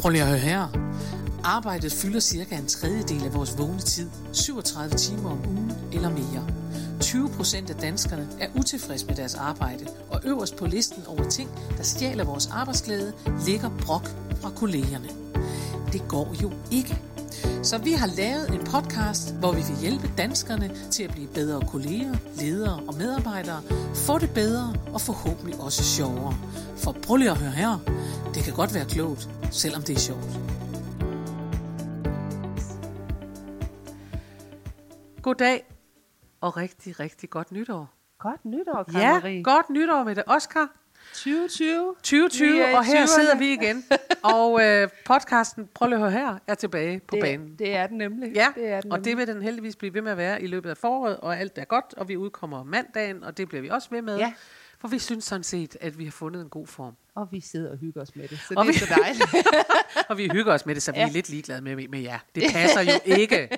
Prøv 0.00 0.10
lige 0.10 0.22
at 0.22 0.28
høre 0.28 0.38
her. 0.38 0.68
Arbejdet 1.44 1.92
fylder 1.92 2.20
cirka 2.20 2.56
en 2.56 2.66
tredjedel 2.66 3.24
af 3.24 3.34
vores 3.34 3.58
vågne 3.58 3.80
tid, 3.80 4.10
37 4.32 4.94
timer 4.96 5.30
om 5.30 5.38
ugen 5.48 5.72
eller 5.92 6.10
mere. 6.10 6.46
20 7.00 7.28
procent 7.28 7.70
af 7.70 7.76
danskerne 7.76 8.28
er 8.40 8.48
utilfredse 8.58 9.06
med 9.06 9.16
deres 9.16 9.34
arbejde, 9.34 9.86
og 10.10 10.20
øverst 10.24 10.56
på 10.56 10.66
listen 10.66 11.02
over 11.06 11.28
ting, 11.28 11.50
der 11.76 11.82
stjæler 11.82 12.24
vores 12.24 12.46
arbejdsglæde, 12.52 13.12
ligger 13.46 13.70
brok 13.80 14.08
fra 14.40 14.50
kollegerne. 14.50 15.08
Det 15.92 16.08
går 16.08 16.34
jo 16.42 16.52
ikke. 16.70 17.00
Så 17.70 17.78
vi 17.78 17.92
har 17.92 18.06
lavet 18.06 18.46
en 18.54 18.64
podcast, 18.74 19.34
hvor 19.40 19.52
vi 19.52 19.62
vil 19.68 19.78
hjælpe 19.80 20.06
danskerne 20.18 20.68
til 20.90 21.02
at 21.02 21.10
blive 21.10 21.28
bedre 21.34 21.66
kolleger, 21.72 22.14
ledere 22.40 22.76
og 22.88 22.94
medarbejdere, 22.94 23.62
få 24.06 24.18
det 24.18 24.30
bedre 24.34 24.74
og 24.94 25.00
forhåbentlig 25.00 25.60
også 25.60 25.82
sjovere. 25.96 26.34
For 26.82 26.92
prøv 27.06 27.16
lige 27.16 27.30
at 27.30 27.36
høre 27.36 27.50
her. 27.50 27.72
Det 28.34 28.42
kan 28.44 28.54
godt 28.54 28.74
være 28.74 28.84
klogt, 28.84 29.28
selvom 29.50 29.82
det 29.82 29.94
er 29.94 29.98
sjovt. 30.08 30.30
Goddag 35.22 35.58
og 36.40 36.56
rigtig, 36.56 37.00
rigtig 37.00 37.30
godt 37.30 37.52
nytår. 37.52 37.84
Godt 38.18 38.44
nytår, 38.44 38.82
Karen 38.82 39.00
Ja, 39.00 39.12
Marie. 39.20 39.42
godt 39.42 39.70
nytår 39.70 40.04
med 40.04 40.14
det, 40.14 40.24
Oscar. 40.26 40.66
2020. 41.14 41.94
2020, 42.02 42.52
Vi 42.52 42.58
er 42.58 42.68
i 42.70 42.72
og 42.74 42.84
her 42.84 43.02
20'erne. 43.04 43.06
sidder 43.20 43.36
vi 43.38 43.52
igen. 43.52 43.84
Og 44.22 44.62
øh, 44.64 44.88
podcasten, 45.04 45.68
prøv 45.74 45.88
lige 45.88 45.94
at 45.96 46.00
høre 46.00 46.10
her, 46.10 46.38
er 46.46 46.54
tilbage 46.54 47.00
på 47.08 47.16
det, 47.16 47.20
banen. 47.22 47.54
Det 47.58 47.76
er 47.76 47.86
den 47.86 47.98
nemlig. 47.98 48.32
Ja, 48.34 48.46
det 48.54 48.68
er 48.68 48.80
den 48.80 48.92
og 48.92 49.04
det 49.04 49.16
vil 49.16 49.26
den 49.26 49.42
heldigvis 49.42 49.76
blive 49.76 49.94
ved 49.94 50.02
med 50.02 50.12
at 50.12 50.18
være 50.18 50.42
i 50.42 50.46
løbet 50.46 50.70
af 50.70 50.76
foråret, 50.76 51.16
og 51.16 51.38
alt 51.40 51.58
er 51.58 51.64
godt, 51.64 51.94
og 51.96 52.08
vi 52.08 52.16
udkommer 52.16 52.58
om 52.60 52.66
mandagen, 52.66 53.24
og 53.24 53.36
det 53.36 53.48
bliver 53.48 53.62
vi 53.62 53.68
også 53.68 53.88
ved 53.90 54.02
med. 54.02 54.16
Ja. 54.18 54.32
For 54.80 54.88
vi 54.88 54.98
synes 54.98 55.24
sådan 55.24 55.42
set, 55.42 55.76
at 55.80 55.98
vi 55.98 56.04
har 56.04 56.10
fundet 56.10 56.42
en 56.42 56.48
god 56.48 56.66
form. 56.66 56.92
Og 57.14 57.28
vi 57.32 57.40
sidder 57.40 57.70
og 57.70 57.76
hygger 57.78 58.02
os 58.02 58.16
med 58.16 58.28
det, 58.28 58.38
så 58.38 58.54
Og 58.56 58.64
det 58.64 58.70
er 58.70 58.72
vi- 58.72 58.78
så 58.78 58.94
dejligt. 59.02 59.46
Og 60.08 60.18
vi 60.18 60.28
hygger 60.32 60.52
os 60.54 60.66
med 60.66 60.74
det, 60.74 60.82
så 60.82 60.92
vi 60.92 60.98
Ja. 60.98 61.06
er 61.06 61.10
lidt 61.12 61.28
ligeglade 61.28 61.60
med, 61.62 61.88
med 61.88 62.00
jer. 62.00 62.18
Det 62.34 62.42
passer 62.52 62.80
jo 62.80 62.92
ikke. 63.04 63.48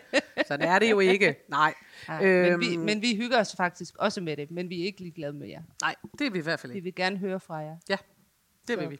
Sådan 0.49 0.69
er 0.69 0.79
det 0.79 0.91
jo 0.91 1.01
ikke. 1.01 1.37
Nej. 1.49 1.75
Nej, 2.09 2.23
men, 2.23 2.53
Øhm, 2.53 2.61
vi, 2.61 2.77
men 2.77 3.03
vi 3.03 3.17
hygger 3.17 3.41
os 3.41 3.55
faktisk 3.57 3.95
også 3.99 4.21
med 4.21 4.37
det, 4.37 4.51
men 4.51 4.71
vi 4.71 4.81
er 4.81 4.85
ikke 4.85 5.01
ligeglade 5.01 5.33
med 5.33 5.49
jer. 5.49 5.63
Nej, 5.83 5.95
det 6.19 6.27
er 6.27 6.31
vi 6.31 6.39
i 6.39 6.43
hvert 6.43 6.61
fald 6.61 6.73
Vi 6.73 6.77
ikke. 6.79 6.85
vil 6.85 6.95
gerne 6.95 7.19
høre 7.19 7.41
fra 7.41 7.57
jer. 7.57 7.77
Ja, 7.89 7.97
det 8.69 8.75
Så. 8.75 8.81
vil 8.81 8.91
vi. 8.91 8.99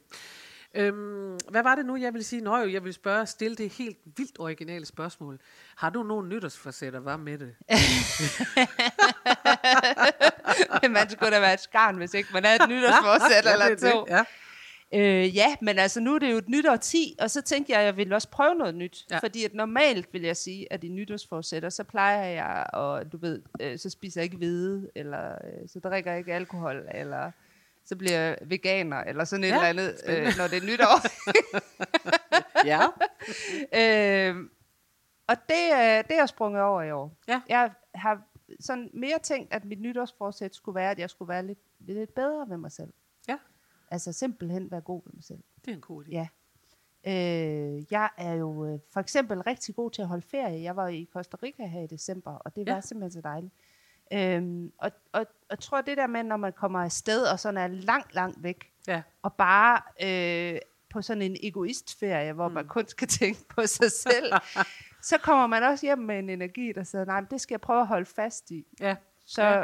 Øhm, 0.73 1.37
hvad 1.51 1.63
var 1.63 1.75
det 1.75 1.85
nu, 1.85 1.95
jeg 1.95 2.13
ville 2.13 2.23
sige? 2.23 2.41
Nå 2.41 2.57
jo, 2.57 2.69
jeg 2.71 2.83
vil 2.83 2.93
spørge, 2.93 3.25
stille 3.25 3.55
det 3.55 3.69
helt 3.73 3.97
vildt 4.17 4.39
originale 4.39 4.85
spørgsmål. 4.85 5.39
Har 5.75 5.89
du 5.89 6.03
nogen 6.03 6.29
nytårsforsætter, 6.29 6.99
var 6.99 7.17
med 7.17 7.37
det? 7.37 7.55
man 10.91 11.09
skulle 11.09 11.31
da 11.35 11.39
være 11.39 11.53
et 11.53 11.59
skarn, 11.59 11.97
hvis 11.97 12.13
ikke 12.13 12.29
man 12.33 12.45
er 12.45 12.55
et 12.55 12.69
nytårsforsæt 12.73 13.45
Ja, 13.45 13.51
eller 13.53 13.69
det 13.69 13.79
to. 13.79 14.05
det, 14.05 14.11
Ja. 14.11 14.23
Øh, 14.93 15.35
ja, 15.35 15.55
men 15.61 15.79
altså 15.79 15.99
nu 15.99 16.15
er 16.15 16.19
det 16.19 16.31
jo 16.31 16.37
et 16.37 16.49
nytår 16.49 16.75
10, 16.75 17.15
og 17.19 17.31
så 17.31 17.41
tænkte 17.41 17.71
jeg, 17.73 17.79
at 17.79 17.85
jeg 17.85 17.97
ville 17.97 18.15
også 18.15 18.29
prøve 18.29 18.55
noget 18.55 18.75
nyt. 18.75 19.05
Ja. 19.11 19.19
Fordi 19.19 19.45
at 19.45 19.53
normalt 19.53 20.13
vil 20.13 20.21
jeg 20.21 20.37
sige, 20.37 20.73
at 20.73 20.83
i 20.83 20.87
nytårsforsætter, 20.87 21.69
så 21.69 21.83
plejer 21.83 22.23
jeg, 22.23 22.65
og 22.73 23.11
du 23.11 23.17
ved, 23.17 23.41
øh, 23.61 23.79
så 23.79 23.89
spiser 23.89 24.21
jeg 24.21 24.23
ikke 24.23 24.37
hvide, 24.37 24.89
eller 24.95 25.31
øh, 25.31 25.69
så 25.69 25.79
drikker 25.79 26.11
jeg 26.11 26.19
ikke 26.19 26.33
alkohol, 26.33 26.87
eller 26.93 27.31
så 27.85 27.95
bliver 27.95 28.19
jeg 28.19 28.37
veganer, 28.41 28.97
eller 28.97 29.23
sådan 29.23 29.43
et 29.43 29.47
Ja, 29.47 29.69
eller 29.69 29.83
andet, 29.83 30.01
øh, 30.07 30.37
når 30.37 30.47
det 30.47 30.57
er 30.57 30.65
nytår. 30.65 30.95
ja. 32.73 32.81
øh, 33.79 34.35
og 35.27 35.35
det, 35.49 35.65
øh, 35.73 36.03
det 36.07 36.11
er 36.11 36.19
jeg 36.19 36.29
sprunget 36.29 36.61
over 36.61 36.81
i 36.81 36.91
år. 36.91 37.17
Ja. 37.27 37.41
Jeg 37.49 37.71
har 37.95 38.21
sådan 38.59 38.89
mere 38.93 39.19
tænkt, 39.19 39.53
at 39.53 39.65
mit 39.65 39.81
nytårsforsæt 39.81 40.55
skulle 40.55 40.75
være, 40.75 40.91
at 40.91 40.99
jeg 40.99 41.09
skulle 41.09 41.29
være 41.29 41.45
lidt, 41.45 41.59
lidt 41.79 42.15
bedre 42.15 42.45
ved 42.49 42.57
mig 42.57 42.71
selv. 42.71 42.89
Altså 43.91 44.13
simpelthen 44.13 44.71
være 44.71 44.81
god 44.81 45.01
ved 45.05 45.13
mig 45.13 45.23
selv. 45.23 45.39
Det 45.65 45.71
er 45.71 45.75
en 45.75 45.81
god 45.81 46.03
idé. 46.05 46.09
Ja. 46.11 46.27
Øh, 47.07 47.83
jeg 47.91 48.09
er 48.17 48.33
jo 48.33 48.65
øh, 48.65 48.79
for 48.93 48.99
eksempel 48.99 49.41
rigtig 49.41 49.75
god 49.75 49.91
til 49.91 50.01
at 50.01 50.07
holde 50.07 50.25
ferie. 50.31 50.63
Jeg 50.63 50.75
var 50.75 50.87
i 50.87 51.07
Costa 51.13 51.37
Rica 51.43 51.65
her 51.65 51.81
i 51.81 51.87
december, 51.87 52.31
og 52.31 52.55
det 52.55 52.67
var 52.67 52.73
Ja. 52.75 52.81
simpelthen 52.81 53.11
så 53.11 53.21
dejligt. 53.21 53.53
Øhm, 54.13 54.71
og, 54.77 54.91
og, 55.13 55.19
og 55.21 55.25
jeg 55.49 55.59
tror, 55.59 55.81
det 55.81 55.97
der 55.97 56.07
med, 56.07 56.23
når 56.23 56.37
man 56.37 56.53
kommer 56.53 56.79
afsted 56.79 57.23
og 57.23 57.39
sådan 57.39 57.57
er 57.57 57.67
langt, 57.67 58.13
langt 58.15 58.43
væk, 58.43 58.71
Ja. 58.87 59.01
og 59.21 59.33
bare 59.33 59.81
øh, 60.55 60.59
på 60.89 61.01
sådan 61.01 61.21
en 61.21 61.37
egoistferie, 61.43 62.33
hvor 62.33 62.47
mm. 62.47 62.53
man 62.53 62.67
kun 62.67 62.87
skal 62.87 63.07
tænke 63.19 63.45
på 63.49 63.65
sig 63.65 63.91
selv, 63.91 64.33
så 65.01 65.17
kommer 65.17 65.47
man 65.47 65.63
også 65.63 65.85
hjem 65.85 65.97
med 65.99 66.19
en 66.19 66.29
energi, 66.29 66.71
der 66.71 66.83
siger, 66.83 67.05
nej, 67.05 67.21
men 67.21 67.27
det 67.31 67.41
skal 67.41 67.53
jeg 67.53 67.61
prøve 67.61 67.81
at 67.81 67.87
holde 67.87 68.05
fast 68.05 68.51
i. 68.51 68.65
ja. 68.79 68.95
Så, 69.25 69.43
Ja. 69.43 69.63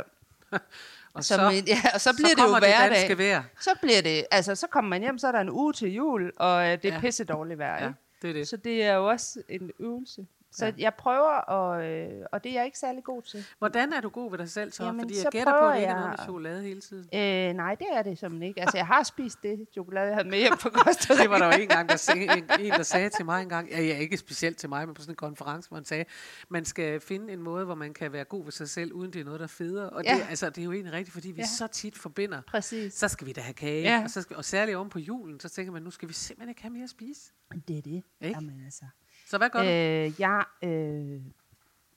Og 1.13 1.23
så, 1.23 1.33
så, 1.35 1.63
ja, 1.67 1.81
og 1.93 2.01
så 2.01 2.13
bliver 2.15 2.29
så 2.29 2.35
det 2.35 2.41
jo 2.49 2.53
det 2.55 2.59
hverdag. 2.59 2.95
danske 2.95 3.17
vejr. 3.17 3.43
Så 3.61 3.69
bliver 3.81 4.01
det, 4.01 4.25
altså 4.31 4.55
så 4.55 4.67
kommer 4.67 4.89
man 4.89 5.01
hjem, 5.01 5.17
så 5.17 5.27
er 5.27 5.31
der 5.31 5.39
en 5.39 5.49
uge 5.49 5.73
til 5.73 5.93
jul, 5.93 6.31
og 6.37 6.65
øh, 6.65 6.71
det 6.81 6.85
er 6.85 6.93
Ja. 6.93 6.99
pisse 6.99 7.23
dårligt 7.23 7.59
vejr. 7.59 7.83
Ja, 7.83 7.91
det 8.21 8.29
er 8.29 8.33
det. 8.33 8.47
Så 8.47 8.57
det 8.57 8.83
er 8.83 8.93
jo 8.93 9.07
også 9.09 9.39
en 9.49 9.71
øvelse. 9.79 10.25
Så 10.55 10.65
Ja. 10.65 10.71
jeg 10.77 10.93
prøver, 10.93 11.31
og, 11.37 11.85
øh, 11.85 12.25
og 12.31 12.43
det 12.43 12.49
er 12.49 12.53
jeg 12.55 12.65
ikke 12.65 12.79
særlig 12.79 13.03
god 13.03 13.21
til. 13.21 13.45
Hvordan 13.59 13.93
er 13.93 14.01
du 14.01 14.09
god 14.09 14.31
ved 14.31 14.37
dig 14.37 14.49
selv 14.49 14.71
så? 14.71 14.83
Jamen, 14.85 15.01
Fordi 15.01 15.13
jeg 15.13 15.21
så 15.21 15.29
gætter 15.31 15.53
på, 15.61 15.65
at 15.67 15.73
det 15.75 15.81
ikke 15.81 15.91
er 15.91 15.95
noget 15.95 16.09
med 16.09 16.17
chokolade 16.23 16.63
hele 16.63 16.81
tiden. 16.81 17.03
Øh, 17.13 17.53
nej, 17.53 17.75
det 17.75 17.87
er 17.93 18.01
det 18.03 18.17
som 18.19 18.41
ikke. 18.41 18.61
Altså, 18.61 18.77
jeg 18.77 18.87
har 18.87 19.03
spist 19.03 19.43
det 19.43 19.67
chokolade, 19.73 20.05
jeg 20.07 20.15
havde 20.15 20.29
med 20.29 20.37
hjem 20.37 20.57
fra 20.57 20.69
Costa 20.83 21.13
Rica. 21.13 21.21
Det 21.23 21.29
var 21.31 21.37
der 21.37 21.45
jo 21.57 21.61
en 21.61 21.67
gang, 21.67 21.89
der 21.89 21.95
sagde, 21.95 22.21
en, 22.37 22.43
en, 22.59 22.71
der 22.71 22.83
sagde 22.83 23.09
til 23.09 23.25
mig 23.25 23.41
en 23.41 23.49
gang, 23.49 23.69
ja, 23.69 23.81
ja, 23.81 23.97
ikke 23.97 24.17
specielt 24.17 24.57
til 24.57 24.69
mig, 24.69 24.85
men 24.87 24.93
på 24.95 25.01
sådan 25.01 25.11
en 25.11 25.15
konference, 25.15 25.69
hvor 25.69 25.77
han 25.77 25.85
sagde, 25.85 26.05
man 26.49 26.65
skal 26.65 26.99
finde 26.99 27.33
en 27.33 27.41
måde, 27.41 27.65
hvor 27.65 27.75
man 27.75 27.93
kan 27.93 28.11
være 28.13 28.23
god 28.23 28.43
ved 28.43 28.51
sig 28.51 28.69
selv, 28.69 28.93
uden 28.93 29.13
det 29.13 29.21
er 29.21 29.25
noget, 29.25 29.39
der 29.39 29.47
feder. 29.47 29.85
Og 29.89 30.03
det, 30.03 30.09
Ja. 30.09 30.25
altså, 30.29 30.49
det 30.49 30.57
er 30.57 30.63
jo 30.65 30.71
egentlig 30.71 30.93
rigtigt, 30.93 31.13
fordi 31.13 31.31
vi 31.31 31.41
Ja. 31.41 31.47
så 31.47 31.67
tit 31.67 31.97
forbinder, 31.97 32.41
Præcis. 32.47 32.93
så 32.93 33.07
skal 33.07 33.27
vi 33.27 33.31
da 33.33 33.41
have 33.41 33.53
kage, 33.53 33.81
Ja. 33.83 34.01
og, 34.03 34.09
så 34.09 34.21
skal, 34.21 34.35
og 34.37 34.45
særligt 34.45 34.77
oven 34.77 34.89
på 34.89 34.99
julen, 34.99 35.39
så 35.39 35.49
tænker 35.49 35.71
man, 35.73 35.81
nu 35.81 35.91
skal 35.91 36.09
vi 36.09 36.13
simpelthen 36.13 36.49
ikke 36.49 36.61
have 36.61 36.73
mere 36.73 36.83
at 36.83 36.89
spise. 36.89 37.31
Det 37.67 37.77
er 37.77 37.81
det. 37.81 37.91
Ikke? 37.91 38.03
Jamen, 38.21 38.61
altså. 38.65 38.85
Så 39.25 39.37
hvad 39.37 39.49
gør 39.49 39.59
du? 39.59 39.65
Øh, 39.65 40.19
jeg 40.21 40.43
øh, 40.63 41.21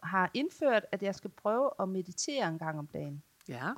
har 0.02 0.30
indført, 0.34 0.84
at 0.92 1.02
jeg 1.02 1.14
skal 1.14 1.30
prøve 1.30 1.70
at 1.80 1.88
meditere 1.88 2.48
en 2.48 2.58
gang 2.58 2.78
om 2.78 2.86
dagen. 2.86 3.22
Ja, 3.48 3.68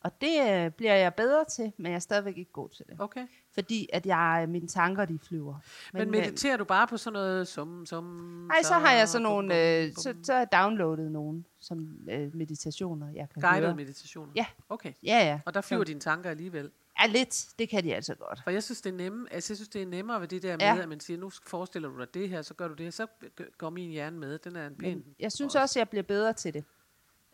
Og 0.00 0.20
det 0.20 0.50
øh, 0.50 0.70
bliver 0.70 0.94
jeg 0.94 1.14
bedre 1.14 1.44
til, 1.44 1.72
men 1.76 1.86
jeg 1.86 1.94
er 1.96 1.98
stadigvæk 2.00 2.38
ikke 2.38 2.52
god 2.52 2.68
til 2.68 2.84
det. 2.86 2.96
okay. 3.00 3.26
Fordi 3.54 3.88
at 3.92 4.06
jeg, 4.06 4.46
mine 4.48 4.68
tanker, 4.68 5.04
de 5.04 5.18
flyver. 5.18 5.54
Men, 5.92 5.98
men 6.00 6.08
øh, 6.08 6.20
mediterer 6.20 6.56
du 6.56 6.64
bare 6.64 6.86
på 6.86 6.96
sådan 6.96 7.12
noget 7.12 7.48
som... 7.48 7.86
som 7.86 8.04
Nej, 8.48 8.62
så 8.62 8.74
har 8.74 8.92
jeg 8.92 9.08
sådan 9.08 9.24
bum, 9.24 9.32
nogle, 9.32 9.48
bum, 9.48 9.86
øh, 9.88 9.92
så, 9.94 10.14
så 10.22 10.32
har 10.32 10.38
jeg 10.40 10.48
downloadet 10.52 11.12
nogle 11.12 11.44
som 11.60 11.98
øh, 12.10 12.34
meditationer, 12.36 13.10
jeg 13.14 13.28
kan 13.34 13.42
Guidede 13.42 13.66
høre. 13.66 13.76
meditationer? 13.76 14.32
Ja. 14.36 14.46
Okay. 14.68 14.92
Ja, 15.02 15.18
ja. 15.18 15.40
Og 15.46 15.54
der 15.54 15.60
flyver 15.60 15.80
Så- 15.84 15.88
dine 15.88 16.00
tanker 16.00 16.30
alligevel. 16.30 16.70
Ja, 17.00 17.06
lidt. 17.06 17.46
Det 17.58 17.68
kan 17.68 17.84
de 17.84 17.94
altså 17.94 18.14
godt. 18.14 18.40
For 18.44 18.50
jeg 18.50 18.62
synes, 18.62 18.80
det 18.80 18.90
er 18.92 18.96
nemme, 18.96 19.32
altså, 19.32 19.52
jeg 19.52 19.56
synes, 19.56 19.68
det 19.68 19.82
er 19.82 19.86
nemmere 19.86 20.20
ved 20.20 20.28
det 20.28 20.42
der 20.42 20.52
med, 20.56 20.60
Ja. 20.60 20.82
at 20.82 20.88
man 20.88 21.00
siger, 21.00 21.18
nu 21.18 21.30
forestiller 21.46 21.88
du 21.88 21.98
dig 21.98 22.14
det 22.14 22.28
her, 22.28 22.42
så 22.42 22.54
gør 22.54 22.68
du 22.68 22.74
det, 22.74 22.94
så 22.94 23.06
g- 23.40 23.56
går 23.58 23.70
min 23.70 23.90
hjerne 23.90 24.18
med. 24.18 24.38
Den 24.38 24.56
er 24.56 24.66
en 24.66 24.76
pæn. 24.76 24.96
Men 24.98 25.14
jeg 25.18 25.32
synes 25.32 25.54
også, 25.54 25.78
at 25.78 25.80
jeg 25.80 25.88
bliver 25.88 26.02
bedre 26.02 26.32
til 26.32 26.54
det. 26.54 26.64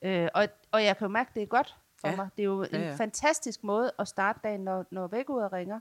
Øh, 0.04 0.28
og, 0.34 0.48
og 0.72 0.84
jeg 0.84 0.96
kan 0.96 1.04
jo 1.04 1.12
mærke, 1.12 1.30
det 1.34 1.42
er 1.42 1.46
godt 1.46 1.76
for 2.00 2.08
Ja. 2.08 2.16
mig. 2.16 2.28
Det 2.36 2.42
er 2.42 2.46
jo 2.46 2.62
en 2.62 2.68
Ja, 2.72 2.80
ja. 2.80 2.94
fantastisk 2.94 3.64
måde 3.64 3.92
at 3.98 4.08
starte 4.08 4.40
dagen, 4.44 4.60
når, 4.60 4.86
når 4.90 5.06
vækkeudet 5.06 5.52
ringer. 5.52 5.80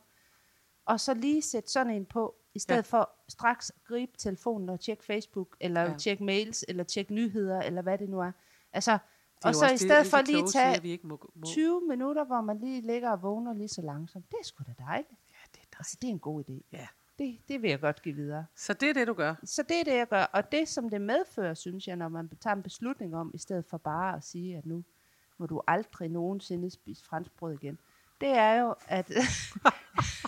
Og 0.86 1.00
så 1.00 1.14
lige 1.14 1.42
sætte 1.42 1.72
sådan 1.72 1.94
en 1.94 2.06
på, 2.06 2.36
i 2.54 2.60
stedet 2.60 2.92
Ja. 2.94 2.98
for 2.98 3.10
straks 3.30 3.72
gribe 3.88 4.12
telefonen 4.18 4.70
og 4.70 4.80
tjekke 4.80 5.04
Facebook, 5.06 5.56
eller 5.60 5.82
Ja. 5.82 5.98
tjekke 5.98 6.24
mails, 6.24 6.66
eller 6.68 6.84
tjekke 6.84 7.14
nyheder, 7.14 7.62
eller 7.62 7.82
hvad 7.82 7.98
det 7.98 8.10
nu 8.10 8.20
er. 8.20 8.32
Altså, 8.74 8.92
er 8.92 8.98
og 9.46 9.56
så 9.56 9.66
i 9.66 9.70
det, 9.70 9.80
stedet 9.80 10.08
for 10.08 10.22
lige 10.22 10.44
at 10.44 10.50
siger, 10.50 10.64
tage 10.64 10.82
vi 10.82 10.92
ikke 10.92 11.08
må, 11.08 11.32
må. 11.36 11.46
20 11.46 11.82
minutter, 11.88 12.24
hvor 12.24 12.42
man 12.42 12.60
lige 12.60 12.82
ligger 12.82 13.10
og 13.12 13.22
vågner 13.22 13.54
lige 13.54 13.68
så 13.68 13.82
langsomt. 13.82 14.32
Det 14.32 14.38
er 14.40 14.46
sgu 14.46 14.64
da 14.68 14.84
dejligt. 14.84 15.20
Ja, 15.32 15.38
det 15.54 15.60
er 15.60 15.78
Altså, 15.78 15.98
det 16.02 16.08
er 16.08 16.12
en 16.12 16.20
god 16.20 16.44
idé. 16.50 16.62
Ja. 16.72 16.88
Det, 17.20 17.40
det 17.48 17.62
vil 17.62 17.70
jeg 17.70 17.80
godt 17.80 18.02
give 18.02 18.16
videre. 18.16 18.46
Så 18.56 18.74
det 18.74 18.90
er 18.90 18.94
det, 18.94 19.08
du 19.08 19.14
gør. 19.14 19.36
Så 19.44 19.64
det 19.64 19.80
er 19.80 19.84
det, 19.84 19.98
jeg 19.98 20.08
gør. 20.08 20.24
Og 20.24 20.52
det, 20.52 20.68
som 20.68 20.90
det 20.90 21.02
medfører, 21.02 21.54
synes 21.54 21.88
jeg, 21.88 21.96
når 21.96 22.10
man 22.10 22.30
tager 22.42 22.56
en 22.56 22.64
beslutning 22.64 23.16
om, 23.16 23.32
i 23.34 23.38
stedet 23.38 23.66
for 23.66 23.78
bare 23.78 24.16
at 24.16 24.24
sige, 24.24 24.58
at 24.58 24.66
nu 24.66 24.84
må 25.38 25.46
du 25.46 25.62
aldrig 25.68 26.10
nogensinde 26.10 26.70
spise 26.70 27.06
franskbrød 27.06 27.54
igen, 27.54 27.80
det 28.22 28.30
er 28.30 28.54
jo, 28.54 28.76
at, 28.88 29.12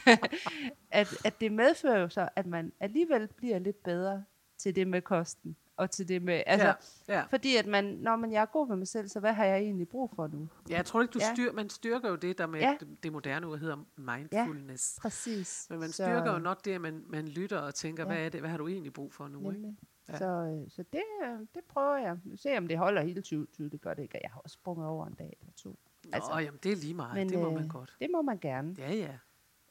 at, 0.91 1.25
at 1.25 1.41
det 1.41 1.51
medfører 1.51 1.99
jo 1.99 2.09
så, 2.09 2.29
at 2.35 2.45
man 2.45 2.72
alligevel 2.79 3.28
bliver 3.28 3.59
lidt 3.59 3.84
bedre 3.84 4.23
til 4.57 4.75
det 4.75 4.87
med 4.87 5.01
kosten. 5.01 5.55
Og 5.77 5.91
til 5.91 6.07
det 6.07 6.22
med, 6.22 6.43
altså, 6.45 6.67
ja, 7.07 7.13
ja. 7.17 7.23
fordi 7.29 7.55
at 7.55 7.66
man, 7.66 7.85
når 7.85 8.16
man 8.16 8.31
jeg 8.31 8.41
er 8.41 8.45
god 8.45 8.67
ved 8.67 8.75
mig 8.75 8.87
selv, 8.87 9.07
så 9.07 9.19
hvad 9.19 9.33
har 9.33 9.45
jeg 9.45 9.57
egentlig 9.59 9.87
brug 9.89 10.11
for 10.16 10.27
nu? 10.27 10.49
ja, 10.69 10.75
jeg 10.75 10.85
tror 10.85 11.01
ikke, 11.01 11.11
du 11.11 11.19
Ja. 11.22 11.33
styr, 11.33 11.51
man 11.51 11.69
styrker 11.69 12.09
jo 12.09 12.16
det, 12.16 12.37
der 12.37 12.47
med 12.47 12.59
Ja. 12.59 12.77
det, 12.79 13.03
det 13.03 13.11
moderne 13.11 13.47
ord 13.47 13.59
hedder 13.59 13.77
mindfulness. 13.97 14.99
Præcis. 15.01 15.67
Men 15.69 15.79
man 15.79 15.89
Så- 15.89 15.93
styrker 16.03 16.33
jo 16.33 16.39
nok 16.39 16.66
det, 16.66 16.72
at 16.72 16.81
man, 16.81 17.03
man 17.07 17.27
lytter 17.27 17.57
og 17.59 17.75
tænker, 17.75 18.03
Ja. 18.03 18.07
hvad 18.07 18.25
er 18.25 18.29
det, 18.29 18.39
hvad 18.39 18.49
har 18.49 18.57
du 18.57 18.67
egentlig 18.67 18.93
brug 18.93 19.13
for 19.13 19.27
nu? 19.27 19.39
Ikke? 19.39 19.51
Nemlig. 19.51 19.77
Ja. 20.07 20.13
Ja. 20.13 20.17
Så, 20.17 20.25
øh, 20.25 20.69
så 20.72 20.83
det, 20.93 21.03
øh, 21.23 21.39
det 21.39 21.63
prøver 21.69 21.97
jeg. 21.97 22.17
Ser, 22.35 22.57
om 22.57 22.67
det 22.67 22.78
holder 22.78 23.01
hele 23.01 23.21
2020. 23.21 23.69
Det 23.69 23.81
gør 23.81 23.93
det 23.93 24.03
ikke. 24.03 24.19
Jeg 24.23 24.31
har 24.33 24.39
også 24.39 24.53
sprunget 24.53 24.87
over 24.87 25.05
en 25.07 25.13
dag 25.13 25.37
eller 25.41 25.53
to. 25.57 25.69
Nå, 25.69 26.09
altså, 26.13 26.37
jamen, 26.39 26.59
det 26.63 26.71
er 26.71 26.75
lige 26.75 26.93
meget. 26.93 27.13
men, 27.16 27.29
det 27.29 27.39
må 27.39 27.47
øh, 27.47 27.53
man 27.53 27.67
godt. 27.67 27.95
Det 28.01 28.09
må 28.11 28.21
man 28.21 28.37
gerne. 28.39 28.75
Ja, 28.78 28.93
ja. 28.93 29.17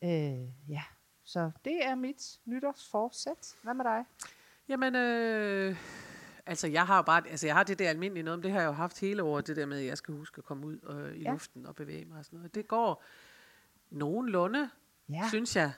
Øh, 0.05 0.49
ja. 0.71 0.83
Så 1.25 1.51
det 1.65 1.87
er 1.87 1.95
mit 1.95 2.41
nytårsforsæt. 2.45 3.57
Hvad 3.63 3.75
med 3.75 3.85
dig? 3.85 4.05
Jamen, 4.69 4.97
øh, 4.97 5.77
altså 6.47 6.67
jeg 6.69 6.87
har 6.87 6.97
jo 6.97 7.03
bare, 7.03 7.23
altså 7.31 7.47
jeg 7.47 7.55
har 7.57 7.63
det 7.63 7.79
der 7.79 7.89
almindelige 7.89 8.23
noget, 8.25 8.39
men 8.39 8.43
det 8.45 8.53
har 8.53 8.61
jeg 8.61 8.67
jo 8.67 8.73
haft 8.73 9.01
hele 9.01 9.23
året, 9.23 9.47
det 9.47 9.57
der 9.57 9.67
med, 9.67 9.79
at 9.81 9.87
jeg 9.87 9.99
skal 9.99 10.15
huske 10.15 10.39
at 10.39 10.45
komme 10.45 10.67
ud 10.67 10.79
øh, 10.91 11.15
i 11.17 11.19
ja. 11.23 11.25
Ja. 11.25 11.33
luften 11.33 11.67
og 11.67 11.75
bevæge 11.77 12.05
mig 12.05 12.19
og 12.19 12.25
sådan 12.25 12.37
noget. 12.39 12.55
Det 12.55 12.69
går 12.69 13.05
nogenlunde, 13.91 14.71
Ja. 15.09 15.23
synes 15.29 15.57
jeg. 15.57 15.73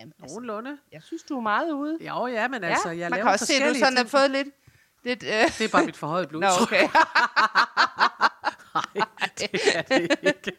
Jamen, 0.00 0.12
altså, 0.22 0.34
Nogenlunde. 0.34 0.78
jeg 0.92 1.02
synes, 1.02 1.22
du 1.22 1.36
er 1.36 1.40
meget 1.40 1.72
ude. 1.72 1.98
Jo, 2.00 2.26
ja, 2.26 2.48
men 2.48 2.64
altså, 2.64 2.90
jeg 2.90 3.10
man 3.10 3.18
laver 3.18 3.24
kan 3.24 3.32
også 3.32 3.46
se, 3.46 3.54
at 3.54 3.74
du 3.74 3.78
sådan 3.78 3.96
har 3.96 4.04
fået 4.04 4.30
lidt... 4.30 4.48
lidt 5.02 5.22
øh... 5.22 5.28
Det 5.58 5.60
er 5.60 5.68
bare 5.72 5.84
mit 5.86 5.96
forhøjet 5.96 6.32
Nå, 6.32 6.38
blodtryk. 6.38 6.62
okay. 6.72 6.88
Det 9.38 9.76
er 9.76 9.82
det 9.82 10.18
ikke. 10.22 10.52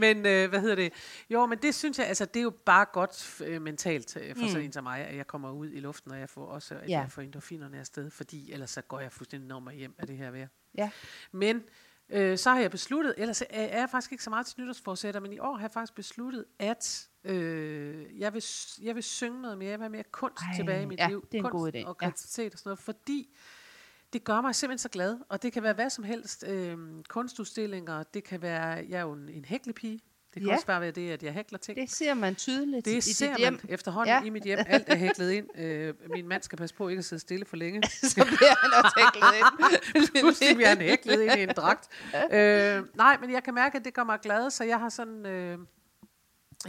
Men 0.00 0.26
øh, 0.26 0.48
hvad 0.48 0.60
hedder 0.60 0.74
det? 0.74 0.92
Jo, 1.30 1.46
men 1.46 1.58
det 1.58 1.74
synes 1.74 1.98
jeg, 1.98 2.06
altså 2.06 2.24
det 2.24 2.36
er 2.36 2.42
jo 2.42 2.52
bare 2.66 2.86
godt 2.92 3.42
øh, 3.46 3.62
mentalt 3.62 4.16
øh, 4.16 4.36
for 4.36 4.42
mm. 4.42 4.48
sådan 4.48 4.64
en 4.64 4.72
som 4.72 4.84
mig, 4.84 5.00
at 5.00 5.16
jeg 5.16 5.26
kommer 5.26 5.50
ud 5.50 5.70
i 5.72 5.80
luften, 5.80 6.12
og 6.12 6.18
jeg 6.18 6.28
får 6.30 6.46
også, 6.46 6.74
at 6.74 6.88
Ja. 6.88 7.00
jeg 7.00 7.10
får 7.10 7.22
endorfinerne 7.22 7.78
afsted, 7.78 8.10
fordi 8.10 8.52
ellers 8.52 8.70
så 8.70 8.80
går 8.82 9.00
jeg 9.00 9.12
fuldstændig 9.12 9.48
når 9.48 9.60
mig 9.60 9.74
hjem 9.74 9.94
af 9.98 10.06
det 10.06 10.16
her 10.16 10.30
vejr. 10.30 10.48
Ja. 10.78 10.90
Men 11.32 11.62
øh, 12.08 12.38
så 12.38 12.50
har 12.50 12.60
jeg 12.60 12.70
besluttet, 12.70 13.14
ellers 13.18 13.42
er 13.50 13.78
jeg 13.78 13.90
faktisk 13.90 14.12
ikke 14.12 14.24
så 14.24 14.30
meget 14.30 14.46
til 14.46 14.60
nytårsforsætter, 14.60 15.20
men 15.20 15.32
i 15.32 15.38
år 15.38 15.54
har 15.56 15.62
jeg 15.64 15.70
faktisk 15.70 15.94
besluttet, 15.94 16.44
at 16.58 17.08
øh, 17.24 18.20
jeg, 18.20 18.34
vil, 18.34 18.44
jeg 18.82 18.94
vil 18.94 19.02
synge 19.02 19.42
noget 19.42 19.58
mere, 19.58 19.70
jeg 19.70 19.78
vil 19.78 19.84
have 19.84 19.90
mere 19.92 20.04
kunst 20.12 20.42
Ej, 20.42 20.56
tilbage 20.56 20.82
i 20.82 20.86
mit 20.86 20.98
ja, 20.98 21.08
liv. 21.08 21.26
det 21.32 21.38
er 21.38 21.44
en 21.44 21.50
kunst 21.50 21.52
god 21.52 21.68
idé, 21.74 21.86
og 21.86 21.96
ja. 22.02 22.06
kreativitet 22.06 22.52
og 22.52 22.58
sådan 22.58 22.68
noget, 22.68 22.78
fordi 22.78 23.34
det 24.12 24.24
gør 24.24 24.40
mig 24.40 24.54
simpelthen 24.54 24.78
så 24.78 24.88
glad, 24.88 25.16
og 25.28 25.42
det 25.42 25.52
kan 25.52 25.62
være 25.62 25.72
hvad 25.72 25.90
som 25.90 26.04
helst. 26.04 26.44
Øh, 26.48 26.76
kunstudstillinger, 27.08 28.02
det 28.02 28.24
kan 28.24 28.42
være, 28.42 28.66
jeg 28.88 28.96
er 28.98 29.00
jo 29.02 29.12
en, 29.12 29.28
en 29.28 29.44
hæklepige, 29.44 30.00
det 30.34 30.42
kan 30.42 30.48
Ja. 30.48 30.54
også 30.54 30.66
bare 30.66 30.80
være 30.80 30.90
det, 30.90 31.10
at 31.10 31.22
jeg 31.22 31.32
hækler 31.32 31.58
ting. 31.58 31.78
Det 31.78 31.90
ser 31.90 32.14
man 32.14 32.34
tydeligt 32.34 32.84
Det 32.84 32.96
i 32.96 33.00
ser 33.12 33.28
dit 33.28 33.36
hjem. 33.38 33.52
man 33.52 33.60
efterhånden 33.68 34.08
ja. 34.14 34.18
Ja. 34.20 34.24
i 34.26 34.30
mit 34.30 34.42
hjem. 34.42 34.58
Alt 34.66 34.84
er 34.88 34.96
hæklet 34.96 35.30
ind. 35.30 35.58
Øh, 35.58 35.94
min 36.10 36.28
mand 36.28 36.42
skal 36.42 36.58
passe 36.58 36.74
på 36.74 36.88
ikke 36.88 36.98
at 36.98 37.04
sidde 37.04 37.20
stille 37.20 37.44
for 37.44 37.56
længe. 37.56 37.82
Så 38.02 38.24
bliver 38.36 38.54
han 38.62 38.84
også 38.84 39.00
hæklet 39.00 39.38
ind. 39.38 40.08
Pludselig 40.20 40.56
bliver 40.56 40.68
han 40.68 40.78
hæklet 40.78 41.20
ind 41.20 41.32
i 41.38 41.42
en 41.42 41.48
dragt. 41.56 41.88
Øh, 42.32 42.82
nej, 42.96 43.16
men 43.20 43.32
jeg 43.32 43.42
kan 43.42 43.54
mærke, 43.54 43.78
at 43.78 43.84
det 43.84 43.94
gør 43.94 44.04
mig 44.04 44.18
glad, 44.22 44.50
så 44.50 44.64
jeg 44.64 44.78
har 44.80 44.88
sådan... 44.88 45.26
Øh, 45.26 45.58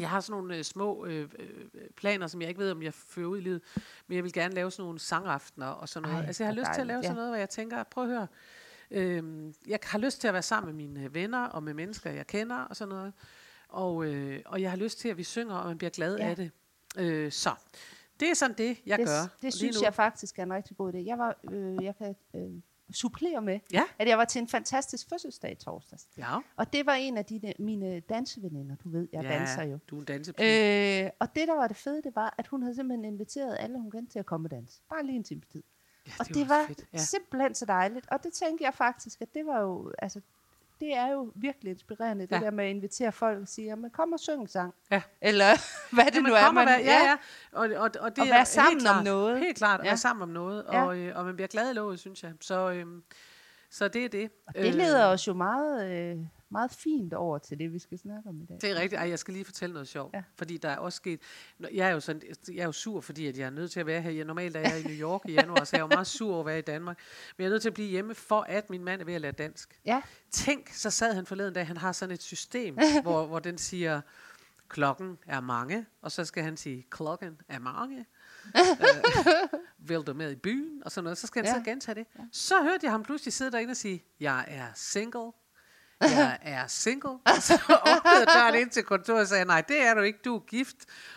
jeg 0.02 0.10
har 0.10 0.20
sådan 0.20 0.42
nogle 0.42 0.58
øh, 0.58 0.64
små 0.64 1.06
øh, 1.06 1.30
øh, 1.40 1.50
planer, 1.96 2.28
som 2.28 2.42
jeg 2.42 2.50
ikke 2.50 2.62
ved, 2.62 2.72
om 2.72 2.84
jeg 2.84 2.94
fører 2.94 3.28
ud 3.28 3.38
i 3.38 3.42
livet, 3.42 3.62
men 4.08 4.16
jeg 4.16 4.24
vil 4.24 4.34
gerne 4.34 4.54
lave 4.56 4.72
sådan 4.72 4.84
nogle 4.84 5.00
sangaftener 5.00 5.68
og 5.68 5.90
sådan 5.90 6.10
noget. 6.10 6.22
Ej, 6.22 6.28
altså 6.28 6.44
jeg 6.44 6.50
har 6.50 6.56
lyst 6.56 6.66
til 6.66 6.70
at 6.72 6.76
dejligt, 6.76 6.88
lave 6.88 6.98
ja. 6.98 7.04
sådan 7.04 7.16
noget, 7.16 7.30
hvor 7.30 7.38
jeg 7.38 7.50
tænker, 7.50 7.84
prøv 7.84 8.04
at 8.04 8.10
høre, 8.10 8.28
øh, 8.92 9.54
jeg 9.68 9.80
har 9.84 10.00
lyst 10.00 10.22
til 10.22 10.28
at 10.28 10.34
være 10.34 10.44
sammen 10.44 10.76
med 10.76 10.88
mine 10.88 11.14
venner 11.14 11.46
og 11.46 11.64
med 11.64 11.74
mennesker, 11.74 12.12
jeg 12.12 12.28
kender 12.28 12.56
og 12.58 12.76
sådan 12.76 12.90
noget. 12.96 13.14
Og, 13.68 14.06
øh, 14.06 14.40
og 14.46 14.62
jeg 14.62 14.70
har 14.70 14.78
lyst 14.78 15.00
til, 15.00 15.10
at 15.10 15.18
vi 15.18 15.24
synger, 15.24 15.56
og 15.56 15.68
man 15.68 15.78
bliver 15.78 15.92
glad 15.92 16.18
Ja. 16.18 16.30
af 16.30 16.36
det. 16.36 16.52
Øh, 16.98 17.32
så 17.32 17.52
det 18.20 18.30
er 18.30 18.34
sådan 18.34 18.58
det, 18.58 18.78
jeg 18.86 18.98
det, 19.00 19.08
gør. 19.08 19.28
det 19.42 19.54
synes 19.54 19.78
nu. 19.78 19.84
jeg 19.84 19.94
faktisk 19.94 20.40
er 20.40 20.44
en 20.44 20.54
rigtig 20.54 20.78
god 20.78 20.94
idé. 20.94 20.98
Jeg, 20.98 21.18
var, 21.18 21.36
øh, 21.52 21.84
jeg 21.84 21.96
kan 21.98 22.16
øh, 22.36 22.62
supplere 22.92 23.42
med, 23.42 23.60
Ja. 23.74 23.84
at 24.00 24.08
jeg 24.08 24.18
var 24.18 24.26
til 24.26 24.42
en 24.42 24.48
fantastisk 24.48 25.10
fødselsdag 25.10 25.52
i 25.52 25.56
torsdags. 25.56 26.08
Ja, 26.18 26.38
Og 26.58 26.74
det 26.74 26.86
var 26.86 26.94
en 26.94 27.18
af 27.18 27.26
dine, 27.26 27.54
mine 27.60 28.00
danseveninder. 28.00 28.76
Du 28.76 28.90
ved, 28.90 29.08
jeg 29.14 29.24
ja 29.24 29.30
danser 29.40 29.64
jo. 29.64 29.80
du 29.88 29.96
er 29.96 30.00
en 30.00 30.06
dansepige. 30.06 31.04
Øh, 31.06 31.10
og 31.20 31.36
det, 31.36 31.48
der 31.48 31.54
var 31.56 31.68
det 31.68 31.78
fede, 31.78 32.02
det 32.02 32.16
var, 32.16 32.36
at 32.38 32.48
hun 32.48 32.62
havde 32.62 32.76
simpelthen 32.76 33.06
inviteret 33.06 33.58
alle, 33.60 33.80
hun 33.82 33.92
kendte 33.92 34.12
til 34.14 34.20
at 34.20 34.26
komme 34.26 34.48
og 34.48 34.52
danse. 34.52 34.82
Bare 34.90 35.06
lige 35.06 35.16
en 35.16 35.24
times 35.24 35.48
tid. 35.48 35.64
ja, 36.08 36.12
Og 36.20 36.26
er 36.30 36.34
det 36.34 36.42
også 36.42 36.48
var 36.54 36.68
fedt. 36.68 36.86
ja. 36.94 36.98
simpelthen 36.98 37.56
så 37.56 37.66
dejligt. 37.66 38.08
Og 38.12 38.24
det 38.24 38.34
tænkte 38.34 38.64
jeg 38.66 38.74
faktisk, 38.74 39.22
at 39.22 39.34
det 39.34 39.46
var 39.46 39.60
jo, 39.62 39.92
altså, 40.00 40.22
det 40.86 40.96
er 40.98 41.12
jo 41.12 41.32
virkelig 41.36 41.72
inspirerende, 41.72 42.28
det 42.28 42.32
Ja. 42.32 42.40
der 42.40 42.52
med 42.52 42.66
at 42.66 42.70
invitere 42.70 43.12
folk 43.12 43.42
og 43.42 43.48
sige, 43.48 43.66
jamen 43.66 43.92
kom 43.92 44.14
og 44.14 44.20
syng 44.20 44.42
en 44.42 44.48
sang. 44.48 44.74
Ja. 44.92 45.02
Eller 45.22 45.46
hvad 45.96 46.06
det 46.06 46.16
Jamen, 46.16 46.30
nu 46.30 46.36
er, 46.36 46.52
man, 46.52 46.68
vær- 46.68 46.72
ja, 46.80 47.04
ja. 47.06 47.16
Og, 47.52 47.70
og, 47.76 47.82
og 47.82 47.92
det 47.94 48.00
Og 48.00 48.10
er 48.10 48.26
være 48.26 48.38
helt 48.38 48.48
sammen 48.48 48.78
om 48.78 48.82
klart, 48.82 49.04
noget. 49.04 49.40
Helt 49.40 49.58
klart, 49.58 49.80
at 49.80 49.86
Ja. 49.86 49.90
være 49.90 49.98
sammen 49.98 50.24
om 50.24 50.30
noget, 50.30 50.66
Ja. 50.72 50.84
og, 50.86 50.98
øh, 50.98 51.18
og 51.18 51.26
man 51.26 51.36
bliver 51.36 51.48
glad 51.48 51.72
i 51.72 51.74
låget, 51.74 52.00
synes 52.00 52.24
jeg. 52.24 52.32
Så, 52.42 52.72
øhm, 52.72 53.04
så 53.70 53.88
det 53.88 54.06
er 54.06 54.10
det. 54.10 54.32
Og 54.48 54.54
det 54.54 54.76
leder 54.76 55.06
os 55.06 55.28
jo 55.28 55.34
meget, 55.34 55.92
øh, 55.92 56.18
meget 56.54 56.72
fint 56.72 57.14
over 57.14 57.38
til 57.38 57.60
det, 57.60 57.74
vi 57.74 57.80
skal 57.80 58.00
snakke 58.00 58.30
om 58.30 58.42
i 58.42 58.46
dag. 58.46 58.58
Det 58.62 58.72
er 58.72 58.76
rigtigt. 58.76 59.00
Ej, 59.00 59.10
jeg 59.10 59.20
skal 59.20 59.34
lige 59.34 59.46
fortælle 59.46 59.74
noget 59.74 59.88
sjovt. 59.88 60.14
Ja. 60.14 60.24
Fordi 60.36 60.58
der 60.58 60.70
er 60.70 60.78
også 60.78 60.98
sket... 60.98 61.22
Jeg 61.74 61.88
er, 61.88 61.92
jo 61.92 62.00
sådan, 62.00 62.22
jeg 62.48 62.62
er 62.62 62.66
jo 62.66 62.72
sur, 62.72 63.02
fordi 63.02 63.28
at 63.28 63.38
jeg 63.38 63.46
er 63.46 63.50
nødt 63.50 63.72
til 63.72 63.80
at 63.80 63.86
være 63.86 64.02
her. 64.02 64.12
Jeg, 64.12 64.26
normalt 64.26 64.56
er 64.56 64.60
jeg 64.60 64.80
i 64.80 64.84
New 64.84 65.10
York 65.10 65.22
i 65.26 65.32
januar, 65.32 65.64
så 65.64 65.76
jeg 65.76 65.80
er 65.80 65.84
jo 65.84 65.88
meget 65.88 66.08
sur 66.08 66.32
over 66.32 66.40
at 66.40 66.46
være 66.46 66.60
i 66.60 66.62
Danmark. 66.62 66.98
Men 67.38 67.44
jeg 67.44 67.50
er 67.50 67.52
nødt 67.54 67.62
til 67.62 67.70
at 67.70 67.74
blive 67.74 67.90
hjemme, 67.90 68.16
for 68.16 68.42
at 68.42 68.70
min 68.70 68.84
mand 68.84 69.02
er 69.02 69.06
ved 69.06 69.14
at 69.14 69.22
lære 69.22 69.32
dansk. 69.32 69.80
Ja, 69.86 70.02
Tænk, 70.32 70.70
så 70.74 70.90
sad 70.90 71.14
han 71.14 71.26
forleden 71.26 71.54
dag, 71.54 71.68
han 71.68 71.78
har 71.78 71.92
sådan 71.92 72.14
et 72.14 72.24
system, 72.24 72.78
hvor, 73.04 73.26
hvor 73.26 73.40
den 73.40 73.58
siger, 73.58 74.02
klokken 74.68 75.18
er 75.26 75.42
mange, 75.42 75.86
og 76.02 76.12
så 76.12 76.26
skal 76.26 76.44
han 76.44 76.58
sige, 76.58 76.86
klokken 76.90 77.42
er 77.48 77.60
mange. 77.60 78.06
øh, 78.56 79.60
vil 79.78 80.02
du 80.02 80.14
med 80.14 80.32
i 80.32 80.36
byen? 80.36 80.84
Og 80.86 80.92
sådan 80.92 81.04
noget. 81.04 81.18
Så 81.18 81.28
skal 81.28 81.46
han 81.46 81.56
ja. 81.56 81.60
så 81.60 81.66
gentage 81.66 81.96
det. 81.96 82.08
Ja. 82.20 82.24
Så 82.32 82.64
hørte 82.64 82.80
jeg 82.84 82.92
ham 82.92 83.04
pludselig 83.04 83.34
sidde 83.34 83.52
derinde 83.52 83.72
og 83.72 83.78
sige, 83.78 84.04
jeg 84.20 84.46
er 84.48 84.68
single. 84.76 85.32
Jeg 86.10 86.38
er 86.58 86.68
single. 86.68 87.10
Og 87.10 87.42
så 87.42 87.54
åbnede 87.72 88.26
døren 88.36 88.56
ind 88.56 88.70
til 88.70 88.84
kontoret 88.84 89.22
og 89.22 89.28
sagde, 89.28 89.46
nej, 89.46 89.62
det 89.62 89.82
er 89.82 89.94
du 89.94 90.02
ikke, 90.02 90.20
du 90.26 90.36
er 90.36 90.40
gift. 90.40 90.76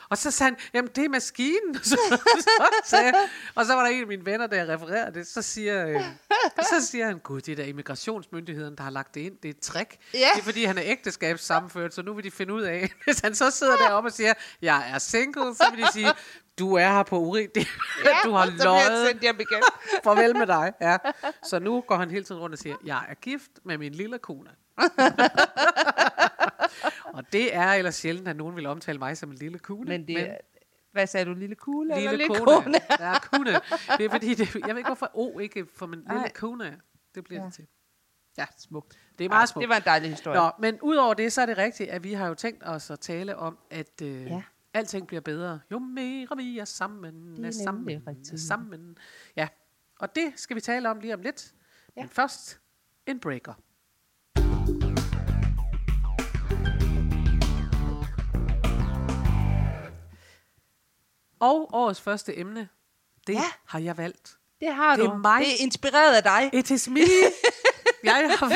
Og 0.08 0.18
så 0.18 0.30
sagde 0.30 0.50
han, 0.50 0.58
jamen 0.74 0.90
det 0.96 1.04
er 1.04 1.08
maskinen. 1.08 1.74
Så, 1.84 1.98
så 2.84 2.96
jeg- 2.96 3.28
og 3.54 3.66
så 3.66 3.74
var 3.74 3.82
der 3.82 3.88
en 3.90 4.00
af 4.00 4.06
mine 4.06 4.26
venner, 4.26 4.46
der 4.46 4.68
refererede 4.68 5.14
det. 5.14 5.26
Så 5.26 5.42
siger, 5.42 5.86
øh, 5.88 6.00
så 6.62 6.86
siger 6.86 7.06
han, 7.06 7.18
gud, 7.18 7.40
det 7.40 7.58
er 7.58 7.64
immigrationsmyndigheden, 7.64 8.76
der 8.76 8.82
har 8.82 8.90
lagt 8.90 9.14
det 9.14 9.20
ind. 9.20 9.36
Det 9.42 9.48
er 9.48 9.52
et 9.52 9.60
trick. 9.60 9.96
Ja. 10.14 10.18
Det 10.34 10.40
er 10.40 10.44
fordi, 10.44 10.64
han 10.64 10.78
er 10.78 10.82
ægteskabssammenført, 10.84 11.94
så 11.94 12.02
nu 12.02 12.14
vil 12.14 12.24
de 12.24 12.30
finde 12.30 12.54
ud 12.54 12.62
af, 12.62 12.92
hvis 13.04 13.20
han 13.20 13.34
så 13.34 13.50
sidder 13.50 13.76
deroppe 13.76 14.08
og 14.08 14.12
siger, 14.12 14.34
jeg 14.62 14.90
er 14.94 14.98
single, 14.98 15.54
så 15.54 15.64
vil 15.74 15.84
de 15.84 15.92
sige, 15.92 16.08
du 16.58 16.74
er 16.74 16.88
her 16.88 17.02
på 17.02 17.18
urin. 17.18 17.48
Det, 17.54 17.68
du 18.24 18.32
har 18.32 18.44
jeg 18.44 18.52
løjet. 18.64 19.08
sendt 19.08 19.22
hjem 19.22 19.40
igen. 19.40 19.62
Farvel 20.04 20.36
med 20.36 20.46
dig. 20.46 20.72
Ja. 20.80 20.96
Så 21.44 21.58
nu 21.58 21.80
går 21.80 21.96
han 21.96 22.10
hele 22.10 22.24
tiden 22.24 22.40
rundt 22.40 22.52
og 22.52 22.58
siger, 22.58 22.76
jeg 22.84 23.04
er 23.08 23.14
gift 23.14 23.50
med 23.64 23.78
min 23.78 23.92
lille 23.92 24.18
kone. 24.18 24.50
og 27.14 27.32
det 27.32 27.55
er 27.55 27.73
ellers 27.73 27.94
sjældent, 27.94 28.28
at 28.28 28.37
nogen 28.37 28.56
vil 28.56 28.67
omtale 28.67 28.99
mig 28.99 29.17
som 29.17 29.31
en 29.31 29.37
lille 29.37 29.58
kone. 29.58 29.88
Men 29.88 30.08
det 30.08 30.20
er, 30.31 30.37
hvad 30.93 31.06
sagde 31.06 31.26
du, 31.26 31.34
lille 31.34 31.55
kugle 31.55 31.96
eller 31.96 32.11
lille 32.11 32.25
lille 32.25 32.38
kone. 32.44 32.62
kone? 32.62 32.78
Ja, 33.00 33.19
kone. 33.19 33.50
Det 33.99 34.06
er 34.06 34.11
fordi, 34.11 34.34
det, 34.34 34.55
jeg 34.55 34.69
ved 34.69 34.76
ikke 34.76 34.88
hvorfor 34.88 35.11
O 35.14 35.38
ikke 35.38 35.67
for 35.75 35.87
min 35.87 36.05
lille 36.12 36.28
kone. 36.34 36.81
Det 37.14 37.25
bliver 37.25 37.40
Ja. 37.40 37.46
det 37.46 37.55
til. 37.55 37.67
Ja, 38.38 38.46
Smukt. 38.58 38.99
det 39.19 39.25
er 39.25 39.28
meget 39.28 39.49
smukt. 39.49 39.62
Det 39.62 39.69
var 39.69 39.76
en 39.76 39.82
dejlig 39.84 40.11
historie. 40.11 40.40
Nå, 40.40 40.50
men 40.58 40.78
udover 40.82 41.14
det, 41.14 41.32
så 41.32 41.43
er 41.43 41.46
det 41.46 41.58
rigtigt, 41.58 41.90
at 41.90 42.05
vi 42.05 42.12
har 42.12 42.28
jo 42.28 42.34
tænkt 42.34 42.62
os 42.67 42.90
at 42.90 43.00
tale 43.00 43.37
om, 43.37 43.58
at 43.70 44.02
øh, 44.02 44.26
Ja. 44.26 44.43
alting 44.75 45.06
bliver 45.06 45.20
bedre, 45.20 45.61
jo 45.70 45.78
mere 45.78 46.28
vi 46.37 46.58
er 46.58 46.64
sammen, 46.64 47.37
Det 47.37 47.46
er 47.46 47.50
sammen, 47.64 47.90
er 47.96 48.00
rigtigt. 48.11 48.40
sammen. 48.40 48.99
Ja, 49.37 49.49
og 49.99 50.17
det 50.17 50.32
skal 50.37 50.56
vi 50.56 50.61
tale 50.61 50.90
om 50.90 51.00
lige 51.00 51.14
om 51.14 51.20
lidt. 51.23 51.52
Ja. 51.96 52.00
Men 52.02 52.08
først 52.11 52.61
en 53.06 53.20
breaker. 53.20 53.55
Og 61.40 61.68
årets 61.74 62.00
første 62.00 62.38
emne, 62.38 62.68
det 63.26 63.32
Ja. 63.32 63.42
har 63.64 63.78
jeg 63.78 63.96
valgt. 63.96 64.37
Det 64.61 64.75
har 64.75 64.96
Det 64.96 65.04
du. 65.04 65.11
er 65.11 65.16
mig. 65.16 65.40
Det 65.40 65.52
er 65.52 65.56
inspireret 65.62 66.16
af 66.16 66.22
dig. 66.22 66.50
It 66.52 66.70
is 66.70 66.88
me. 66.88 67.00
jeg, 68.06 68.36
har, 68.38 68.52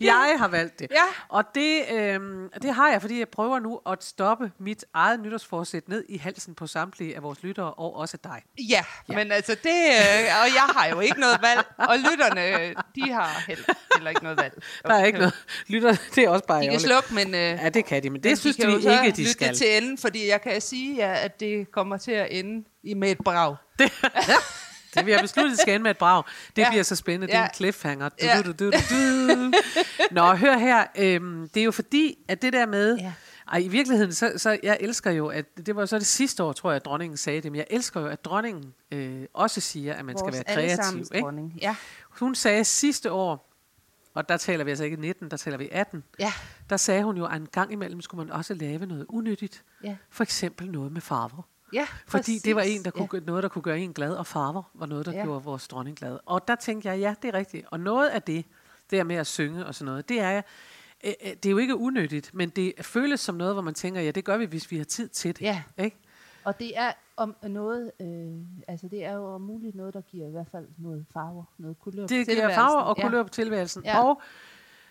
jeg 0.00 0.34
har 0.38 0.48
valgt 0.48 0.78
det. 0.78 0.86
Ja. 0.90 1.02
Og 1.28 1.44
det, 1.54 1.84
øhm, 1.92 2.48
det 2.62 2.74
har 2.74 2.90
jeg, 2.90 3.00
fordi 3.00 3.18
jeg 3.18 3.28
prøver 3.28 3.58
nu 3.58 3.80
at 3.86 4.04
stoppe 4.04 4.52
mit 4.58 4.84
eget 4.94 5.20
nytårsforsæt 5.20 5.88
ned 5.88 6.04
i 6.08 6.16
halsen 6.18 6.54
på 6.54 6.66
samtlige 6.66 7.16
af 7.16 7.22
vores 7.22 7.42
lyttere, 7.42 7.74
og 7.74 7.96
også 7.96 8.16
dig. 8.24 8.42
Ja, 8.70 8.84
ja, 9.08 9.14
men 9.14 9.32
altså 9.32 9.52
det, 9.62 9.70
øh, 9.88 10.24
og 10.42 10.54
jeg 10.54 10.66
har 10.76 10.86
jo 10.86 11.00
ikke 11.00 11.20
noget 11.20 11.38
valg, 11.42 11.66
og 11.78 11.96
lytterne, 11.98 12.60
øh, 12.68 12.74
de 12.94 13.12
har 13.12 13.44
heller, 13.46 14.08
ikke 14.10 14.22
noget 14.22 14.38
valg. 14.38 14.62
Der 14.86 14.94
er 14.94 15.04
ikke 15.04 15.18
noget. 15.18 15.34
Lytter, 15.66 15.96
det 16.14 16.24
er 16.24 16.28
også 16.28 16.44
bare 16.46 16.58
De 16.60 16.64
kan 16.66 16.72
ærgerligt. 16.72 16.88
slukke, 17.08 17.14
men, 17.14 17.34
øh, 17.34 17.40
Ja, 17.64 17.68
det 17.68 17.84
kan 17.84 18.02
de, 18.02 18.10
men 18.10 18.22
det 18.22 18.28
men 18.30 18.36
synes 18.36 18.56
de, 18.56 18.62
så 18.62 18.68
ikke, 19.02 19.16
de 19.16 19.20
lytte 19.20 19.32
skal. 19.32 19.54
til 19.56 19.76
enden, 19.76 19.98
fordi 19.98 20.28
jeg 20.28 20.42
kan 20.42 20.60
sige 20.60 20.96
jer, 20.98 21.12
at 21.12 21.40
det 21.40 21.70
kommer 21.72 21.96
til 21.96 22.12
at 22.12 22.28
ende 22.30 22.64
i 22.82 22.94
med 22.94 23.10
et 23.10 23.18
brag. 23.24 23.56
Det 23.78 23.92
vi 25.06 25.12
har 25.12 25.20
besluttet 25.22 25.58
skal 25.58 25.74
ende 25.74 25.82
med 25.82 25.90
et 25.90 25.98
brag. 25.98 26.22
Det 26.56 26.58
Ja. 26.58 26.62
ja. 26.62 26.70
bliver 26.70 26.82
så 26.82 26.96
spændende. 26.96 27.26
Det 27.26 27.34
er 27.34 27.38
Ja. 27.38 27.44
en 27.44 27.54
cliffhanger. 27.54 28.08
Du, 28.08 28.14
Ja. 28.22 28.42
du, 28.42 28.52
du, 28.52 28.70
du, 28.70 28.72
du. 28.90 29.52
Nå, 30.10 30.34
hør 30.34 30.58
her. 30.58 30.84
Øhm, 30.98 31.48
det 31.48 31.60
er 31.60 31.64
jo 31.64 31.70
fordi, 31.70 32.18
at 32.28 32.42
det 32.42 32.52
der 32.52 32.66
med... 32.66 32.96
Ja. 32.96 33.02
Ja. 33.04 33.12
Ej, 33.52 33.58
i 33.58 33.68
virkeligheden, 33.68 34.12
så, 34.12 34.32
så 34.36 34.58
jeg 34.62 34.76
elsker 34.80 35.10
jo, 35.10 35.26
at 35.26 35.44
det 35.66 35.76
var 35.76 35.86
så 35.86 35.98
det 35.98 36.06
sidste 36.06 36.42
år, 36.42 36.52
tror 36.52 36.70
jeg, 36.70 36.76
at 36.76 36.84
dronningen 36.84 37.16
sagde 37.16 37.40
det, 37.40 37.52
men 37.52 37.56
jeg 37.58 37.66
elsker 37.70 38.00
jo, 38.00 38.06
at 38.06 38.24
dronningen 38.24 38.74
øh, 38.92 39.22
også 39.34 39.60
siger, 39.60 39.94
at 39.94 40.04
man 40.04 40.14
Vores 40.20 40.34
skal 40.36 40.44
være 40.46 40.76
kreativ. 40.76 40.98
Ikke? 40.98 41.20
dronning. 41.24 41.58
Ja. 41.62 41.76
Hun 42.10 42.34
sagde 42.34 42.64
sidste 42.64 43.12
år, 43.12 43.52
og 44.14 44.28
der 44.28 44.36
taler 44.36 44.64
vi 44.64 44.70
altså 44.70 44.84
ikke 44.84 44.96
19, 44.96 45.30
der 45.30 45.36
taler 45.36 45.56
vi 45.58 45.68
18, 45.72 46.04
Ja. 46.20 46.32
der 46.70 46.76
sagde 46.76 47.02
hun 47.04 47.16
jo, 47.16 47.26
at 47.26 47.36
en 47.36 47.48
gang 47.52 47.72
imellem 47.72 48.00
skulle 48.00 48.24
man 48.26 48.32
også 48.34 48.54
lave 48.54 48.86
noget 48.86 49.06
unyttigt. 49.08 49.62
Ja. 49.84 49.96
For 50.10 50.22
eksempel 50.22 50.70
noget 50.70 50.92
med 50.92 51.00
farver. 51.00 51.42
Ja, 51.72 51.86
Fordi 52.06 52.10
præcis. 52.10 52.42
det 52.42 52.56
var 52.56 52.62
en, 52.62 52.84
der 52.84 52.90
kunne, 52.90 53.08
Ja. 53.12 53.18
ja. 53.18 53.24
noget, 53.26 53.42
der 53.42 53.48
kunne 53.48 53.62
gøre 53.62 53.80
en 53.80 53.92
glad, 53.92 54.12
og 54.14 54.26
farver 54.26 54.62
var 54.74 54.86
noget, 54.86 55.06
der 55.06 55.12
Ja. 55.12 55.18
ja. 55.18 55.24
gjorde 55.24 55.44
vores 55.44 55.68
dronning 55.68 55.96
glad. 55.96 56.18
Og 56.26 56.48
der 56.48 56.54
tænkte 56.54 56.88
jeg, 56.88 56.98
ja, 56.98 57.14
det 57.22 57.28
er 57.34 57.38
rigtigt. 57.38 57.66
Og 57.70 57.80
noget 57.80 58.08
af 58.08 58.22
det, 58.22 58.44
der 58.90 59.04
med 59.04 59.16
at 59.16 59.26
synge 59.26 59.66
og 59.66 59.74
sådan 59.74 59.86
noget, 59.92 60.08
det 60.08 60.20
er, 60.20 60.36
øh, 61.04 61.12
øh, 61.24 61.30
det 61.42 61.46
er 61.46 61.50
jo 61.50 61.58
ikke 61.58 61.76
unødigt, 61.76 62.34
men 62.34 62.48
det 62.48 62.72
føles 62.80 63.20
som 63.20 63.34
noget, 63.34 63.54
hvor 63.54 63.62
man 63.62 63.74
tænker, 63.74 64.00
ja, 64.00 64.10
det 64.10 64.24
gør 64.24 64.36
vi, 64.36 64.44
hvis 64.44 64.70
vi 64.70 64.76
har 64.76 64.84
tid 64.84 65.08
til 65.08 65.36
det. 65.36 65.40
Ja. 65.42 65.62
Ikke? 65.78 65.96
Og 66.44 66.58
det 66.58 66.78
er 66.78 66.92
om 67.16 67.36
noget, 67.42 67.90
øh, 68.00 68.06
altså 68.68 68.88
det 68.88 69.04
er 69.04 69.12
jo 69.12 69.34
om 69.34 69.40
muligt 69.40 69.74
noget, 69.74 69.94
der 69.94 70.00
giver 70.00 70.28
i 70.28 70.30
hvert 70.30 70.46
fald 70.52 70.66
noget 70.78 71.06
farver, 71.12 71.44
noget 71.58 71.78
kulør 71.78 72.06
Det 72.06 72.28
giver 72.28 72.54
farver 72.54 72.80
og 72.80 72.94
Ja. 72.98 73.02
kulør 73.08 73.22
på 73.22 73.28
tilværelsen. 73.28 73.84
Ja. 73.84 73.96
Ja. 73.96 74.04
Og 74.04 74.22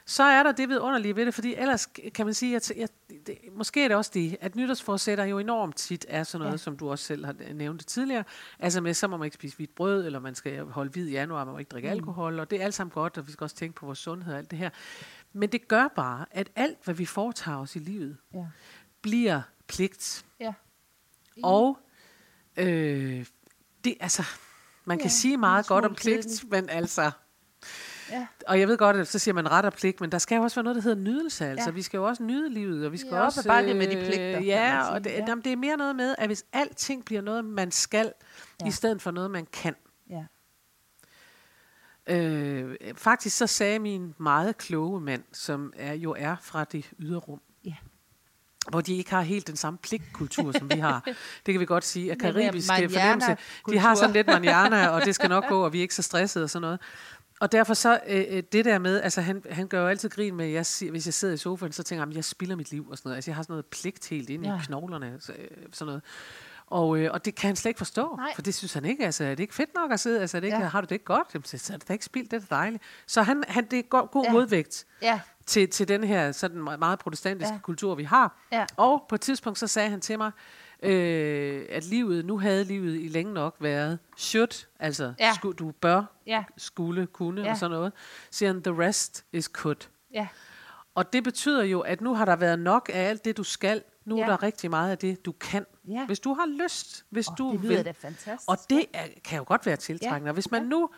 så 0.10 0.24
er 0.24 0.44
der 0.44 0.52
det 0.52 0.70
vidunderlige 0.70 1.16
ved 1.16 1.26
det, 1.26 1.34
fordi 1.34 1.56
ellers 1.56 1.88
kan 2.14 2.26
man 2.26 2.34
sige, 2.34 2.56
at 2.56 2.72
jeg, 2.78 2.90
det, 3.28 3.38
måske 3.52 3.84
er 3.84 3.88
det 3.88 3.98
også 3.98 4.12
det, 4.14 4.38
at 4.42 4.56
nytårsforsætter 4.56 5.24
jo 5.24 5.40
enormt 5.40 5.76
tit 5.76 6.06
er 6.10 6.24
sådan 6.24 6.44
noget, 6.44 6.52
ja. 6.52 6.58
som 6.58 6.78
du 6.78 6.90
også 6.90 7.06
selv 7.06 7.26
har 7.26 7.36
nævnt 7.54 7.88
tidligere, 7.88 8.24
altså 8.60 8.82
med, 8.82 8.94
så 8.94 9.08
må 9.08 9.18
man 9.18 9.26
ikke 9.26 9.36
spise 9.36 9.56
hvidt 9.56 9.76
brød, 9.76 10.06
eller 10.06 10.20
man 10.20 10.36
skal 10.36 10.66
holde 10.66 10.92
hvid 10.92 11.08
i 11.08 11.12
januar, 11.12 11.46
man 11.46 11.52
må 11.52 11.58
ikke 11.58 11.70
drikke 11.70 11.88
mm. 11.88 11.92
alkohol, 11.92 12.40
og 12.40 12.50
det 12.50 12.62
er 12.62 12.66
alt 12.66 12.74
sammen 12.74 12.92
godt, 12.92 13.18
og 13.18 13.28
vi 13.28 13.32
skal 13.32 13.44
også 13.44 13.56
tænke 13.56 13.76
på 13.76 13.86
vores 13.86 14.00
sundhed 14.00 14.34
og 14.34 14.40
alt 14.40 14.52
det 14.52 14.60
her. 14.60 14.70
Men 15.34 15.50
det 15.50 15.68
gør 15.68 15.88
bare, 15.88 16.26
at 16.32 16.50
alt, 16.56 16.78
hvad 16.84 16.96
vi 16.96 17.06
foretager 17.06 17.58
os 17.58 17.76
i 17.76 17.80
livet, 17.80 18.18
ja. 18.34 18.46
bliver 19.02 19.42
pligt. 19.68 20.26
Ja. 20.40 20.54
Og 21.44 21.80
øh, 22.58 23.26
det, 23.84 23.98
altså, 24.00 24.24
man 24.86 24.98
ja, 24.98 25.02
kan 25.02 25.12
sige 25.12 25.38
meget 25.38 25.68
godt 25.68 25.86
om 25.86 25.96
pligt, 25.96 26.46
men 26.52 26.70
altså, 26.70 27.12
Ja. 28.12 28.28
Og 28.48 28.60
jeg 28.60 28.68
ved 28.68 28.78
godt, 28.78 28.96
at 28.96 29.08
så 29.08 29.20
siger 29.20 29.36
man 29.36 29.52
ret 29.52 29.66
og 29.66 29.74
pligt, 29.74 30.02
men 30.02 30.12
der 30.12 30.18
skal 30.18 30.36
jo 30.36 30.42
også 30.42 30.56
være 30.56 30.64
noget, 30.64 30.76
der 30.76 30.82
hedder 30.82 31.02
nydelse. 31.02 31.46
Altså, 31.46 31.70
ja. 31.70 31.74
vi 31.74 31.82
skal 31.82 31.98
jo 31.98 32.04
også 32.04 32.24
nyde 32.24 32.50
livet, 32.50 32.86
og 32.86 32.92
vi 32.92 32.98
skal 32.98 33.14
ja, 33.14 33.22
også... 33.22 33.48
bare 33.48 33.66
det 33.66 33.76
med 33.76 33.88
de 33.88 34.06
pligter. 34.06 34.40
Ja, 34.40 34.90
og 34.90 35.04
det, 35.04 35.10
ja. 35.10 35.26
Jamen, 35.28 35.44
det 35.44 35.52
er 35.52 35.58
mere 35.58 35.78
noget 35.78 35.96
med, 35.96 36.16
at 36.18 36.28
hvis 36.28 36.46
alting 36.54 37.06
bliver 37.06 37.22
noget, 37.22 37.46
man 37.46 37.72
skal, 37.72 38.14
ja. 38.62 38.68
i 38.68 38.72
stedet 38.72 39.02
for 39.02 39.12
noget, 39.12 39.32
man 39.32 39.48
kan. 39.54 39.76
Ja. 40.10 40.24
Øh, 42.08 42.76
faktisk 42.96 43.38
så 43.38 43.48
sagde 43.48 43.80
min 43.80 44.16
meget 44.18 44.58
kloge 44.58 45.02
mand, 45.02 45.24
som 45.34 45.74
er, 45.76 45.94
jo 45.94 46.16
er 46.18 46.36
fra 46.42 46.64
det 46.64 46.92
ydre 47.00 47.20
rum, 47.20 47.42
ja 47.66 47.74
hvor 48.70 48.82
de 48.82 48.96
ikke 48.96 49.10
har 49.10 49.22
helt 49.22 49.48
den 49.48 49.56
samme 49.56 49.80
pligtkultur, 49.80 50.52
som 50.52 50.72
vi 50.72 50.80
har. 50.80 51.02
Det 51.46 51.54
kan 51.54 51.60
vi 51.60 51.66
godt 51.66 51.86
sige. 51.86 52.12
At 52.12 52.20
karibiske 52.20 52.74
fornemmelse, 52.74 53.38
de 53.70 53.80
har 53.80 53.96
sådan 53.96 54.14
lidt 54.14 54.28
manjana, 54.28 54.88
og 54.88 55.06
det 55.06 55.16
skal 55.16 55.30
nok 55.30 55.48
gå, 55.48 55.66
og 55.66 55.74
vi 55.74 55.78
er 55.78 55.82
ikke 55.82 55.96
så 55.96 56.02
stressede 56.02 56.44
og 56.44 56.50
sådan 56.50 56.62
noget. 56.62 56.80
Og 57.40 57.52
derfor 57.52 57.74
så, 57.74 58.00
øh, 58.08 58.26
øh, 58.30 58.44
det 58.52 58.66
der 58.66 58.80
med, 58.80 59.02
altså 59.02 59.22
han, 59.22 59.44
han 59.52 59.68
gør 59.68 59.82
jo 59.82 59.88
altid 59.88 60.10
grin 60.10 60.36
med, 60.36 60.46
jeg, 60.46 60.66
hvis 60.92 61.06
jeg 61.06 61.14
sidder 61.14 61.34
i 61.34 61.38
sofaen, 61.38 61.72
så 61.72 61.84
tænker 61.84 62.04
jeg, 62.04 62.10
at 62.10 62.16
jeg 62.16 62.26
spiller 62.26 62.56
mit 62.56 62.72
liv 62.72 62.88
og 62.90 62.98
sådan 62.98 63.10
noget. 63.10 63.16
Altså 63.16 63.32
jeg 63.32 63.36
har 63.36 63.44
sådan 63.44 63.54
noget 63.54 63.66
pligt 63.66 64.10
helt 64.10 64.30
inde 64.30 64.50
ja. 64.50 64.56
i 64.56 64.60
knoglerne, 64.66 65.18
så, 65.20 65.34
øh, 65.34 65.48
sådan 65.72 65.86
noget. 65.86 66.02
Og, 66.68 66.98
øh, 66.98 67.12
og 67.14 67.26
det 67.26 67.36
kan 67.36 67.48
han 67.48 67.56
slet 67.56 67.70
ikke 67.70 67.78
forstå, 67.78 68.16
Nej. 68.18 68.32
for 68.36 68.42
det 68.42 68.56
synes 68.56 68.74
han 68.74 68.86
ikke. 68.86 69.06
Altså, 69.06 69.24
er 69.24 69.30
det 69.30 69.40
ikke 69.40 69.56
fedt 69.56 69.70
nok 69.76 69.92
at 69.92 70.00
sidde? 70.00 70.22
Altså, 70.22 70.38
er 70.38 70.42
det 70.42 70.48
ikke, 70.48 70.58
ja. 70.58 70.66
Har 70.66 70.82
du 70.82 70.86
det 70.86 70.92
ikke 70.92 71.06
godt? 71.06 71.28
Jamen, 71.34 71.46
så 71.46 71.74
er 71.74 71.78
det 71.78 71.88
da 71.88 71.94
ikke 71.94 72.06
spildt, 72.06 72.32
det 72.32 72.44
er 72.44 72.56
dejligt. 72.56 72.84
Så 73.08 73.22
han, 73.22 73.44
han, 73.48 73.66
det 73.66 73.80
er 73.80 73.84
god, 73.84 74.08
god 74.12 74.24
ja. 74.24 74.32
modvægt 74.32 74.86
ja. 75.02 75.20
Til, 75.46 75.70
til 75.70 75.88
den 75.88 76.04
her 76.04 76.32
sådan 76.32 76.62
meget 76.80 77.00
protestantiske 77.00 77.54
ja. 77.54 77.60
kultur, 77.60 77.96
vi 77.96 78.04
har. 78.04 78.38
Ja. 78.52 78.66
Og 78.78 79.06
på 79.10 79.16
et 79.16 79.22
tidspunkt, 79.22 79.60
så 79.60 79.68
sagde 79.68 79.90
han 79.90 80.02
til 80.02 80.18
mig, 80.18 80.32
øh, 80.84 81.66
at 81.70 81.86
livet, 81.86 82.26
nu 82.26 82.40
havde 82.40 82.64
livet 82.64 83.00
i 83.00 83.08
længe 83.08 83.34
nok 83.34 83.56
været 83.60 84.00
should, 84.18 84.68
altså 84.80 85.14
ja. 85.20 85.34
sku, 85.34 85.52
du 85.52 85.72
bør, 85.72 86.04
ja. 86.26 86.44
skulle, 86.58 87.08
kunne 87.08 87.42
ja. 87.42 87.52
og 87.52 87.58
sådan 87.58 87.72
noget. 87.72 87.94
Siger 88.32 88.54
han, 88.54 88.64
the 88.64 88.86
rest 88.86 89.26
is 89.32 89.46
could. 89.46 89.90
Ja. 90.14 90.28
Og 90.96 91.14
det 91.14 91.24
betyder 91.24 91.64
jo, 91.64 91.80
at 91.80 92.02
nu 92.02 92.14
har 92.14 92.26
der 92.26 92.36
været 92.36 92.60
nok 92.60 92.90
af 92.94 93.10
alt 93.10 93.26
det, 93.26 93.38
du 93.38 93.44
skal. 93.44 93.84
Nu 94.06 94.18
ja. 94.18 94.24
er 94.24 94.28
der 94.28 94.44
rigtig 94.44 94.70
meget 94.70 94.92
af 94.92 94.98
det, 94.98 95.26
du 95.26 95.32
kan. 95.32 95.66
Ja. 95.88 96.06
Hvis 96.06 96.20
du 96.20 96.34
har 96.34 96.46
lyst, 96.64 97.06
hvis 97.10 97.28
oh, 97.28 97.38
du 97.38 97.52
det 97.52 97.70
vil. 97.70 97.86
Det 97.86 97.96
fantastisk. 97.96 98.50
Og 98.50 98.58
det 98.70 98.86
er, 98.94 99.04
kan 99.24 99.38
jo 99.38 99.44
godt 99.48 99.66
være 99.66 99.76
tiltrækkende. 99.76 100.30
Ja. 100.30 100.34
Hvis 100.34 100.52
man 100.52 100.62
ja. 100.62 100.68
nu 100.68 100.90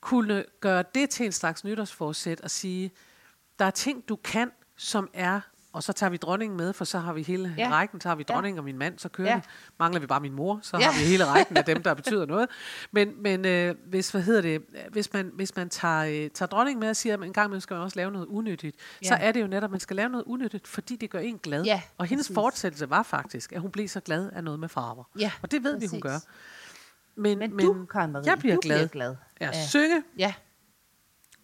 kunne 0.00 0.44
gøre 0.60 0.84
det 0.94 1.10
til 1.10 1.26
en 1.26 1.32
slags 1.32 1.64
nytårsforsæt 1.64 2.40
og 2.40 2.50
sige, 2.50 2.90
der 3.58 3.64
er 3.64 3.70
ting, 3.70 4.08
du 4.08 4.16
kan, 4.16 4.50
som 4.76 5.10
er 5.12 5.40
og 5.72 5.82
så 5.82 5.92
tager 5.92 6.10
vi 6.10 6.16
dronningen 6.16 6.56
med, 6.56 6.72
for 6.72 6.84
så 6.84 6.98
har 6.98 7.12
vi 7.12 7.22
hele 7.22 7.54
ja. 7.58 7.68
rækken, 7.70 8.00
så 8.00 8.08
har 8.08 8.16
vi 8.16 8.22
dronningen 8.22 8.56
ja. 8.56 8.60
og 8.60 8.64
min 8.64 8.78
mand, 8.78 8.98
så 8.98 9.08
kører 9.08 9.30
ja. 9.30 9.36
vi. 9.36 9.42
Mangler 9.78 10.00
vi 10.00 10.06
bare 10.06 10.20
min 10.20 10.32
mor, 10.32 10.58
så 10.62 10.78
ja. 10.78 10.84
har 10.84 11.00
vi 11.00 11.06
hele 11.06 11.24
rækken 11.34 11.56
af 11.56 11.64
dem, 11.64 11.82
der 11.82 11.94
betyder 11.94 12.26
noget. 12.26 12.48
Men, 12.90 13.22
men 13.22 13.44
øh, 13.44 13.74
hvis, 13.86 14.10
hvad 14.10 14.22
hedder 14.22 14.40
det, 14.40 14.62
hvis 14.90 15.12
man, 15.12 15.30
hvis 15.34 15.56
man 15.56 15.68
tager, 15.68 16.24
øh, 16.24 16.30
tager 16.30 16.46
dronningen 16.46 16.80
med 16.80 16.88
og 16.88 16.96
siger, 16.96 17.14
at 17.14 17.22
en 17.22 17.32
gang 17.32 17.62
skal 17.62 17.74
man 17.74 17.82
også 17.82 17.96
lave 17.96 18.10
noget 18.10 18.26
unyttigt, 18.26 18.76
ja. 19.02 19.08
så 19.08 19.14
er 19.14 19.32
det 19.32 19.40
jo 19.40 19.46
netop, 19.46 19.64
at 19.64 19.70
man 19.70 19.80
skal 19.80 19.96
lave 19.96 20.08
noget 20.08 20.24
unyttigt, 20.24 20.68
fordi 20.68 20.96
det 20.96 21.10
gør 21.10 21.18
en 21.18 21.38
glad. 21.38 21.64
Ja, 21.64 21.82
og 21.98 22.06
hendes 22.06 22.26
præcis. 22.26 22.34
fortsættelse 22.34 22.90
var 22.90 23.02
faktisk, 23.02 23.52
at 23.52 23.60
hun 23.60 23.70
blev 23.70 23.88
så 23.88 24.00
glad 24.00 24.30
af 24.32 24.44
noget 24.44 24.60
med 24.60 24.68
farver. 24.68 25.04
Ja, 25.18 25.32
og 25.42 25.50
det 25.50 25.64
ved 25.64 25.74
præcis. 25.74 25.92
vi, 25.92 25.96
hun 25.96 26.00
gør. 26.00 26.18
Men, 27.16 27.38
men, 27.38 27.56
men 27.56 27.66
du, 27.66 27.84
Karen 27.84 28.12
Marie, 28.12 28.26
jeg 28.26 28.38
bliver 28.38 28.54
du 28.54 28.60
glad. 28.60 28.88
Bliver 28.88 28.88
glad. 28.88 29.16
Ja. 29.40 29.66
synge. 29.66 30.02
Ja. 30.18 30.34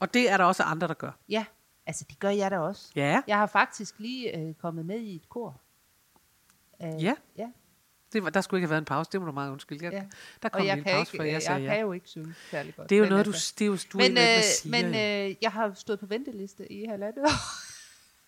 Og 0.01 0.15
det 0.15 0.31
er 0.31 0.37
der 0.37 0.45
også 0.45 0.63
andre, 0.63 0.89
der 0.89 0.95
gør. 0.95 1.11
Ja. 1.29 1.45
Altså, 1.87 2.05
det 2.09 2.19
gør 2.19 2.31
jeg 2.31 2.51
da 2.51 2.59
også. 2.59 2.93
Ja. 2.97 3.23
Jeg 3.27 3.37
har 3.37 3.47
faktisk 3.47 3.99
lige 3.99 4.39
øh, 4.39 4.55
kommet 4.55 4.87
med 4.87 5.01
i 5.01 5.17
et 5.17 5.29
kor. 5.29 5.61
Øh, 6.83 7.05
ja. 7.05 7.15
ja. 7.39 7.49
Det 8.13 8.25
var, 8.25 8.31
der 8.31 8.41
skulle 8.41 8.59
ikke 8.59 8.67
have 8.67 8.71
været 8.71 8.81
en 8.81 8.85
pause, 8.85 9.11
det 9.13 9.21
må 9.21 9.27
du 9.27 9.33
meget 9.33 9.53
undskylde. 9.53 9.85
Jeg, 9.85 9.93
ja. 9.93 10.05
Der 10.43 10.49
kom 10.49 10.61
og 10.61 10.67
jeg 10.67 10.79
en 10.79 10.85
pause, 10.85 10.99
ikke, 10.99 11.17
for 11.17 11.23
jeg, 11.23 11.33
jeg 11.33 11.43
sagde 11.43 11.63
Jeg 11.63 11.71
kan 11.71 11.81
jo 11.81 11.93
ikke 11.93 12.09
synge 12.09 12.35
særlig 12.51 12.77
godt. 12.77 12.91
Det 12.91 12.97
er 12.97 13.01
jo 13.01 13.09
noget, 13.09 13.27
altså, 13.27 13.55
du, 13.59 13.59
det 13.59 13.65
er 13.65 13.67
jo, 13.67 13.79
du 13.93 13.99
men, 13.99 14.17
er 14.19 14.37
øh, 14.37 14.43
siger, 14.43 14.83
Men 14.83 15.31
øh, 15.31 15.37
jeg 15.43 15.53
har 15.53 15.73
stået 15.75 16.01
på 16.01 16.07
venteliste 16.07 16.73
i 16.73 16.85
halvandet 16.85 17.25
år. 17.25 17.67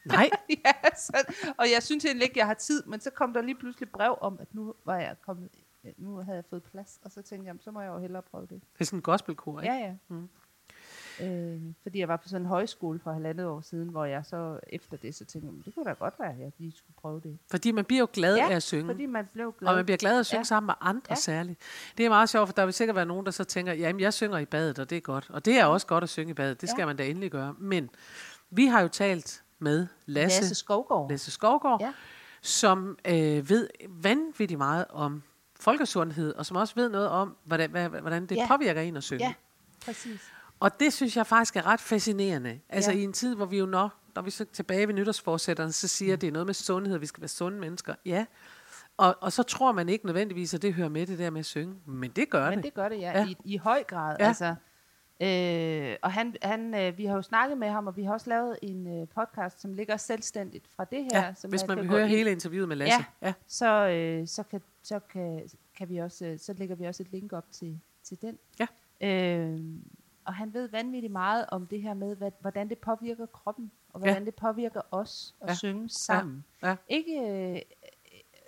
Nej. 0.14 0.30
ja, 0.64 0.72
så, 0.96 1.34
og 1.58 1.70
jeg 1.70 1.82
synes 1.82 2.04
egentlig 2.04 2.24
ikke, 2.24 2.38
jeg 2.38 2.46
har 2.46 2.54
tid, 2.54 2.82
men 2.86 3.00
så 3.00 3.10
kom 3.10 3.32
der 3.32 3.42
lige 3.42 3.54
pludselig 3.54 3.90
brev 3.90 4.18
om, 4.20 4.38
at 4.40 4.54
nu 4.54 4.74
var 4.84 4.96
jeg 4.96 5.16
kommet, 5.20 5.48
nu 5.96 6.16
havde 6.16 6.36
jeg 6.36 6.44
fået 6.50 6.62
plads, 6.62 6.98
og 7.02 7.10
så 7.10 7.22
tænkte 7.22 7.48
jeg, 7.48 7.56
så 7.60 7.70
må 7.70 7.80
jeg 7.80 7.88
jo 7.88 7.98
hellere 7.98 8.22
prøve 8.22 8.46
det. 8.46 8.50
Det 8.50 8.80
er 8.80 8.84
sådan 8.84 8.98
en 8.98 9.02
gospelkor, 9.02 9.60
ikke? 9.60 9.74
Ja, 9.74 9.80
ja. 9.80 9.94
Mm. 10.08 10.28
Øh, 11.20 11.60
fordi 11.82 11.98
jeg 11.98 12.08
var 12.08 12.16
på 12.16 12.28
sådan 12.28 12.42
en 12.42 12.48
højskole 12.48 12.98
for 12.98 13.12
halvandet 13.12 13.46
år 13.46 13.60
siden, 13.60 13.88
hvor 13.88 14.04
jeg 14.04 14.25
så 14.25 14.60
efter 14.66 14.96
det, 14.96 15.14
så 15.14 15.25
tænkte 15.25 15.52
jeg, 15.56 15.64
det 15.64 15.75
kunne 15.75 15.84
da 15.84 15.92
godt 15.92 16.14
være, 16.18 16.32
at 16.32 16.38
jeg 16.38 16.52
lige 16.58 16.72
skulle 16.76 16.96
prøve 17.00 17.20
det. 17.20 17.38
Fordi 17.50 17.72
man 17.72 17.84
bliver 17.84 18.00
jo 18.00 18.08
glad 18.12 18.37
ja, 18.37 18.48
af 18.50 18.56
at 18.56 18.62
synge. 18.62 18.87
fordi 18.87 19.06
man 19.06 19.28
blev 19.32 19.54
glad. 19.58 19.68
Og 19.68 19.76
man 19.76 19.84
bliver 19.84 19.96
glad 19.96 20.14
af 20.14 20.18
at 20.18 20.26
synge 20.26 20.38
ja. 20.38 20.44
sammen 20.44 20.66
med 20.66 20.75
andre 20.80 21.06
ja. 21.10 21.14
særligt. 21.14 21.60
Det 21.98 22.06
er 22.06 22.10
meget 22.10 22.28
sjovt, 22.28 22.48
for 22.48 22.54
der 22.54 22.64
vil 22.64 22.75
sikkert 22.75 22.96
være 22.96 23.06
nogen, 23.06 23.26
der 23.26 23.32
så 23.32 23.44
tænker, 23.44 23.72
jamen 23.72 24.00
jeg 24.00 24.12
synger 24.14 24.38
i 24.38 24.44
badet, 24.44 24.78
og 24.78 24.90
det 24.90 24.96
er 24.96 25.00
godt. 25.00 25.30
Og 25.30 25.44
det 25.44 25.58
er 25.58 25.64
også 25.64 25.87
godt 25.87 26.04
at 26.04 26.10
synge 26.10 26.30
i 26.30 26.34
badet, 26.34 26.60
det 26.60 26.68
skal 26.68 26.82
ja. 26.82 26.87
man 26.87 26.96
da 26.96 27.06
endelig 27.06 27.30
gøre. 27.30 27.54
Men 27.58 27.90
vi 28.50 28.66
har 28.66 28.80
jo 28.80 28.88
talt 28.88 29.42
med 29.58 29.87
Lasse, 30.06 30.40
Lasse 30.40 30.54
Skovgaard, 30.54 31.10
Lasse 31.10 31.30
Skovgaard 31.30 31.80
ja. 31.80 31.92
som 32.42 32.98
øh, 33.04 33.50
ved 33.50 33.68
vanvittigt 33.88 34.58
meget 34.58 34.84
om 34.90 35.22
folkesundhed, 35.60 36.34
og 36.34 36.46
som 36.46 36.56
også 36.56 36.75
ved 36.75 36.88
noget 36.88 37.08
om, 37.08 37.37
hvordan, 37.44 37.70
hvordan 38.00 38.26
det 38.26 38.37
ja. 38.37 38.46
påvirker 38.48 38.80
en 38.80 38.96
at 38.96 39.02
synge. 39.02 39.25
Ja, 39.25 39.34
præcis. 39.84 40.32
Og 40.60 40.80
det 40.80 40.92
synes 40.92 41.16
jeg 41.16 41.26
faktisk 41.26 41.56
er 41.56 41.66
ret 41.66 41.80
fascinerende. 41.80 42.60
Altså 42.68 42.92
ja. 42.92 42.98
i 42.98 43.02
en 43.04 43.12
tid, 43.12 43.34
hvor 43.34 43.46
vi 43.46 43.58
jo 43.58 43.66
når, 43.66 44.00
når 44.14 44.22
vi 44.22 44.30
så 44.30 44.44
tilbage 44.44 44.88
ved 44.88 44.94
nytårsforsætterne, 44.94 45.72
så 45.72 45.88
siger, 45.88 46.12
at 46.12 46.20
det 46.20 46.26
er 46.26 46.32
noget 46.32 46.46
med 46.46 46.54
sundhed, 46.54 46.98
vi 46.98 47.06
skal 47.06 47.20
være 47.20 47.28
sunde 47.28 47.58
mennesker. 47.58 47.94
Ja, 48.06 48.26
og, 48.98 49.16
og 49.20 49.32
så 49.32 49.42
tror 49.42 49.72
man 49.72 49.88
ikke 49.88 50.06
nødvendigvis, 50.06 50.54
at 50.54 50.62
det 50.62 50.74
hører 50.74 50.88
med 50.88 51.06
det 51.06 51.18
der 51.18 51.30
med 51.30 51.40
at 51.40 51.46
synge. 51.46 51.74
Men 51.86 52.10
det 52.10 52.30
gør 52.30 52.44
Men 52.44 52.50
det. 52.50 52.56
Men 52.56 52.64
det 52.64 52.74
gør 52.74 52.88
det, 52.88 53.00
ja. 53.00 53.18
ja. 53.18 53.26
I, 53.26 53.36
I 53.44 53.56
høj 53.56 53.82
grad. 53.82 54.16
Ja. 54.20 54.26
Altså, 54.26 54.54
øh, 55.20 55.96
og 56.02 56.12
han, 56.12 56.36
han, 56.42 56.74
øh, 56.74 56.98
vi 56.98 57.04
har 57.04 57.14
jo 57.14 57.22
snakket 57.22 57.58
med 57.58 57.68
ham, 57.68 57.86
og 57.86 57.96
vi 57.96 58.04
har 58.04 58.12
også 58.12 58.30
lavet 58.30 58.58
en 58.62 59.00
øh, 59.00 59.08
podcast, 59.08 59.60
som 59.60 59.72
ligger 59.72 59.96
selvstændigt 59.96 60.68
fra 60.76 60.84
det 60.84 61.08
her. 61.12 61.24
Ja, 61.24 61.34
som 61.34 61.50
hvis 61.50 61.66
man 61.66 61.78
vil 61.78 61.88
høre 61.88 62.02
ind. 62.02 62.08
hele 62.08 62.30
interviewet 62.30 62.68
med 62.68 62.76
Lasse. 62.76 63.04
Ja, 63.22 63.26
ja. 63.26 63.32
Så, 63.46 63.88
øh, 63.88 64.26
så, 64.26 64.42
kan, 64.42 64.60
så, 64.82 64.98
kan, 64.98 65.48
kan 65.76 65.88
vi 65.88 65.98
også, 65.98 66.26
øh, 66.26 66.38
så 66.38 66.52
lægger 66.52 66.76
vi 66.76 66.84
også 66.84 67.02
et 67.02 67.12
link 67.12 67.32
op 67.32 67.52
til, 67.52 67.80
til 68.02 68.22
den. 68.22 68.38
Ja. 68.60 68.66
Øh, 69.00 69.60
og 70.28 70.35
han 70.35 70.54
ved 70.54 70.68
vanvittigt 70.68 71.12
meget 71.12 71.44
om 71.49 71.66
det 71.66 71.82
her 71.82 71.94
med, 71.94 72.16
hvad, 72.16 72.30
hvordan 72.40 72.68
det 72.68 72.78
påvirker 72.78 73.26
kroppen, 73.26 73.70
og 73.92 74.00
hvordan 74.00 74.18
ja. 74.18 74.25
det 74.25 74.35
påvirker 74.35 74.80
os 74.90 75.35
at 75.40 75.49
ja. 75.49 75.54
synge 75.54 75.88
sammen. 75.88 76.44
Ja. 76.62 76.68
Ja. 76.68 76.76
Ikke 76.88 77.20
øh, 77.20 77.61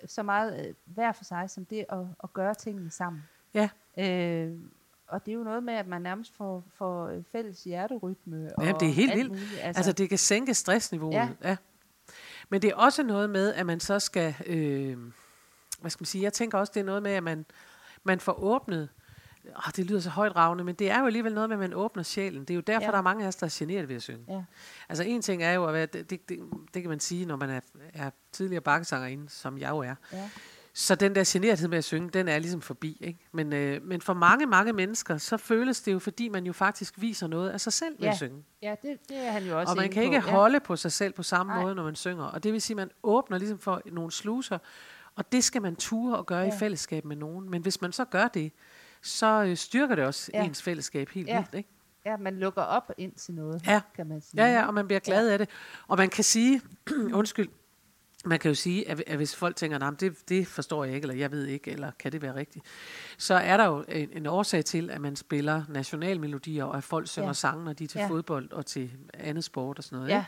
så 0.05 0.23
meget 0.23 0.67
øh, 0.67 0.73
hver 0.85 1.11
for 1.11 1.23
sig, 1.23 1.49
som 1.49 1.65
det 1.65 1.85
at, 1.89 1.99
at 2.23 2.33
gøre 2.33 2.53
tingene 2.53 2.91
sammen. 2.91 3.23
Ja. 3.53 3.69
Øh, 3.97 4.59
og 5.07 5.25
det 5.25 5.31
er 5.31 5.35
jo 5.35 5.43
noget 5.43 5.63
med, 5.63 5.73
at 5.73 5.87
man 5.87 6.01
nærmest 6.01 6.35
får, 6.35 6.63
får 6.73 7.21
fælles 7.31 7.63
hjerterytme. 7.63 8.49
Og 8.57 8.65
ja, 8.65 8.71
det 8.79 8.87
er 8.87 8.93
helt 8.93 9.15
vildt. 9.15 9.33
Altså, 9.33 9.79
altså 9.79 9.91
det 9.91 10.09
kan 10.09 10.17
sænke 10.17 10.53
stressniveauet. 10.53 11.13
Ja. 11.13 11.29
ja. 11.43 11.57
Men 12.49 12.61
det 12.61 12.69
er 12.69 12.75
også 12.75 13.03
noget 13.03 13.29
med, 13.29 13.53
at 13.53 13.65
man 13.65 13.79
så 13.79 13.99
skal, 13.99 14.35
øh, 14.45 14.97
hvad 15.79 15.91
skal 15.91 16.01
man 16.01 16.05
sige, 16.05 16.23
jeg 16.23 16.33
tænker 16.33 16.57
også, 16.57 16.71
det 16.75 16.79
er 16.79 16.83
noget 16.83 17.03
med, 17.03 17.11
at 17.11 17.23
man, 17.23 17.45
man 18.03 18.19
får 18.19 18.43
åbnet 18.43 18.89
oh, 19.55 19.71
det 19.75 19.85
lyder 19.85 19.99
så 19.99 20.09
højt 20.09 20.35
ravne, 20.35 20.63
men 20.63 20.75
det 20.75 20.91
er 20.91 20.99
jo 20.99 21.05
alligevel 21.05 21.33
noget 21.33 21.49
med, 21.49 21.55
at 21.55 21.59
man 21.59 21.73
åbner 21.73 22.03
sjælen. 22.03 22.41
Det 22.41 22.49
er 22.49 22.55
jo 22.55 22.61
derfor, 22.61 22.85
ja. 22.85 22.91
der 22.91 22.97
er 22.97 23.01
mange 23.01 23.23
af 23.23 23.27
os, 23.27 23.35
der 23.35 23.45
er 23.45 23.55
generet 23.59 23.89
ved 23.89 23.95
at 23.95 24.01
synge. 24.01 24.25
Ja. 24.29 24.43
Altså 24.89 25.03
en 25.03 25.21
ting 25.21 25.43
er 25.43 25.51
jo, 25.51 25.65
at 25.65 25.73
være, 25.73 25.85
det, 25.85 26.09
det, 26.09 26.29
det, 26.29 26.39
det 26.73 26.81
kan 26.81 26.89
man 26.89 26.99
sige, 26.99 27.25
når 27.25 27.35
man 27.35 27.49
er, 27.49 27.59
er 27.93 28.09
tidligere 28.31 28.61
bakkesangerinde, 28.61 29.29
som 29.29 29.57
jeg 29.57 29.69
jo 29.69 29.77
er. 29.77 29.95
Ja. 30.13 30.29
Så 30.73 30.95
den 30.95 31.15
der 31.15 31.23
generethed 31.27 31.67
med 31.67 31.77
at 31.77 31.83
synge, 31.83 32.09
den 32.09 32.27
er 32.27 32.39
ligesom 32.39 32.61
forbi. 32.61 32.97
Ikke? 33.01 33.19
Men, 33.31 33.53
øh, 33.53 33.83
men 33.83 34.01
for 34.01 34.13
mange, 34.13 34.45
mange 34.45 34.73
mennesker, 34.73 35.17
så 35.17 35.37
føles 35.37 35.81
det 35.81 35.93
jo, 35.93 35.99
fordi 35.99 36.29
man 36.29 36.45
jo 36.45 36.53
faktisk 36.53 36.93
viser 36.97 37.27
noget 37.27 37.49
af 37.49 37.61
sig 37.61 37.73
selv 37.73 37.95
ved 37.99 38.05
ja. 38.05 38.11
at 38.11 38.17
synge. 38.17 38.43
Ja, 38.61 38.75
det, 38.81 38.97
det 39.09 39.17
er 39.17 39.31
han 39.31 39.43
jo 39.43 39.59
også 39.59 39.71
Og 39.71 39.77
man 39.77 39.89
kan 39.89 40.01
på. 40.01 40.05
ikke 40.05 40.19
holde 40.19 40.59
på 40.59 40.75
sig 40.75 40.91
selv 40.91 41.13
på 41.13 41.23
samme 41.23 41.53
Nej. 41.53 41.63
måde, 41.63 41.75
når 41.75 41.83
man 41.83 41.95
synger. 41.95 42.23
Og 42.23 42.43
det 42.43 42.53
vil 42.53 42.61
sige, 42.61 42.73
at 42.73 42.77
man 42.77 42.89
åbner 43.03 43.37
ligesom 43.37 43.59
for 43.59 43.81
nogle 43.85 44.11
sluser, 44.11 44.57
og 45.15 45.31
det 45.31 45.43
skal 45.43 45.61
man 45.61 45.75
ture 45.75 46.17
og 46.17 46.25
gøre 46.25 46.39
ja. 46.39 46.55
i 46.55 46.59
fællesskab 46.59 47.05
med 47.05 47.15
nogen. 47.15 47.49
Men 47.49 47.61
hvis 47.61 47.81
man 47.81 47.91
så 47.91 48.05
gør 48.05 48.27
det, 48.27 48.51
så 49.03 49.43
øh, 49.43 49.57
styrker 49.57 49.95
det 49.95 50.05
også 50.05 50.31
ja. 50.33 50.43
ens 50.43 50.61
fællesskab 50.61 51.09
helt 51.09 51.27
ja. 51.27 51.37
vildt. 51.37 51.53
Ikke? 51.53 51.69
Ja, 52.05 52.17
man 52.17 52.39
lukker 52.39 52.61
op 52.61 52.91
ind 52.97 53.13
til 53.13 53.33
noget, 53.33 53.67
ja. 53.67 53.81
kan 53.95 54.07
man 54.07 54.21
sige. 54.21 54.43
Ja, 54.45 54.53
ja, 54.53 54.67
og 54.67 54.73
man 54.73 54.87
bliver 54.87 54.99
glad 54.99 55.27
ja. 55.27 55.33
af 55.33 55.39
det. 55.39 55.49
Og 55.87 55.97
man 55.97 56.09
kan 56.09 56.23
sige, 56.23 56.61
undskyld, 57.13 57.49
man 58.25 58.39
kan 58.39 58.49
jo 58.49 58.55
sige, 58.55 58.89
at, 58.89 59.03
at 59.07 59.17
hvis 59.17 59.35
folk 59.35 59.55
tænker, 59.55 59.87
at 59.87 59.99
det, 59.99 60.29
det 60.29 60.47
forstår 60.47 60.83
jeg 60.83 60.95
ikke, 60.95 61.05
eller 61.05 61.15
jeg 61.15 61.31
ved 61.31 61.45
ikke, 61.45 61.71
eller 61.71 61.91
kan 61.99 62.11
det 62.11 62.21
være 62.21 62.35
rigtigt, 62.35 62.65
så 63.17 63.33
er 63.33 63.57
der 63.57 63.65
jo 63.65 63.85
en, 63.89 64.09
en 64.11 64.25
årsag 64.25 64.65
til, 64.65 64.89
at 64.89 65.01
man 65.01 65.15
spiller 65.15 65.63
nationalmelodier, 65.69 66.63
og 66.63 66.77
at 66.77 66.83
folk 66.83 67.07
synger 67.07 67.29
ja. 67.29 67.33
sange, 67.33 67.65
når 67.65 67.73
de 67.73 67.83
er 67.83 67.87
til 67.87 67.99
ja. 67.99 68.07
fodbold 68.07 68.51
og 68.51 68.65
til 68.65 68.91
andet 69.13 69.43
sport 69.43 69.77
og 69.77 69.83
sådan 69.83 69.97
noget. 69.97 70.09
Ja. 70.09 70.25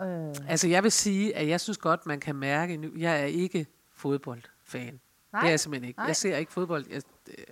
Øh. 0.00 0.34
Altså 0.48 0.68
jeg 0.68 0.82
vil 0.82 0.92
sige, 0.92 1.36
at 1.36 1.48
jeg 1.48 1.60
synes 1.60 1.78
godt, 1.78 2.06
man 2.06 2.20
kan 2.20 2.36
mærke, 2.36 2.76
nu, 2.76 2.88
jeg 2.96 3.20
er 3.20 3.24
ikke 3.24 3.66
fodboldfan. 3.94 5.00
Nej. 5.32 5.40
Det 5.40 5.46
er 5.46 5.50
jeg 5.50 5.60
simpelthen 5.60 5.88
ikke. 5.88 5.98
Nej. 5.98 6.06
Jeg 6.06 6.16
ser 6.16 6.36
ikke 6.36 6.52
fodbold, 6.52 6.84
jeg, 6.90 7.02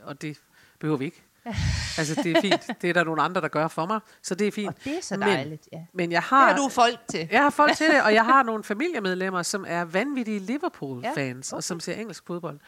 og 0.02 0.22
det 0.22 0.40
behøver 0.78 0.98
vi 0.98 1.04
ikke. 1.04 1.22
altså, 1.98 2.20
det 2.22 2.36
er 2.36 2.40
fint. 2.40 2.82
Det 2.82 2.90
er 2.90 2.94
der 2.94 3.04
nogle 3.04 3.22
andre, 3.22 3.40
der 3.40 3.48
gør 3.48 3.68
for 3.68 3.86
mig, 3.86 4.00
så 4.22 4.34
det 4.34 4.46
er 4.46 4.52
fint. 4.52 4.68
Og 4.68 4.84
det 4.84 4.96
er 4.96 5.02
så 5.02 5.16
dejligt, 5.16 5.68
men, 5.72 5.80
ja. 5.80 5.86
Men 5.92 6.12
jeg 6.12 6.22
har... 6.22 6.48
Det 6.48 6.56
har 6.56 6.62
du 6.62 6.68
folk 6.68 6.98
til. 7.08 7.28
Jeg 7.30 7.42
har 7.42 7.50
folk 7.50 7.76
til 7.76 7.86
det, 7.86 8.02
og 8.02 8.14
jeg 8.14 8.24
har 8.24 8.42
nogle 8.50 8.64
familiemedlemmer, 8.64 9.42
som 9.42 9.64
er 9.68 9.84
vanvittige 9.84 10.38
Liverpool-fans, 10.38 11.52
ja, 11.52 11.54
okay. 11.54 11.56
og 11.56 11.64
som 11.64 11.80
ser 11.80 11.94
engelsk 11.94 12.26
fodbold. 12.26 12.60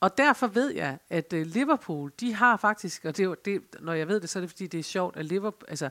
Og 0.00 0.18
derfor 0.18 0.46
ved 0.46 0.70
jeg, 0.70 0.98
at 1.10 1.32
uh, 1.32 1.40
Liverpool, 1.40 2.12
de 2.20 2.34
har 2.34 2.56
faktisk, 2.56 3.04
og 3.04 3.16
det, 3.16 3.44
det, 3.44 3.62
når 3.80 3.92
jeg 3.92 4.08
ved 4.08 4.20
det, 4.20 4.28
så 4.28 4.38
er 4.38 4.40
det 4.40 4.50
fordi, 4.50 4.66
det 4.66 4.80
er 4.80 4.84
sjovt, 4.84 5.16
at 5.16 5.24
Liverpool, 5.24 5.66
altså, 5.68 5.88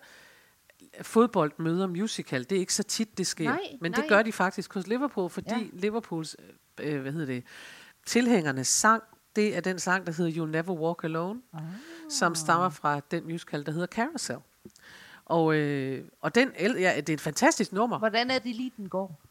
fodbold 1.01 1.51
møder 1.57 1.87
musical. 1.87 2.43
Det 2.43 2.55
er 2.55 2.59
ikke 2.59 2.73
så 2.73 2.83
tit, 2.83 3.17
det 3.17 3.27
sker. 3.27 3.43
Nej, 3.43 3.59
men 3.81 3.91
nej. 3.91 4.01
det 4.01 4.09
gør 4.09 4.21
de 4.21 4.31
faktisk 4.31 4.73
hos 4.73 4.87
Liverpool, 4.87 5.29
fordi 5.29 5.55
ja. 5.55 5.67
Liverpools, 5.73 6.35
øh, 6.79 7.01
hvad 7.01 7.11
hedder 7.11 7.25
det, 7.25 7.43
tilhængernes 8.05 8.67
sang, 8.67 9.03
det 9.35 9.57
er 9.57 9.61
den 9.61 9.79
sang, 9.79 10.07
der 10.07 10.13
hedder 10.13 10.31
You'll 10.31 10.49
Never 10.49 10.73
Walk 10.73 11.03
Alone, 11.03 11.41
oh. 11.53 11.59
som 12.09 12.35
stammer 12.35 12.69
fra 12.69 12.99
den 13.11 13.23
musical, 13.27 13.65
der 13.65 13.71
hedder 13.71 13.87
Carousel. 13.87 14.37
Og, 15.25 15.55
øh, 15.55 16.03
og 16.21 16.35
den, 16.35 16.51
ja, 16.59 16.93
det 16.97 17.09
er 17.09 17.13
et 17.13 17.21
fantastisk 17.21 17.73
nummer. 17.73 17.97
Hvordan 17.97 18.31
er 18.31 18.39
det 18.39 18.55
lige, 18.55 18.71
den 18.77 18.89
går? 18.89 19.21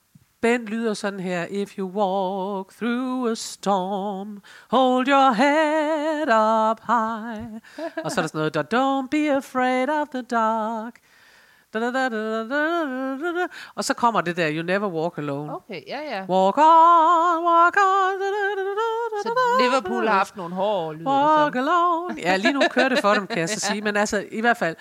Ben 0.40 0.64
lyder 0.64 0.94
sådan 0.94 1.20
her. 1.20 1.46
If 1.50 1.78
you 1.78 1.88
walk 1.88 2.72
through 2.72 3.30
a 3.30 3.34
storm, 3.34 4.42
hold 4.70 5.08
your 5.08 5.32
head 5.32 6.28
up 6.28 6.80
high. 6.86 7.60
og 8.04 8.10
så 8.10 8.20
er 8.20 8.22
der 8.22 8.28
sådan 8.28 8.52
noget, 8.54 8.56
don't 8.74 9.08
be 9.10 9.32
afraid 9.36 9.88
of 9.88 10.08
the 10.08 10.22
dark. 10.22 10.94
Og 13.74 13.84
så 13.84 13.94
kommer 13.94 14.20
det 14.20 14.36
der, 14.36 14.52
You 14.52 14.62
Never 14.62 14.88
Walk 14.88 15.18
Alone. 15.18 15.54
Okay, 15.54 15.80
ja, 15.86 16.00
ja. 16.00 16.24
Walk 16.28 16.58
on, 16.58 17.44
walk 17.46 17.76
on. 17.76 18.20
Så 19.22 19.30
Liverpool 19.60 20.06
har 20.06 20.14
haft 20.14 20.36
nogle 20.36 20.54
hårde 20.54 20.98
lyder 20.98 21.10
Walk 21.10 21.54
alone. 21.54 22.14
Ja, 22.18 22.36
lige 22.36 22.52
nu 22.52 22.62
kører 22.70 22.88
det 22.88 22.98
for 22.98 23.14
dem, 23.14 23.26
kan 23.26 23.38
jeg 23.38 23.48
så 23.48 23.60
sige. 23.60 23.80
Men 23.80 23.96
altså, 23.96 24.24
i 24.30 24.40
hvert 24.40 24.56
fald, 24.56 24.76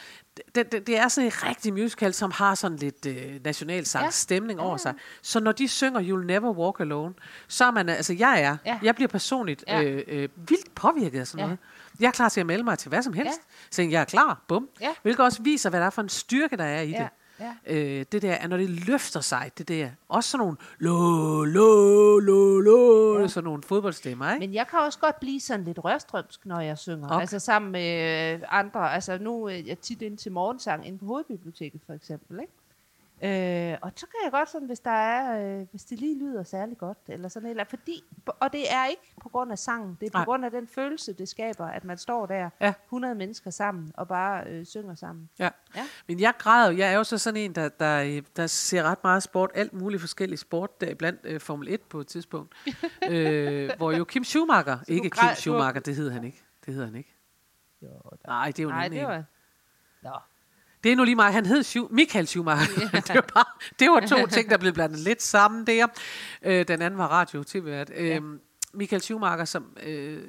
det, 0.55 0.71
det, 0.71 0.87
det 0.87 0.97
er 0.97 1.07
sådan 1.07 1.25
en 1.25 1.31
rigtig 1.47 1.73
musical, 1.73 2.13
som 2.13 2.31
har 2.31 2.55
sådan 2.55 2.77
lidt 2.77 3.05
øh, 3.05 3.39
nationalsang 3.43 4.05
ja. 4.05 4.09
stemning 4.11 4.59
over 4.59 4.77
sig. 4.77 4.93
Så 5.21 5.39
når 5.39 5.51
de 5.51 5.67
synger 5.67 6.01
You'll 6.01 6.25
Never 6.25 6.51
Walk 6.51 6.79
Alone, 6.79 7.13
så 7.47 7.65
er 7.65 7.71
man, 7.71 7.89
altså 7.89 8.13
jeg 8.13 8.41
er, 8.41 8.57
ja. 8.65 8.79
jeg 8.83 8.95
bliver 8.95 9.07
personligt 9.07 9.63
ja. 9.67 9.83
øh, 9.83 10.03
øh, 10.07 10.29
vildt 10.35 10.75
påvirket 10.75 11.19
af 11.19 11.27
sådan 11.27 11.39
ja. 11.39 11.45
noget. 11.45 11.59
Jeg 11.99 12.07
er 12.07 12.11
klar 12.11 12.29
til 12.29 12.39
at 12.39 12.45
melde 12.45 12.63
mig 12.63 12.79
til 12.79 12.89
hvad 12.89 13.01
som 13.01 13.13
helst. 13.13 13.39
Ja. 13.39 13.67
Så 13.71 13.81
jeg 13.81 14.01
er 14.01 14.05
klar, 14.05 14.43
bum. 14.47 14.69
Ja. 14.81 14.89
Hvilket 15.01 15.25
også 15.25 15.43
viser, 15.43 15.69
hvad 15.69 15.79
der 15.79 15.85
er 15.85 15.89
for 15.89 16.01
en 16.01 16.09
styrke, 16.09 16.57
der 16.57 16.63
er 16.63 16.81
i 16.81 16.89
ja. 16.89 16.97
det. 16.97 17.09
Ja. 17.39 17.53
Øh, 17.65 18.05
det 18.11 18.21
der 18.21 18.33
er, 18.33 18.47
når 18.47 18.57
det 18.57 18.69
løfter 18.69 19.19
sig, 19.21 19.51
det 19.57 19.67
der. 19.67 19.89
Også 20.09 20.29
sådan 20.29 20.43
nogle 20.43 20.57
lo, 20.79 21.43
lo, 21.43 22.19
lo, 22.19 22.59
lo, 22.59 23.19
ja. 23.19 23.27
sådan 23.27 23.43
nogle 23.45 23.63
fodboldstemmer, 23.63 24.33
ikke? 24.33 24.47
Men 24.47 24.53
jeg 24.53 24.67
kan 24.67 24.79
også 24.79 24.99
godt 24.99 25.19
blive 25.19 25.39
sådan 25.39 25.65
lidt 25.65 25.83
rørstrømsk, 25.83 26.45
når 26.45 26.59
jeg 26.59 26.77
synger. 26.77 27.07
Okay. 27.07 27.19
Altså 27.19 27.39
sammen 27.39 27.71
med 27.71 28.39
andre. 28.49 28.93
Altså 28.93 29.17
nu 29.17 29.45
er 29.45 29.61
jeg 29.65 29.79
tit 29.79 30.01
ind 30.01 30.17
til 30.17 30.31
morgensang 30.31 30.87
inde 30.87 30.97
på 30.97 31.05
hovedbiblioteket, 31.05 31.81
for 31.85 31.93
eksempel, 31.93 32.39
ikke? 32.39 32.53
Øh, 33.23 33.77
og 33.81 33.91
så 33.95 34.05
kan 34.07 34.19
jeg 34.23 34.31
godt 34.31 34.49
sådan, 34.49 34.67
hvis 34.67 34.79
der 34.79 34.91
er, 34.91 35.59
øh, 35.59 35.67
hvis 35.71 35.83
det 35.83 35.99
lige 35.99 36.19
lyder 36.19 36.43
særlig 36.43 36.77
godt, 36.77 36.97
eller 37.07 37.29
sådan 37.29 37.49
eller 37.49 37.63
fordi, 37.63 38.03
og 38.25 38.53
det 38.53 38.73
er 38.73 38.85
ikke 38.85 39.13
på 39.21 39.29
grund 39.29 39.51
af 39.51 39.59
sangen, 39.59 39.97
det 40.01 40.07
er 40.07 40.11
på 40.11 40.17
Nej. 40.17 40.25
grund 40.25 40.45
af 40.45 40.51
den 40.51 40.67
følelse, 40.67 41.13
det 41.13 41.29
skaber, 41.29 41.65
at 41.65 41.83
man 41.83 41.97
står 41.97 42.25
der, 42.25 42.49
ja. 42.61 42.73
100 42.85 43.15
mennesker 43.15 43.51
sammen, 43.51 43.91
og 43.97 44.07
bare 44.07 44.47
øh, 44.47 44.65
synger 44.65 44.95
sammen. 44.95 45.29
Ja. 45.39 45.49
ja, 45.75 45.83
men 46.07 46.19
jeg 46.19 46.33
græder, 46.37 46.71
jeg 46.71 46.91
er 46.93 46.97
jo 46.97 47.03
så 47.03 47.17
sådan 47.17 47.39
en, 47.39 47.55
der, 47.55 47.69
der, 47.69 48.21
der 48.35 48.47
ser 48.47 48.83
ret 48.83 49.03
meget 49.03 49.23
sport, 49.23 49.51
alt 49.53 49.73
muligt 49.73 50.01
forskellige 50.01 50.39
sport, 50.39 50.81
der 50.81 50.95
blandt 50.95 51.19
øh, 51.23 51.41
Formel 51.41 51.73
1 51.73 51.81
på 51.81 51.99
et 51.99 52.07
tidspunkt, 52.07 52.55
øh, 53.09 53.71
hvor 53.77 53.91
jo 53.91 54.03
Kim 54.03 54.23
Schumacher, 54.23 54.77
ikke 54.87 55.09
Kim 55.09 55.29
Schumacher, 55.35 55.81
det 55.81 55.95
hedder 55.95 56.11
han 56.11 56.23
ikke, 56.23 56.43
det 56.65 56.73
hedder 56.73 56.87
han 56.87 56.95
ikke. 56.95 57.15
Jo, 57.81 57.87
der. 57.87 58.27
Nej, 58.27 58.47
det 58.47 58.59
er 58.59 58.63
jo 58.63 58.69
Nej, 58.69 58.87
det 58.87 59.03
var... 59.03 59.23
Nå. 60.01 60.11
Det 60.83 60.91
er 60.91 60.95
nu 60.95 61.03
lige 61.03 61.15
meget. 61.15 61.33
Han 61.33 61.45
hed 61.45 61.63
Schu- 61.63 61.87
Michael 61.89 62.27
Schumacher. 62.27 62.81
Yeah. 62.81 62.93
det, 63.07 63.15
var 63.15 63.27
bare, 63.33 63.45
det 63.79 63.89
var 63.89 63.99
to 63.99 64.27
ting, 64.27 64.49
der 64.49 64.57
blev 64.57 64.73
blandet 64.73 64.99
lidt 64.99 65.21
sammen 65.21 65.67
der. 65.67 65.87
Øh, 66.43 66.67
den 66.67 66.81
anden 66.81 66.97
var 66.97 67.07
radio 67.07 67.43
tv 67.43 67.67
ja. 67.67 67.83
øh, 67.95 68.21
Michael 68.73 69.01
Schumacher, 69.01 69.45
som, 69.45 69.77
øh, 69.83 70.23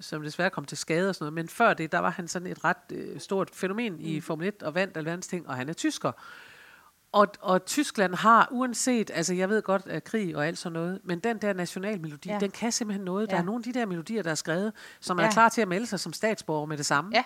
som 0.00 0.22
desværre 0.22 0.50
kom 0.50 0.64
til 0.64 0.78
skade 0.78 1.08
og 1.08 1.14
sådan 1.14 1.24
noget. 1.24 1.34
Men 1.34 1.48
før 1.48 1.74
det, 1.74 1.92
der 1.92 1.98
var 1.98 2.10
han 2.10 2.28
sådan 2.28 2.48
et 2.48 2.64
ret 2.64 2.76
øh, 2.92 3.20
stort 3.20 3.50
fænomen 3.52 3.92
mm. 3.92 4.00
i 4.00 4.20
Formel 4.20 4.48
1 4.48 4.62
og 4.62 4.74
vandt 4.74 4.96
alverdens 4.96 5.26
ting, 5.26 5.48
og 5.48 5.56
han 5.56 5.68
er 5.68 5.72
tysker. 5.72 6.12
Og, 7.12 7.26
og 7.40 7.64
Tyskland 7.64 8.14
har, 8.14 8.48
uanset, 8.50 9.10
altså 9.14 9.34
jeg 9.34 9.48
ved 9.48 9.62
godt, 9.62 9.82
at 9.86 10.04
krig 10.04 10.36
og 10.36 10.46
alt 10.46 10.58
sådan 10.58 10.72
noget, 10.72 11.00
men 11.04 11.18
den 11.18 11.38
der 11.38 11.52
nationalmelodi, 11.52 12.28
ja. 12.28 12.38
den 12.38 12.50
kan 12.50 12.72
simpelthen 12.72 13.04
noget. 13.04 13.26
Ja. 13.26 13.32
Der 13.32 13.40
er 13.40 13.44
nogle 13.44 13.60
af 13.60 13.72
de 13.72 13.78
der 13.78 13.86
melodier, 13.86 14.22
der 14.22 14.30
er 14.30 14.34
skrevet, 14.34 14.72
som 15.00 15.18
ja. 15.18 15.26
er 15.26 15.30
klar 15.30 15.48
til 15.48 15.60
at 15.60 15.68
melde 15.68 15.86
sig 15.86 16.00
som 16.00 16.12
statsborger 16.12 16.66
med 16.66 16.76
det 16.76 16.86
samme. 16.86 17.10
Ja. 17.14 17.24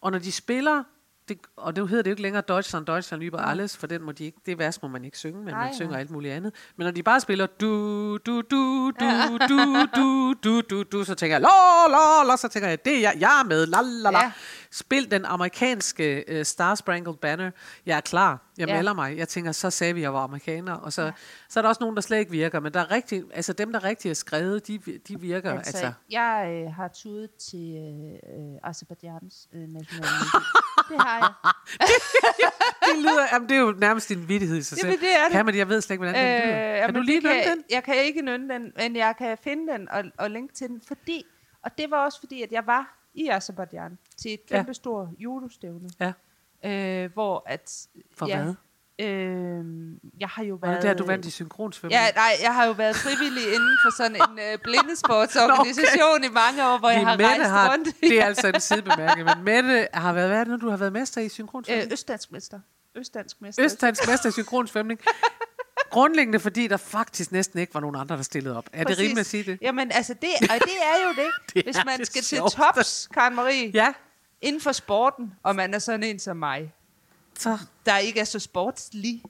Og 0.00 0.12
når 0.12 0.18
de 0.18 0.32
spiller 0.32 0.82
det, 1.28 1.38
og 1.56 1.74
nu 1.76 1.86
hedder 1.86 2.02
det 2.02 2.10
jo 2.10 2.12
ikke 2.12 2.22
længere 2.22 2.42
Deutschland, 2.48 2.86
Deutschland 2.86 3.22
über 3.22 3.38
alles, 3.38 3.76
for 3.76 3.86
den 3.86 4.02
må 4.02 4.12
de 4.12 4.24
ikke, 4.24 4.38
det 4.46 4.58
vers 4.58 4.82
må 4.82 4.88
man 4.88 5.04
ikke 5.04 5.18
synge, 5.18 5.44
men 5.44 5.54
Ej, 5.54 5.64
man 5.64 5.74
synger 5.74 5.94
ja. 5.94 6.00
alt 6.00 6.10
muligt 6.10 6.34
andet. 6.34 6.52
Men 6.76 6.84
når 6.84 6.90
de 6.90 7.02
bare 7.02 7.20
spiller 7.20 7.46
du, 7.46 8.18
du, 8.26 8.42
du, 8.50 8.90
du, 9.00 9.38
du, 9.48 9.86
du, 9.96 10.34
du, 10.44 10.60
du, 10.70 10.82
du, 10.82 11.04
så 11.04 11.14
tænker 11.14 11.34
jeg, 11.34 11.40
la, 11.40 11.88
la, 11.90 12.24
la, 12.30 12.36
så 12.36 12.48
tænker 12.48 12.68
jeg, 12.68 12.84
det 12.84 12.96
er 12.96 13.00
jeg, 13.00 13.16
jeg 13.20 13.40
er 13.40 13.44
med, 13.44 13.66
la, 13.66 13.80
la, 13.80 14.10
la. 14.10 14.18
Ja. 14.18 14.32
Spil 14.70 15.10
den 15.10 15.24
amerikanske 15.24 16.24
uh, 16.32 16.42
Star 16.42 16.74
Spangled 16.74 17.16
Banner. 17.16 17.50
Jeg 17.86 17.96
er 17.96 18.00
klar. 18.00 18.46
Jeg 18.58 18.68
ja. 18.68 18.76
melder 18.76 18.92
mig. 18.92 19.16
Jeg 19.16 19.28
tænker, 19.28 19.52
så 19.52 19.70
sagde 19.70 19.94
vi, 19.94 20.00
at 20.00 20.02
jeg 20.02 20.14
var 20.14 20.20
amerikaner. 20.20 20.72
Og 20.72 20.92
så, 20.92 21.02
ja. 21.02 21.12
så 21.48 21.60
er 21.60 21.62
der 21.62 21.68
også 21.68 21.80
nogen, 21.80 21.96
der 21.96 22.02
slet 22.02 22.18
ikke 22.18 22.30
virker. 22.30 22.60
Men 22.60 22.74
der 22.74 22.80
er 22.80 22.90
rigtig, 22.90 23.24
altså 23.34 23.52
dem, 23.52 23.72
der 23.72 23.84
rigtig 23.84 24.10
er 24.10 24.14
skrevet, 24.14 24.66
de, 24.66 24.78
de 25.08 25.20
virker. 25.20 25.52
Altså, 25.52 25.76
altså. 25.76 25.92
Jeg 26.10 26.62
øh, 26.66 26.74
har 26.74 26.88
tudet 26.88 27.30
til 27.34 27.76
øh, 27.76 28.12
øh, 28.12 28.70
Azerbaijans 28.70 29.48
øh, 29.52 29.60
nationalmelodi. 29.60 30.26
det 30.90 31.00
har 31.00 31.18
jeg. 31.18 31.52
det, 32.88 32.98
lyder, 32.98 33.26
jamen, 33.32 33.48
det 33.48 33.56
er 33.56 33.60
jo 33.60 33.74
nærmest 33.78 34.08
din 34.08 34.28
vittighed 34.28 34.56
i 34.56 34.62
sig 34.62 34.78
selv. 34.78 34.88
Jamen, 34.88 35.00
det 35.00 35.16
er 35.16 35.24
det. 35.24 35.32
Kan 35.32 35.46
man, 35.46 35.56
jeg 35.56 35.68
ved 35.68 35.80
slet 35.80 35.94
ikke, 35.94 36.04
hvordan 36.04 36.24
den 36.24 36.48
lyder. 36.48 36.74
Øh, 36.74 36.84
kan 36.84 36.94
du 36.94 37.00
lige 37.00 37.20
nynne 37.20 37.50
den? 37.50 37.64
Jeg 37.70 37.84
kan 37.84 37.96
ikke 37.96 38.22
nynne 38.22 38.54
den, 38.54 38.72
men 38.76 38.96
jeg 38.96 39.14
kan 39.18 39.38
finde 39.44 39.72
den 39.72 39.88
og, 39.90 40.04
og 40.18 40.30
linke 40.30 40.54
til 40.54 40.68
den, 40.68 40.80
fordi, 40.86 41.24
og 41.62 41.78
det 41.78 41.90
var 41.90 42.04
også 42.04 42.20
fordi, 42.20 42.42
at 42.42 42.52
jeg 42.52 42.66
var 42.66 42.96
i 43.16 43.28
Azerbaijan 43.28 43.98
til 44.16 44.34
et 44.34 44.46
kæmpe 44.46 44.68
ja. 44.68 44.72
stort 44.72 45.08
judostævne. 45.18 45.90
Ja. 46.00 46.12
Øh, 46.64 47.12
hvor 47.12 47.42
at... 47.46 47.88
For 48.14 48.26
ja, 48.26 48.42
hvad? 48.42 48.54
Øh, 48.98 49.64
jeg 50.20 50.28
har 50.28 50.44
jo 50.44 50.54
været... 50.54 50.76
Og 50.76 50.82
det 50.82 50.90
er 50.90 50.94
du 50.94 51.04
vandt 51.04 51.26
i 51.26 51.30
synkronsvømning? 51.30 52.00
Ja, 52.00 52.10
nej, 52.14 52.32
jeg 52.42 52.54
har 52.54 52.64
jo 52.64 52.72
været 52.72 52.96
frivillig 52.96 53.44
inden 53.54 53.78
for 53.84 53.96
sådan 53.96 54.16
en 54.16 54.38
uh, 54.54 54.60
blindesportsorganisation 54.62 56.16
okay. 56.16 56.28
i 56.28 56.32
mange 56.32 56.68
år, 56.68 56.78
hvor 56.78 56.88
Din 56.90 56.98
jeg 56.98 57.06
har 57.06 57.16
Mette 57.16 57.26
rejst 57.26 57.50
har, 57.50 57.72
rundt. 57.72 57.88
det 58.00 58.20
er 58.20 58.24
altså 58.24 58.48
en 58.48 58.60
sidebemærkning, 58.60 59.28
men 59.28 59.44
Mette 59.44 59.88
har 59.94 60.12
været, 60.12 60.28
hvad 60.28 60.38
er 60.40 60.44
det, 60.44 60.50
når 60.50 60.56
du 60.56 60.68
har 60.70 60.76
været 60.76 60.92
mester 60.92 61.20
i 61.20 61.28
synkronsvømning? 61.28 61.86
Øh, 61.86 61.92
Østdansk 61.92 62.32
mester. 62.32 62.60
Østdansk 62.94 63.40
mester. 63.40 63.64
Østdansk 63.64 64.08
mester 64.08 64.28
i 64.28 64.32
synkronsvømning. 64.32 65.00
Grundlæggende 65.90 66.40
fordi 66.40 66.68
der 66.68 66.76
faktisk 66.76 67.32
næsten 67.32 67.58
ikke 67.58 67.74
var 67.74 67.80
nogen 67.80 67.96
andre, 67.96 68.16
der 68.16 68.22
stillede 68.22 68.56
op. 68.56 68.68
Er 68.72 68.84
Præcis. 68.84 68.96
det 68.96 69.02
rimeligt 69.04 69.20
at 69.20 69.26
sige 69.26 69.42
det? 69.44 69.58
Jamen 69.62 69.92
altså, 69.92 70.14
det, 70.14 70.28
og 70.50 70.56
det 70.64 70.76
er 70.82 71.08
jo 71.08 71.22
det. 71.24 71.30
det 71.54 71.64
Hvis 71.64 71.76
man 71.86 71.98
det 71.98 72.06
skal 72.06 72.22
sjoveste. 72.22 72.56
til 72.60 72.64
tops, 72.74 73.08
Karen 73.14 73.34
Marie, 73.34 73.70
ja. 73.74 73.92
inden 74.40 74.60
for 74.60 74.72
sporten, 74.72 75.34
og 75.42 75.56
man 75.56 75.74
er 75.74 75.78
sådan 75.78 76.02
en 76.02 76.18
som 76.18 76.36
mig, 76.36 76.74
så. 77.38 77.58
der 77.86 77.98
ikke 77.98 78.20
er 78.20 78.24
så 78.24 78.38
sportslig, 78.38 79.22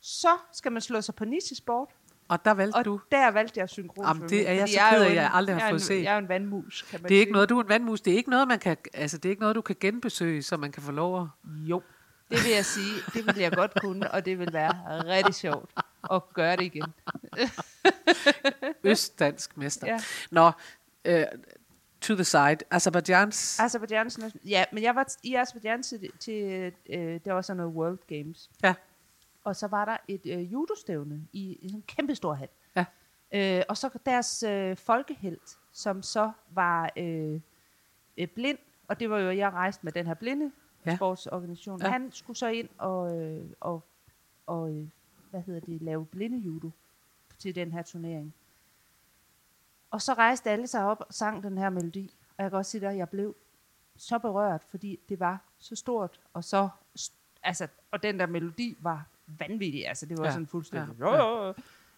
så 0.00 0.28
skal 0.52 0.72
man 0.72 0.82
slå 0.82 1.00
sig 1.00 1.14
på 1.14 1.24
niche-sport. 1.24 1.88
Og 2.28 2.44
der 2.44 2.50
valgte 2.50 2.76
og 2.76 2.84
du? 2.84 3.00
der 3.12 3.30
valgte 3.30 3.60
jeg 3.60 3.68
synkron. 3.68 4.06
Jamen, 4.06 4.28
det 4.28 4.48
er 4.48 4.52
jeg 4.52 4.68
så 4.68 4.78
ked 4.90 5.02
af, 5.02 5.08
at 5.08 5.14
jeg 5.14 5.30
aldrig 5.32 5.56
har 5.56 5.70
fået 5.70 5.82
set. 5.82 6.02
Jeg 6.04 6.14
er 6.14 6.18
en 6.18 6.28
vandmus, 6.28 6.84
kan 6.90 7.00
man 7.02 7.08
Det 7.08 7.14
er 7.14 7.18
sige. 7.18 7.20
ikke 7.20 7.32
noget, 7.32 7.48
du 7.48 7.58
er 7.58 7.62
en 7.62 7.68
vandmus. 7.68 8.00
Det 8.00 8.12
er 8.12 8.16
ikke 8.16 8.30
noget, 8.30 8.48
man 8.48 8.58
kan, 8.58 8.76
altså, 8.94 9.18
det 9.18 9.24
er 9.24 9.30
ikke 9.30 9.40
noget, 9.40 9.56
du 9.56 9.60
kan 9.60 9.76
genbesøge, 9.80 10.42
så 10.42 10.56
man 10.56 10.72
kan 10.72 10.82
få 10.82 10.92
lov 10.92 11.22
at... 11.22 11.26
Jo. 11.44 11.82
Det 12.30 12.44
vil 12.44 12.52
jeg 12.52 12.64
sige, 12.64 12.92
det 13.14 13.26
vil 13.26 13.36
jeg 13.36 13.52
godt 13.52 13.72
kunne, 13.80 14.10
og 14.10 14.24
det 14.26 14.38
vil 14.38 14.52
være 14.52 14.72
rigtig 15.04 15.34
sjovt 15.34 15.70
at 16.10 16.22
gøre 16.34 16.56
det 16.56 16.62
igen. 16.62 16.92
Østdansk 18.84 19.56
mester. 19.56 19.86
Ja. 19.86 19.98
Nå, 20.30 20.46
uh, 21.08 21.40
to 22.00 22.14
the 22.14 22.24
side. 22.24 22.58
Azerbaijans... 22.70 23.60
Azerbaijans, 23.60 24.18
ja, 24.44 24.64
men 24.72 24.82
jeg 24.82 24.94
var 24.94 25.06
i 25.22 25.34
Azerbaijan 25.34 25.82
til, 25.82 26.10
til 26.20 26.72
uh, 26.88 26.94
det 26.96 27.26
var 27.34 27.42
sådan 27.42 27.56
noget 27.56 27.72
World 27.74 27.98
Games. 28.06 28.50
Ja. 28.62 28.74
Og 29.44 29.56
så 29.56 29.66
var 29.66 29.84
der 29.84 29.96
et 30.08 30.26
uh, 30.26 30.52
judostævne 30.52 31.26
i, 31.32 31.58
i 31.62 31.68
sådan 31.68 31.78
en 31.78 31.84
kæmpe 31.86 32.14
stor 32.14 32.34
hal. 32.34 32.48
Ja. 32.76 32.84
Uh, 33.58 33.64
og 33.68 33.76
så 33.76 33.98
deres 34.06 34.44
uh, 34.46 34.76
folkehelt, 34.76 35.58
som 35.72 36.02
så 36.02 36.32
var 36.50 36.90
uh, 37.00 37.34
uh, 38.20 38.28
blind, 38.34 38.58
og 38.88 39.00
det 39.00 39.10
var 39.10 39.18
jo, 39.18 39.30
jeg 39.30 39.52
rejste 39.52 39.80
med 39.84 39.92
den 39.92 40.06
her 40.06 40.14
blinde 40.14 40.52
ja. 40.86 40.96
sportsorganisation. 40.96 41.82
Ja. 41.82 41.88
Han 41.88 42.12
skulle 42.12 42.36
så 42.36 42.48
ind 42.48 42.68
og, 42.78 43.18
øh, 43.18 43.46
og, 43.60 43.84
og 44.46 44.70
øh, 44.70 44.88
hvad 45.34 45.42
hedder 45.42 45.60
det, 45.60 45.82
lave 45.82 46.06
blinde 46.06 46.38
judo 46.38 46.70
til 47.38 47.54
den 47.54 47.72
her 47.72 47.82
turnering. 47.82 48.34
Og 49.90 50.02
så 50.02 50.14
rejste 50.14 50.50
alle 50.50 50.66
sig 50.66 50.84
op 50.84 51.00
og 51.00 51.14
sang 51.14 51.42
den 51.42 51.58
her 51.58 51.70
melodi. 51.70 52.14
Og 52.36 52.42
jeg 52.42 52.50
kan 52.50 52.58
også 52.58 52.70
sige 52.70 52.88
at 52.88 52.96
jeg 52.96 53.08
blev 53.08 53.36
så 53.96 54.18
berørt, 54.18 54.64
fordi 54.70 55.00
det 55.08 55.20
var 55.20 55.38
så 55.58 55.76
stort, 55.76 56.20
og 56.32 56.44
så, 56.44 56.68
altså, 57.42 57.68
og 57.90 58.02
den 58.02 58.18
der 58.18 58.26
melodi 58.26 58.76
var 58.80 59.06
vanvittig, 59.26 59.88
altså 59.88 60.06
det 60.06 60.18
var 60.18 60.24
ja. 60.24 60.30
sådan 60.30 60.46
fuldstændig, 60.46 60.98
ja. 60.98 61.52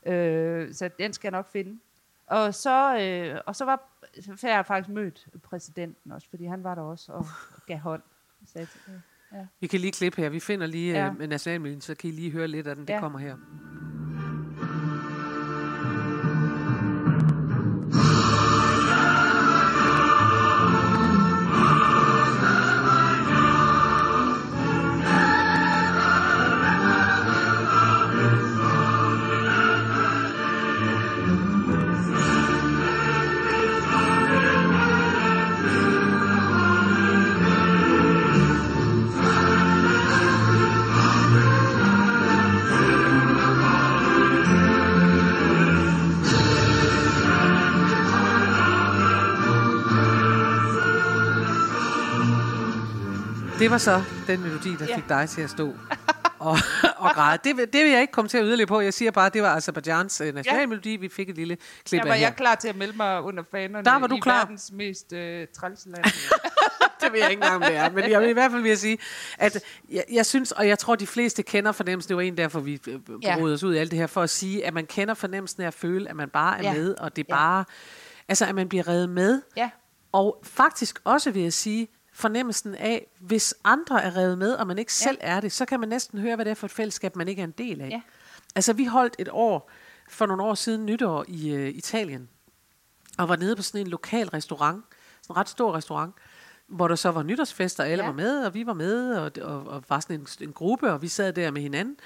Ja. 0.07 0.13
Øh, 0.13 0.75
så 0.75 0.91
den 0.99 1.13
skal 1.13 1.29
jeg 1.29 1.39
nok 1.39 1.51
finde. 1.51 1.81
Og 2.27 2.55
så, 2.55 2.99
øh, 2.99 3.41
og 3.47 3.57
så 3.57 3.65
var 3.65 3.83
så 4.37 4.49
jeg 4.49 4.67
faktisk 4.67 4.95
mødt 4.95 5.29
præsidenten 5.43 6.13
også, 6.13 6.29
fordi 6.29 6.45
han 6.45 6.65
var 6.65 6.75
der 6.75 6.83
også 6.83 7.13
og 7.13 7.27
gav 7.67 7.79
hånd. 7.79 8.03
Så, 8.47 8.59
øh, 8.59 9.01
ja. 9.33 9.47
Vi 9.61 9.67
kan 9.67 9.81
lige 9.81 9.93
klippe 9.93 10.23
her. 10.23 10.29
Vi 10.29 10.41
finder 10.41 10.67
lige 10.67 10.93
ja. 10.93 11.13
øh, 11.21 11.29
nationalmelodien, 11.29 11.81
så 11.81 11.95
kan 11.95 12.11
I 12.11 12.13
lige 12.13 12.31
høre 12.31 12.49
lidt 12.49 12.67
af 12.67 12.77
den. 12.77 12.87
Det 12.87 12.95
ja. 12.95 13.01
kommer 13.01 13.19
her. 13.19 13.37
Det 53.67 53.71
var 53.73 53.79
så 53.79 54.05
den 54.27 54.41
melodi, 54.41 54.77
der 54.77 54.95
fik 54.95 55.09
dig 55.09 55.29
til 55.29 55.43
at 55.43 55.51
stå 55.51 55.75
og, 56.39 56.59
og 56.97 57.11
græde. 57.15 57.39
Det, 57.45 57.73
det 57.73 57.85
vil 57.85 57.91
jeg 57.91 58.01
ikke 58.01 58.13
komme 58.13 58.29
til 58.29 58.39
at 58.39 58.45
yderligere 58.47 58.67
på. 58.67 58.81
Jeg 58.81 58.95
siger 58.95 59.11
bare, 59.11 59.27
at 59.27 59.35
det 59.35 59.43
var 59.43 59.57
Azerbaijans 59.57 60.21
uh, 60.21 60.35
nationalmelodi. 60.35 60.97
Vi 60.97 61.09
fik 61.09 61.31
et 61.31 61.37
lille 61.37 61.57
klip 61.85 62.01
af 62.01 62.05
her. 62.05 62.13
var 62.13 62.17
jeg 62.17 62.37
klar 62.37 62.55
til 62.55 62.69
at 62.69 62.77
melde 62.77 62.97
mig 62.97 63.23
under 63.23 63.43
fanerne 63.51 63.85
Der 63.85 63.99
var 63.99 64.07
du 64.07 64.17
i 64.17 64.19
klar. 64.19 64.37
verdens 64.37 64.73
mest 64.73 65.13
uh, 65.13 65.19
trælse 65.19 65.89
land. 65.89 66.05
det 67.01 67.13
ved 67.13 67.21
jeg 67.21 67.31
ikke 67.31 67.43
engang, 67.43 67.55
om 67.55 67.63
det 67.63 67.77
er. 67.77 67.91
Men 67.91 68.11
jeg 68.11 68.21
vil 68.21 68.29
i 68.29 68.33
hvert 68.33 68.51
fald 68.51 68.63
vil 68.63 68.69
jeg 68.69 68.79
sige, 68.79 68.99
at 69.39 69.65
jeg, 69.91 70.05
jeg 70.13 70.27
synes, 70.27 70.53
og 70.53 70.69
jeg 70.69 70.79
tror, 70.79 70.95
de 70.95 71.07
fleste 71.07 71.43
kender 71.43 71.73
fornemmelsen, 71.73 72.09
det 72.09 72.17
var 72.17 72.23
en 72.23 72.37
derfor, 72.37 72.61
vi 72.61 72.81
øh, 72.87 73.01
ja. 73.23 73.43
os 73.43 73.65
ud 73.65 73.75
i 73.75 73.79
alt 73.79 73.91
det 73.91 73.99
her, 73.99 74.07
for 74.07 74.23
at 74.23 74.31
sige, 74.31 74.67
at 74.67 74.75
man 74.75 74.87
kender 74.87 75.15
fornemmelsen 75.15 75.63
af 75.63 75.67
at 75.67 75.75
føle, 75.75 76.09
at 76.09 76.17
man 76.17 76.29
bare 76.29 76.59
er 76.59 76.63
ja. 76.63 76.75
med, 76.75 76.95
og 76.95 77.17
det 77.17 77.23
er 77.23 77.35
ja. 77.35 77.37
bare, 77.37 77.65
altså 78.29 78.47
at 78.47 78.55
man 78.55 78.69
bliver 78.69 78.89
reddet 78.89 79.11
med. 79.11 79.43
Ja. 79.57 79.71
Og 80.13 80.41
faktisk 80.45 81.01
også 81.05 81.31
vil 81.31 81.43
jeg 81.43 81.53
sige, 81.53 81.89
fornemmelsen 82.17 82.75
af, 82.75 83.07
hvis 83.21 83.55
andre 83.65 84.03
er 84.03 84.17
revet 84.17 84.39
med, 84.39 84.53
og 84.53 84.67
man 84.67 84.79
ikke 84.79 84.93
ja. 85.01 85.09
selv 85.09 85.19
er 85.21 85.41
det, 85.41 85.53
så 85.53 85.65
kan 85.65 85.81
man 85.81 85.89
næsten 85.89 86.19
høre, 86.19 86.35
hvad 86.35 86.45
det 86.45 86.51
er 86.51 86.55
for 86.55 86.67
et 86.67 86.71
fællesskab, 86.71 87.17
man 87.17 87.29
ikke 87.29 87.41
er 87.41 87.45
en 87.45 87.55
del 87.59 87.81
af. 87.81 87.91
Ja. 87.91 88.01
Altså, 88.55 88.73
vi 88.73 88.85
holdt 88.85 89.17
et 89.19 89.29
år, 89.33 89.71
for 90.09 90.27
nogle 90.27 90.43
år 90.43 90.55
siden, 90.55 90.87
nytår 90.87 91.25
i 91.29 91.55
uh, 91.55 91.69
Italien, 91.69 92.29
og 93.19 93.29
var 93.29 93.37
nede 93.37 93.57
på 93.57 93.63
sådan 93.63 93.81
en 93.81 93.87
lokal 93.87 94.29
restaurant, 94.29 94.85
sådan 95.23 95.35
en 95.35 95.37
ret 95.37 95.49
stor 95.49 95.75
restaurant, 95.75 96.15
hvor 96.67 96.89
der 96.89 96.95
så 96.95 97.11
var 97.11 97.23
nytårsfest, 97.23 97.81
og 97.81 97.89
alle 97.89 98.05
ja. 98.05 98.11
var 98.11 98.17
med, 98.17 98.47
og 98.47 98.55
vi 98.55 98.67
var 98.67 98.73
med, 98.73 99.15
og, 99.15 99.33
og, 99.43 99.67
og 99.67 99.85
var 99.89 100.01
sådan 100.01 100.21
en, 100.21 100.27
en 100.41 100.53
gruppe, 100.53 100.93
og 100.93 101.03
vi 101.03 101.09
sad 101.09 101.33
der 101.33 101.51
med 101.51 101.63
hinanden. 101.63 101.97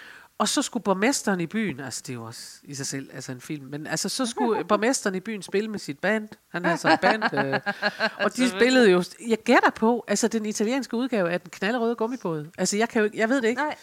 Og 0.41 0.49
så 0.49 0.63
skulle 0.63 0.83
borgmesteren 0.83 1.41
i 1.41 1.47
byen, 1.47 1.81
altså 1.81 2.03
det 2.07 2.13
er 2.13 2.15
jo 2.15 2.25
også 2.25 2.59
i 2.63 2.75
sig 2.75 2.87
selv 2.87 3.11
altså 3.15 3.33
en 3.33 3.41
film, 3.41 3.67
men 3.67 3.87
altså 3.87 4.09
så 4.09 4.27
skulle 4.27 4.65
borgmesteren 4.69 5.15
i 5.15 5.21
byen 5.21 5.43
spille 5.43 5.71
med 5.71 5.79
sit 5.79 5.99
band. 5.99 6.29
Han 6.49 6.65
havde 6.65 6.79
så 6.79 6.93
et 6.93 7.01
band, 7.01 7.35
øh, 7.35 7.61
og 8.25 8.37
de 8.37 8.49
spillede 8.49 8.91
jo, 8.91 9.05
jeg 9.29 9.39
gætter 9.39 9.71
på, 9.71 10.05
altså 10.09 10.29
den 10.29 10.47
italienske 10.47 10.97
udgave 10.97 11.31
af 11.31 11.41
den 11.41 11.51
knallerøde 11.51 11.95
gummibåd. 11.95 12.47
Altså 12.59 12.77
jeg, 12.77 12.89
kan 12.89 13.03
jo, 13.03 13.11
jeg 13.15 13.29
ved 13.29 13.43
det 13.43 13.49
ikke. 13.49 13.63
Nej. 13.63 13.77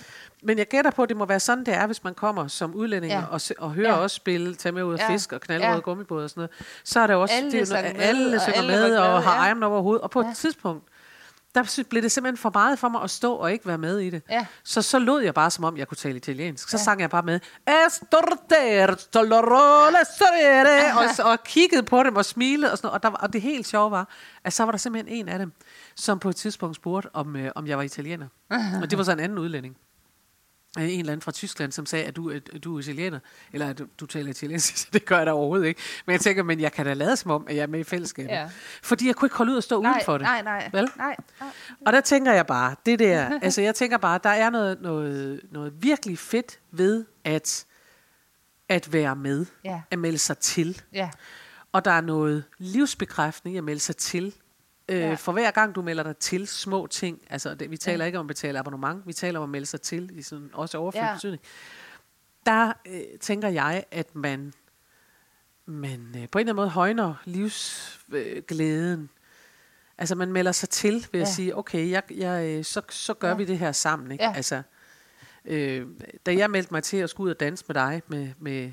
Men 0.43 0.57
jeg 0.57 0.67
gætter 0.67 0.91
på, 0.91 1.03
at 1.03 1.09
det 1.09 1.17
må 1.17 1.25
være 1.25 1.39
sådan, 1.39 1.65
det 1.65 1.73
er, 1.73 1.85
hvis 1.85 2.03
man 2.03 2.13
kommer 2.13 2.47
som 2.47 2.75
udlænding 2.75 3.13
ja. 3.13 3.23
og, 3.31 3.41
og 3.57 3.73
hører 3.73 3.89
ja. 3.89 3.95
også 3.95 4.15
spille, 4.15 4.55
tage 4.55 4.73
med 4.73 4.83
ud 4.83 4.93
af 4.93 4.97
ja. 4.97 5.13
fisk 5.13 5.33
og 5.33 5.41
knaldrøde 5.41 5.71
ja. 5.71 5.79
gummibåd 5.79 6.23
og 6.23 6.29
sådan 6.29 6.41
noget. 6.41 6.51
Så 6.83 6.99
er 6.99 7.07
der 7.07 7.15
også, 7.15 7.35
alle 7.35 7.51
det, 7.51 7.71
er, 7.71 7.77
alle 7.77 8.39
synger 8.39 8.61
med, 8.61 8.89
med 8.89 8.97
og, 8.97 9.13
og 9.13 9.23
har 9.23 9.47
ja. 9.47 9.65
over 9.65 9.81
hovedet. 9.81 10.01
Og 10.01 10.11
på 10.11 10.21
ja. 10.21 10.29
et 10.29 10.37
tidspunkt, 10.37 10.83
der 11.57 11.83
blev 11.89 12.03
det 12.03 12.11
simpelthen 12.11 12.37
for 12.37 12.51
meget 12.53 12.79
for 12.79 12.89
mig 12.89 13.03
at 13.03 13.09
stå 13.09 13.33
og 13.33 13.51
ikke 13.51 13.67
være 13.67 13.77
med 13.77 13.99
i 13.99 14.09
det. 14.09 14.21
Ja. 14.29 14.45
Så 14.63 14.81
så 14.81 14.99
lød 14.99 15.19
jeg 15.19 15.33
bare, 15.33 15.51
som 15.51 15.63
om 15.63 15.77
jeg 15.77 15.87
kunne 15.87 15.95
tale 15.95 16.17
italiensk. 16.17 16.69
Så 16.69 16.77
ja. 16.77 16.83
sang 16.83 17.01
jeg 17.01 17.09
bare 17.09 17.23
med, 17.23 17.39
og, 21.25 21.31
og 21.31 21.43
kiggede 21.43 21.83
på 21.83 22.03
dem 22.03 22.15
og 22.15 22.25
smilede. 22.25 22.71
Og, 22.71 22.77
sådan 22.77 22.87
noget. 22.87 23.05
Og, 23.05 23.11
der, 23.11 23.17
og 23.17 23.33
det 23.33 23.41
helt 23.41 23.67
sjove 23.67 23.91
var, 23.91 24.09
at 24.43 24.53
så 24.53 24.63
var 24.63 24.71
der 24.71 24.77
simpelthen 24.77 25.13
en 25.13 25.29
af 25.29 25.39
dem, 25.39 25.51
som 25.95 26.19
på 26.19 26.29
et 26.29 26.35
tidspunkt 26.35 26.75
spurgte, 26.75 27.09
om, 27.13 27.35
øh, 27.35 27.51
om 27.55 27.67
jeg 27.67 27.77
var 27.77 27.83
italiener. 27.83 28.27
og 28.81 28.89
det 28.89 28.97
var 28.97 29.03
så 29.03 29.11
en 29.11 29.19
anden 29.19 29.37
udlænding 29.37 29.77
en 30.83 30.99
eller 30.99 31.11
anden 31.11 31.21
fra 31.21 31.31
Tyskland, 31.31 31.71
som 31.71 31.85
sagde, 31.85 32.05
at 32.05 32.15
du, 32.15 32.29
at 32.29 32.63
du 32.63 32.75
er 32.75 32.79
italiener, 32.79 33.19
eller 33.53 33.69
at 33.69 33.77
du, 33.77 33.85
du 33.99 34.05
taler 34.05 34.29
italiensk, 34.29 34.87
det 34.93 35.05
gør 35.05 35.17
jeg 35.17 35.25
da 35.25 35.31
overhovedet 35.31 35.67
ikke. 35.67 35.81
Men 36.05 36.11
jeg 36.11 36.21
tænker, 36.21 36.43
men 36.43 36.59
jeg 36.59 36.71
kan 36.71 36.85
da 36.85 36.93
lade 36.93 37.15
som 37.15 37.31
om, 37.31 37.45
at 37.49 37.55
jeg 37.55 37.63
er 37.63 37.67
med 37.67 37.79
i 37.79 37.83
fællesskabet. 37.83 38.31
Ja. 38.31 38.49
Fordi 38.83 39.07
jeg 39.07 39.15
kunne 39.15 39.25
ikke 39.25 39.37
holde 39.37 39.51
ud 39.51 39.57
og 39.57 39.63
stå 39.63 39.81
nej, 39.81 39.91
uden 39.91 40.01
for 40.05 40.17
det. 40.17 40.21
Nej, 40.21 40.41
nej, 40.41 40.69
Vel? 40.73 40.89
nej. 40.97 41.15
nej. 41.39 41.49
Og 41.85 41.93
der 41.93 42.01
tænker 42.01 42.33
jeg 42.33 42.45
bare, 42.45 42.75
det 42.85 42.99
der, 42.99 43.39
altså 43.41 43.61
jeg 43.61 43.75
tænker 43.75 43.97
bare, 43.97 44.19
der 44.23 44.29
er 44.29 44.49
noget, 44.49 44.81
noget, 44.81 45.41
noget 45.51 45.73
virkelig 45.83 46.19
fedt 46.19 46.59
ved 46.71 47.05
at, 47.23 47.65
at 48.69 48.93
være 48.93 49.15
med, 49.15 49.45
ja. 49.63 49.81
at 49.91 49.99
melde 49.99 50.17
sig 50.17 50.37
til. 50.37 50.81
Ja. 50.93 51.09
Og 51.71 51.85
der 51.85 51.91
er 51.91 52.01
noget 52.01 52.43
livsbekræftende 52.57 53.53
i 53.53 53.57
at 53.57 53.63
melde 53.63 53.79
sig 53.79 53.97
til 53.97 54.33
Øh, 54.89 54.99
ja. 54.99 55.13
For 55.13 55.31
hver 55.31 55.51
gang 55.51 55.75
du 55.75 55.81
melder 55.81 56.03
dig 56.03 56.17
til 56.17 56.47
små 56.47 56.87
ting, 56.87 57.19
altså 57.29 57.55
det, 57.55 57.71
vi 57.71 57.77
taler 57.77 58.03
ja. 58.03 58.05
ikke 58.05 58.19
om 58.19 58.25
at 58.25 58.27
betale 58.27 58.59
abonnement, 58.59 59.07
vi 59.07 59.13
taler 59.13 59.39
om 59.39 59.43
at 59.43 59.49
melde 59.49 59.65
sig 59.65 59.81
til, 59.81 60.09
i 60.13 60.21
sådan, 60.21 60.49
også 60.53 60.77
overført 60.77 61.03
ja. 61.03 61.13
betydning, 61.13 61.41
der 62.45 62.73
øh, 62.87 63.19
tænker 63.21 63.47
jeg, 63.47 63.83
at 63.91 64.15
man, 64.15 64.53
man 65.65 65.99
øh, 65.99 66.13
på 66.13 66.17
en 66.17 66.21
eller 66.21 66.39
anden 66.39 66.55
måde 66.55 66.69
højner 66.69 67.13
livsglæden. 67.25 69.01
Øh, 69.01 69.07
altså 69.97 70.15
man 70.15 70.31
melder 70.31 70.51
sig 70.51 70.69
til 70.69 71.07
ved 71.11 71.19
ja. 71.19 71.21
at 71.21 71.27
sige, 71.27 71.57
okay, 71.57 71.89
jeg, 71.89 72.03
jeg, 72.11 72.45
øh, 72.45 72.63
så, 72.63 72.81
så 72.89 73.13
gør 73.13 73.29
ja. 73.29 73.35
vi 73.35 73.45
det 73.45 73.57
her 73.57 73.71
sammen. 73.71 74.11
Ikke? 74.11 74.23
Ja. 74.23 74.33
Altså, 74.35 74.61
øh, 75.45 75.87
da 76.25 76.35
jeg 76.35 76.51
meldte 76.51 76.73
mig 76.73 76.83
til 76.83 76.97
at 76.97 77.09
skulle 77.09 77.25
ud 77.25 77.33
og 77.33 77.39
danse 77.39 77.65
med 77.67 77.73
dig, 77.73 78.01
med, 78.07 78.29
med 78.39 78.71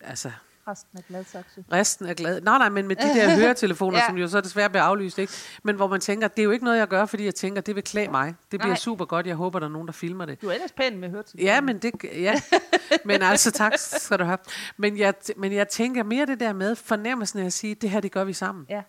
altså 0.00 0.30
Resten 0.68 0.98
er 0.98 1.02
Gladsaxe. 1.02 1.64
Resten 1.72 2.06
er 2.06 2.14
glad. 2.14 2.40
Nej, 2.40 2.58
nej, 2.58 2.68
men 2.68 2.88
med 2.88 2.96
de 2.96 3.02
der 3.02 3.34
høretelefoner, 3.40 3.98
ja. 3.98 4.06
som 4.06 4.16
jo 4.16 4.28
så 4.28 4.40
desværre 4.40 4.70
bliver 4.70 4.82
aflyst, 4.82 5.18
ikke? 5.18 5.32
Men 5.62 5.76
hvor 5.76 5.86
man 5.86 6.00
tænker, 6.00 6.28
det 6.28 6.38
er 6.38 6.44
jo 6.44 6.50
ikke 6.50 6.64
noget, 6.64 6.78
jeg 6.78 6.88
gør, 6.88 7.06
fordi 7.06 7.24
jeg 7.24 7.34
tænker, 7.34 7.60
det 7.60 7.74
vil 7.74 7.84
klæde 7.84 8.10
mig. 8.10 8.34
Det 8.50 8.60
bliver 8.60 8.66
nej. 8.66 8.76
super 8.76 9.04
godt. 9.04 9.26
Jeg 9.26 9.36
håber, 9.36 9.58
der 9.58 9.66
er 9.66 9.70
nogen, 9.70 9.88
der 9.88 9.92
filmer 9.92 10.26
det. 10.26 10.42
Du 10.42 10.48
er 10.48 10.52
ellers 10.52 10.72
pæn 10.72 10.98
med 10.98 11.10
høretelefoner. 11.10 11.52
Ja, 11.52 11.60
men 11.60 11.78
det, 11.78 11.92
ja. 12.04 12.40
men 13.04 13.22
altså, 13.22 13.50
tak 13.50 13.72
skal 13.76 14.18
du 14.18 14.24
have. 14.24 14.38
Men 14.76 14.98
jeg, 14.98 15.14
men 15.36 15.52
jeg 15.52 15.68
tænker 15.68 16.02
mere 16.02 16.26
det 16.26 16.40
der 16.40 16.52
med 16.52 16.76
fornemmelsen 16.76 17.38
af 17.38 17.44
at 17.44 17.52
sige, 17.52 17.74
det 17.74 17.90
her, 17.90 18.00
det 18.00 18.12
gør 18.12 18.24
vi 18.24 18.32
sammen. 18.32 18.66
Ja. 18.68 18.82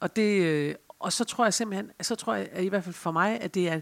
Og, 0.00 0.16
det, 0.16 0.42
øh, 0.42 0.74
og 0.98 1.12
så 1.12 1.24
tror 1.24 1.44
jeg 1.44 1.54
simpelthen, 1.54 1.90
så 2.00 2.14
tror 2.14 2.34
jeg 2.34 2.48
i 2.58 2.68
hvert 2.68 2.84
fald 2.84 2.94
for 2.94 3.10
mig, 3.10 3.40
at 3.40 3.54
det 3.54 3.68
er 3.68 3.80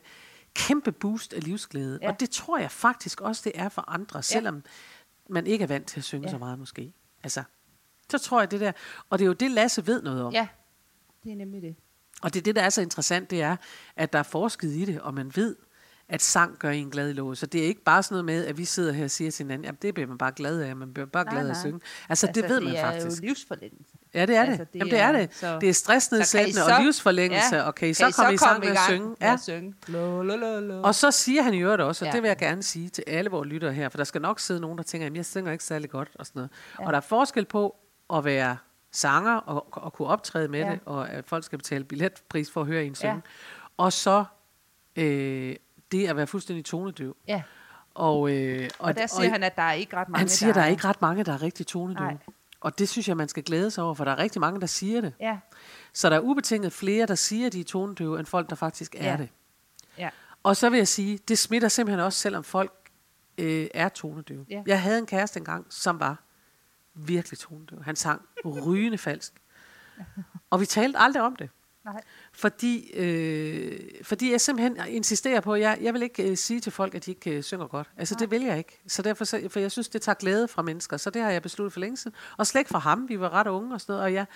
kæmpe 0.55 0.92
boost 0.92 1.33
af 1.33 1.44
livsglæde. 1.44 1.99
Ja. 2.03 2.09
Og 2.09 2.20
det 2.20 2.31
tror 2.31 2.59
jeg 2.59 2.70
faktisk 2.70 3.20
også, 3.20 3.42
det 3.44 3.53
er 3.55 3.68
for 3.68 3.85
andre, 3.88 4.23
selvom 4.23 4.55
ja. 4.55 4.61
man 5.29 5.47
ikke 5.47 5.62
er 5.62 5.66
vant 5.66 5.87
til 5.87 6.01
at 6.01 6.05
synge 6.05 6.27
ja. 6.27 6.31
så 6.31 6.38
meget 6.38 6.59
måske. 6.59 6.92
Altså, 7.24 7.42
så 8.10 8.18
tror 8.18 8.40
jeg 8.40 8.50
det 8.50 8.60
der. 8.60 8.72
Og 9.10 9.18
det 9.18 9.24
er 9.24 9.26
jo 9.26 9.32
det, 9.32 9.50
Lasse 9.50 9.87
ved 9.87 10.02
noget 10.02 10.22
om. 10.22 10.32
Ja, 10.32 10.48
det 11.24 11.32
er 11.32 11.37
nemlig 11.37 11.62
det. 11.62 11.76
Og 12.22 12.34
det 12.34 12.40
er 12.40 12.44
det, 12.44 12.56
der 12.56 12.62
er 12.62 12.70
så 12.70 12.82
interessant, 12.82 13.30
det 13.30 13.42
er, 13.42 13.56
at 13.96 14.12
der 14.12 14.18
er 14.18 14.22
forsket 14.22 14.68
i 14.68 14.84
det, 14.84 15.00
og 15.00 15.14
man 15.14 15.32
ved, 15.37 15.56
at 16.08 16.22
sang 16.22 16.58
gør 16.58 16.70
en 16.70 16.90
glad 16.90 17.10
i 17.10 17.12
låget. 17.12 17.38
Så 17.38 17.46
det 17.46 17.60
er 17.60 17.66
ikke 17.66 17.82
bare 17.82 18.02
sådan 18.02 18.14
noget 18.14 18.24
med, 18.24 18.46
at 18.46 18.58
vi 18.58 18.64
sidder 18.64 18.92
her 18.92 19.04
og 19.04 19.10
siger 19.10 19.30
til 19.30 19.44
hinanden, 19.44 19.64
jamen 19.64 19.78
det 19.82 19.94
bliver 19.94 20.06
man 20.06 20.18
bare 20.18 20.32
glad 20.32 20.60
af, 20.60 20.76
man 20.76 20.94
bliver 20.94 21.06
bare 21.06 21.24
nej, 21.24 21.34
glad 21.34 21.46
af 21.46 21.50
at 21.50 21.56
synge. 21.56 21.80
Altså, 22.08 22.26
altså 22.26 22.40
det 22.40 22.50
ved 22.50 22.60
man 22.60 22.76
faktisk. 22.76 23.06
det 23.06 23.12
er 23.12 23.22
jo 23.22 23.28
livsforlængelse. 23.28 23.92
Ja, 24.14 24.27
det 24.27 24.37
er 24.37 24.40
altså, 24.40 24.64
det. 24.64 24.72
det. 24.72 24.79
Jamen, 24.79 24.90
det 24.90 25.00
er 25.00 25.12
det. 25.12 25.35
Så, 25.35 25.59
det 25.61 25.68
er 25.68 25.72
stressnedsættende 25.72 26.61
så, 26.61 26.74
og 26.74 26.83
livsforlængelse. 26.83 27.57
Ja, 27.57 27.68
okay, 27.68 27.92
så 27.92 28.12
kommer 28.16 28.29
vi 28.31 28.35
i 28.35 28.38
sang 28.38 28.61
med 28.61 28.68
at 28.68 28.79
synge. 28.88 29.16
Ja. 29.20 29.37
synge. 29.37 30.85
Og 30.85 30.94
så 30.94 31.11
siger 31.11 31.42
han 31.42 31.55
jo 31.55 31.72
det 31.72 31.81
også, 31.81 32.05
og 32.05 32.07
ja. 32.07 32.12
det 32.12 32.22
vil 32.22 32.29
jeg 32.29 32.37
gerne 32.37 32.62
sige 32.62 32.88
til 32.88 33.05
alle 33.07 33.31
vores 33.31 33.48
lyttere 33.48 33.72
her, 33.72 33.88
for 33.88 33.96
der 33.96 34.05
skal 34.05 34.20
nok 34.20 34.40
sidde 34.40 34.61
nogen, 34.61 34.79
der 34.79 34.85
tænker, 34.85 35.07
jamen 35.07 35.16
jeg 35.16 35.27
synger 35.27 35.53
ikke 35.53 35.64
særlig 35.64 35.90
godt 35.90 36.09
og 36.14 36.27
sådan 36.27 36.38
noget. 36.38 36.50
Ja. 36.81 36.87
Og 36.87 36.92
der 36.92 36.96
er 36.96 37.03
forskel 37.03 37.44
på 37.44 37.77
at 38.14 38.24
være 38.24 38.57
sanger 38.92 39.37
og, 39.37 39.66
og 39.70 39.92
kunne 39.92 40.09
optræde 40.09 40.48
med 40.48 40.61
ja. 40.61 40.70
det, 40.70 40.81
og 40.85 41.11
at 41.11 41.24
folk 41.27 41.44
skal 41.44 41.59
betale 41.59 41.85
billetpris 41.85 42.50
for 42.50 42.61
at 42.61 42.66
høre 42.66 42.85
en 42.85 42.94
synge. 42.94 43.14
Ja. 43.14 43.20
Og 43.77 43.92
så 43.92 44.24
øh, 44.96 45.57
det 45.92 46.09
at 46.09 46.16
være 46.16 46.27
fuldstændig 46.27 46.64
tonedøv. 46.64 47.16
Ja. 47.29 47.42
Og, 47.94 48.31
øh, 48.31 48.70
og, 48.79 48.87
og 48.87 48.96
der 48.96 49.07
siger 49.07 49.27
og, 49.27 49.33
han, 49.33 49.42
at 49.42 49.57
der 49.57 49.62
er 49.62 49.72
ikke 49.72 49.96
ret 49.96 50.09
mange, 50.09 50.18
Han 50.18 50.29
siger, 50.29 50.53
der, 50.53 50.61
der 50.61 50.66
er 50.66 50.70
ikke 50.70 50.88
ret 50.88 51.03
mange, 51.03 51.24
der 51.24 51.33
er 51.33 51.42
rigtig 51.42 51.66
tonedøve. 51.66 52.18
Og 52.64 52.79
det 52.79 52.88
synes 52.88 53.09
jeg, 53.09 53.16
man 53.16 53.29
skal 53.29 53.42
glæde 53.42 53.70
sig 53.70 53.85
over, 53.85 53.94
for 53.94 54.05
der 54.05 54.12
er 54.12 54.18
rigtig 54.18 54.40
mange, 54.40 54.61
der 54.61 54.66
siger 54.66 55.00
det. 55.00 55.14
Ja. 55.20 55.38
Så 55.92 56.11
der 56.11 56.16
er 56.16 56.20
ubetinget 56.20 56.72
flere, 56.72 57.07
der 57.07 57.14
siger, 57.14 57.50
de 57.50 57.61
er 57.61 57.64
tonedøve, 57.64 58.18
end 58.18 58.27
folk, 58.27 58.50
der 58.50 58.57
faktisk 58.57 58.94
er 58.98 59.11
ja. 59.11 59.16
det. 59.16 59.29
Ja. 59.98 60.11
Og 60.42 60.57
så 60.57 60.70
vil 60.70 60.77
jeg 60.77 60.88
sige, 60.88 61.18
det 61.29 61.38
smitter 61.38 61.68
simpelthen 61.68 62.00
også, 62.00 62.18
selvom 62.18 62.44
folk 62.44 62.72
øh, 63.38 63.66
er 63.74 63.88
tonedøve. 63.88 64.46
Ja. 64.50 64.62
Jeg 64.66 64.83
havde 64.83 64.98
en 64.98 65.07
kæreste 65.07 65.38
engang, 65.38 65.66
som 65.70 66.00
var 66.00 66.22
virkelig 66.94 67.38
tonedøv. 67.38 67.83
Han 67.83 67.96
sang 67.96 68.22
rygende 68.44 68.98
falsk. 68.98 69.33
Og 70.50 70.61
vi 70.61 70.66
talte 70.66 70.98
aldrig 70.98 71.22
om 71.22 71.37
det. 71.37 71.50
Nej. 71.85 72.03
Fordi, 72.33 72.90
øh, 72.94 73.81
fordi 74.03 74.31
jeg 74.31 74.40
simpelthen 74.40 74.77
insisterer 74.88 75.40
på, 75.40 75.55
at 75.55 75.61
jeg, 75.61 75.79
jeg 75.81 75.94
vil 75.94 76.03
ikke 76.03 76.31
øh, 76.31 76.37
sige 76.37 76.61
til 76.61 76.73
folk, 76.73 76.94
at 76.94 77.07
de 77.07 77.11
ikke 77.11 77.31
øh, 77.31 77.42
synger 77.42 77.66
godt. 77.66 77.90
Altså 77.97 78.14
Nej. 78.14 78.18
det 78.18 78.31
vil 78.31 78.42
jeg 78.42 78.59
ikke. 78.59 78.83
Så 78.87 79.03
derfor, 79.03 79.25
så, 79.25 79.49
for 79.49 79.61
jeg 79.61 79.73
synes, 79.73 79.88
det 79.88 80.03
tager 80.03 80.14
glæde 80.14 80.49
fra 80.49 80.62
mennesker. 80.62 80.97
Så 80.97 81.11
det 81.11 81.23
har 81.23 81.31
jeg 81.31 81.42
besluttet 81.42 81.73
for 81.73 81.81
længe 81.81 81.97
siden. 81.97 82.16
Og 82.37 82.47
slet 82.47 82.61
ikke 82.61 82.68
fra 82.68 82.79
ham. 82.79 83.09
Vi 83.09 83.20
var 83.20 83.31
ret 83.31 83.47
unge 83.47 83.75
og 83.75 83.81
sådan 83.81 83.92
noget. 83.92 84.05
Og, 84.05 84.14
jeg, 84.14 84.27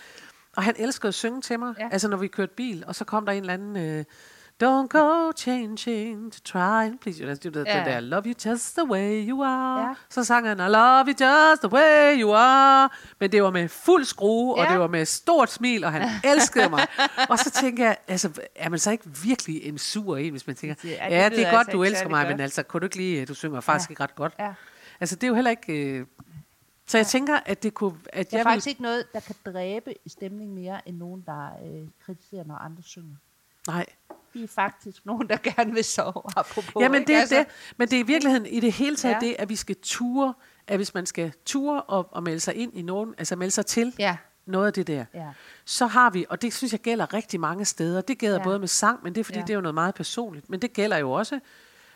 og 0.57 0.63
han 0.63 0.75
elskede 0.79 1.09
at 1.09 1.15
synge 1.15 1.41
til 1.41 1.59
mig. 1.59 1.75
Ja. 1.79 1.89
Altså 1.93 2.09
når 2.09 2.17
vi 2.17 2.29
kørte 2.29 2.53
bil, 2.57 2.85
og 2.87 2.95
så 2.95 3.05
kom 3.05 3.27
der 3.27 3.33
en 3.33 3.41
eller 3.41 3.55
anden... 3.55 3.77
Øh, 3.77 4.05
Don't 4.61 4.89
go 4.89 5.33
changing 5.33 6.33
to 6.33 6.41
try 6.45 6.85
and 6.87 6.99
please 7.01 7.23
you. 7.23 7.29
Det, 7.29 7.43
det, 7.43 7.55
yeah. 7.55 7.87
det 7.87 7.95
der, 7.95 8.01
love 8.01 8.23
you 8.27 8.35
just 8.51 8.75
the 8.77 8.85
way 8.85 9.29
you 9.29 9.43
are. 9.43 9.87
Yeah. 9.87 9.97
Så 10.09 10.25
sang 10.25 10.47
han, 10.47 10.59
I 10.59 10.69
love 10.69 11.05
you 11.07 11.15
just 11.27 11.63
the 11.63 11.73
way 11.73 12.21
you 12.21 12.33
are. 12.35 12.91
Men 13.21 13.33
det 13.33 13.43
var 13.43 13.51
med 13.51 13.69
fuld 13.69 14.05
skrue, 14.05 14.59
yeah. 14.59 14.67
og 14.67 14.73
det 14.73 14.81
var 14.81 14.87
med 14.87 15.05
stort 15.05 15.51
smil, 15.51 15.85
og 15.85 15.93
han 15.93 16.09
elskede 16.33 16.69
mig. 16.69 16.87
og 17.29 17.39
så 17.39 17.51
tænker 17.51 17.85
jeg, 17.85 17.97
altså, 18.09 18.41
er 18.55 18.69
man 18.69 18.79
så 18.79 18.91
ikke 18.91 19.05
virkelig 19.25 19.63
en 19.63 19.79
sur 19.79 20.17
en, 20.17 20.31
hvis 20.31 20.47
man 20.47 20.57
tænker, 20.57 20.75
ja, 20.85 21.09
ja 21.11 21.29
det 21.29 21.47
er 21.47 21.51
godt, 21.51 21.59
altså 21.59 21.73
du 21.73 21.83
elsker 21.83 22.09
mig, 22.09 22.25
godt. 22.25 22.37
men 22.37 22.41
altså, 22.41 22.63
kunne 22.63 22.81
du 22.81 22.87
ikke 22.87 22.97
lige, 22.97 23.27
du 23.27 23.35
synger 23.35 23.61
faktisk 23.61 23.91
ja. 23.91 23.93
ikke 23.93 24.03
ret 24.03 24.15
godt. 24.15 24.35
Ja. 24.39 24.53
Altså, 25.01 25.17
det 25.17 25.23
er 25.23 25.29
jo 25.29 25.35
heller 25.35 25.51
ikke... 25.51 25.73
Øh, 25.73 26.07
så 26.87 26.99
jeg 26.99 27.05
ja. 27.05 27.09
tænker, 27.09 27.41
at 27.47 27.63
det 27.63 27.75
kunne... 27.75 27.99
At 28.13 28.31
der 28.31 28.37
er 28.37 28.39
jeg 28.39 28.45
faktisk 28.45 28.67
vil... 28.67 28.71
ikke 28.71 28.83
noget, 28.83 29.13
der 29.13 29.21
kan 29.21 29.35
dræbe 29.47 29.95
stemning 30.07 30.55
mere, 30.55 30.89
end 30.89 30.97
nogen, 30.97 31.23
der 31.27 31.47
øh, 31.47 31.89
kritiserer, 32.05 32.45
når 32.45 32.55
andre 32.55 32.83
synger. 32.83 33.17
Nej 33.67 33.87
vi 34.33 34.43
er 34.43 34.49
faktisk 34.49 35.07
nogen, 35.07 35.29
der 35.29 35.37
gerne 35.37 35.75
vil 35.75 35.85
sove, 35.85 36.23
apropos. 36.37 36.83
Jamen 36.83 37.07
det 37.07 37.17
er 37.17 37.21
altså. 37.21 37.39
det. 37.39 37.47
Men 37.77 37.89
det 37.89 37.97
er 37.97 38.01
i 38.01 38.07
virkeligheden 38.07 38.47
i 38.47 38.61
det 38.61 38.73
hele 38.73 38.97
taget 38.97 39.15
ja. 39.23 39.27
det, 39.27 39.37
at 39.39 39.49
vi 39.49 39.57
skal 39.57 39.77
ture, 39.83 40.35
at 40.67 40.77
hvis 40.77 40.95
man 40.95 41.07
skal 41.07 41.33
ture 41.47 41.83
og, 41.83 42.09
og 42.11 42.23
melde 42.23 42.41
sig 42.41 42.55
ind 42.55 42.73
i 42.75 42.83
nogen, 42.83 43.15
altså 43.19 43.37
melde 43.37 43.51
sig 43.51 43.67
til 43.67 43.95
ja. 43.99 44.17
noget 44.47 44.67
af 44.67 44.73
det 44.73 44.87
der, 44.87 45.05
ja. 45.15 45.29
så 45.65 45.87
har 45.87 46.11
vi, 46.11 46.27
og 46.29 46.43
det 46.43 46.55
synes 46.55 46.73
jeg 46.73 46.81
gælder 46.81 47.15
rigtig 47.15 47.41
mange 47.41 47.65
steder, 47.65 48.01
det 48.01 48.19
gælder 48.19 48.37
ja. 48.37 48.45
både 48.45 48.59
med 48.59 48.69
sang, 48.69 49.01
men 49.03 49.15
det 49.15 49.21
er 49.21 49.25
fordi, 49.25 49.39
ja. 49.39 49.45
det 49.45 49.51
er 49.51 49.55
jo 49.55 49.61
noget 49.61 49.75
meget 49.75 49.95
personligt, 49.95 50.51
men 50.51 50.63
det 50.63 50.73
gælder 50.73 50.97
jo 50.97 51.13
også, 51.13 51.41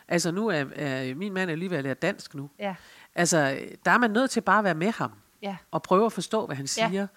altså 0.07 0.31
nu 0.31 0.47
er, 0.47 0.65
er 0.75 1.15
min 1.15 1.33
mand 1.33 1.49
er 1.49 1.55
lige 1.55 1.69
ved 1.69 1.77
at 1.77 1.83
lære 1.83 1.93
dansk 1.93 2.35
nu, 2.35 2.49
ja. 2.59 2.75
altså 3.15 3.59
der 3.85 3.91
er 3.91 3.97
man 3.97 4.11
nødt 4.11 4.31
til 4.31 4.41
bare 4.41 4.57
at 4.57 4.63
være 4.63 4.75
med 4.75 4.91
ham, 4.91 5.11
ja. 5.41 5.55
og 5.71 5.83
prøve 5.83 6.05
at 6.05 6.13
forstå, 6.13 6.45
hvad 6.45 6.55
han 6.55 6.67
siger. 6.67 7.07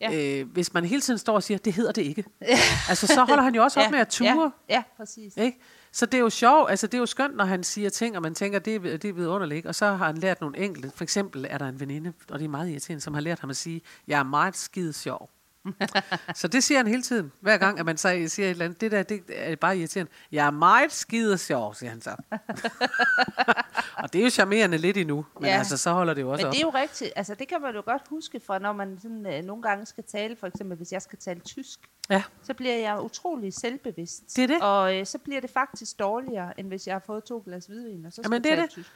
Ja. 0.00 0.40
Øh, 0.40 0.48
hvis 0.52 0.74
man 0.74 0.84
hele 0.84 1.00
tiden 1.00 1.18
står 1.18 1.34
og 1.34 1.42
siger, 1.42 1.58
det 1.58 1.72
hedder 1.72 1.92
det 1.92 2.02
ikke. 2.02 2.24
altså, 2.90 3.06
så 3.06 3.24
holder 3.28 3.42
han 3.42 3.54
jo 3.54 3.62
også 3.62 3.80
op 3.80 3.84
ja. 3.84 3.90
med 3.90 3.98
at 3.98 4.08
ture. 4.08 4.52
Ja, 4.68 4.74
ja 4.74 4.82
præcis. 4.96 5.36
Ikke? 5.36 5.58
Så 5.92 6.06
det 6.06 6.14
er 6.14 6.22
jo 6.22 6.30
sjovt, 6.30 6.70
altså 6.70 6.86
det 6.86 6.94
er 6.94 6.98
jo 6.98 7.06
skønt, 7.06 7.36
når 7.36 7.44
han 7.44 7.64
siger 7.64 7.90
ting, 7.90 8.16
og 8.16 8.22
man 8.22 8.34
tænker, 8.34 8.58
det 8.58 8.74
er, 8.74 8.78
det 8.78 9.04
er 9.04 9.12
vidunderligt. 9.12 9.66
Og 9.66 9.74
så 9.74 9.86
har 9.86 10.06
han 10.06 10.18
lært 10.18 10.40
nogle 10.40 10.58
enkelte. 10.58 10.92
For 10.94 11.04
eksempel 11.04 11.46
er 11.50 11.58
der 11.58 11.66
en 11.66 11.80
veninde, 11.80 12.12
og 12.30 12.38
det 12.38 12.44
er 12.44 12.48
meget 12.48 12.70
irriterende, 12.70 13.00
som 13.00 13.14
har 13.14 13.20
lært 13.20 13.40
ham 13.40 13.50
at 13.50 13.56
sige, 13.56 13.80
jeg 14.06 14.18
er 14.18 14.22
meget 14.22 14.56
skide 14.56 14.92
sjov. 14.92 15.30
så 16.40 16.48
det 16.48 16.64
siger 16.64 16.78
han 16.78 16.86
hele 16.86 17.02
tiden. 17.02 17.32
Hver 17.40 17.56
gang, 17.56 17.78
at 17.78 17.86
man 17.86 17.96
så 17.96 18.08
siger 18.28 18.46
et 18.46 18.50
eller 18.50 18.64
andet, 18.64 18.80
det 18.80 18.92
der, 18.92 19.02
det 19.02 19.22
er 19.28 19.56
bare 19.56 19.78
irriterende. 19.78 20.12
Jeg 20.32 20.46
er 20.46 20.50
meget 20.50 20.92
skide 20.92 21.38
sjov, 21.38 21.74
siger 21.74 21.90
han 21.90 22.00
så. 22.00 22.10
og 24.02 24.12
det 24.12 24.18
er 24.18 24.24
jo 24.24 24.30
charmerende 24.30 24.78
lidt 24.78 24.96
endnu, 24.96 25.26
men 25.40 25.48
ja. 25.48 25.58
altså, 25.58 25.76
så 25.76 25.92
holder 25.92 26.14
det 26.14 26.22
jo 26.22 26.30
også 26.30 26.46
Men 26.46 26.52
det 26.52 26.58
er 26.58 26.62
jo 26.62 26.70
rigtigt. 26.70 27.12
Altså, 27.16 27.34
det 27.34 27.48
kan 27.48 27.60
man 27.60 27.74
jo 27.74 27.82
godt 27.84 28.02
huske 28.10 28.40
fra, 28.40 28.58
når 28.58 28.72
man 28.72 28.98
sådan, 29.02 29.26
øh, 29.26 29.44
nogle 29.44 29.62
gange 29.62 29.86
skal 29.86 30.04
tale, 30.04 30.36
for 30.36 30.46
eksempel 30.46 30.76
hvis 30.76 30.92
jeg 30.92 31.02
skal 31.02 31.18
tale 31.18 31.40
tysk, 31.40 31.80
ja. 32.10 32.22
så 32.42 32.54
bliver 32.54 32.76
jeg 32.76 33.00
utrolig 33.00 33.54
selvbevidst. 33.54 34.36
Det 34.36 34.44
er 34.44 34.48
det. 34.48 34.62
Og 34.62 34.96
øh, 34.96 35.06
så 35.06 35.18
bliver 35.18 35.40
det 35.40 35.50
faktisk 35.50 35.98
dårligere, 35.98 36.60
end 36.60 36.68
hvis 36.68 36.86
jeg 36.86 36.94
har 36.94 37.02
fået 37.06 37.24
to 37.24 37.42
glas 37.44 37.66
hvidvin, 37.66 38.06
og 38.06 38.12
så 38.12 38.22
skal 38.22 38.24
Jamen, 38.24 38.44
det 38.44 38.52
er 38.52 38.60
det. 38.60 38.70
tysk. 38.70 38.90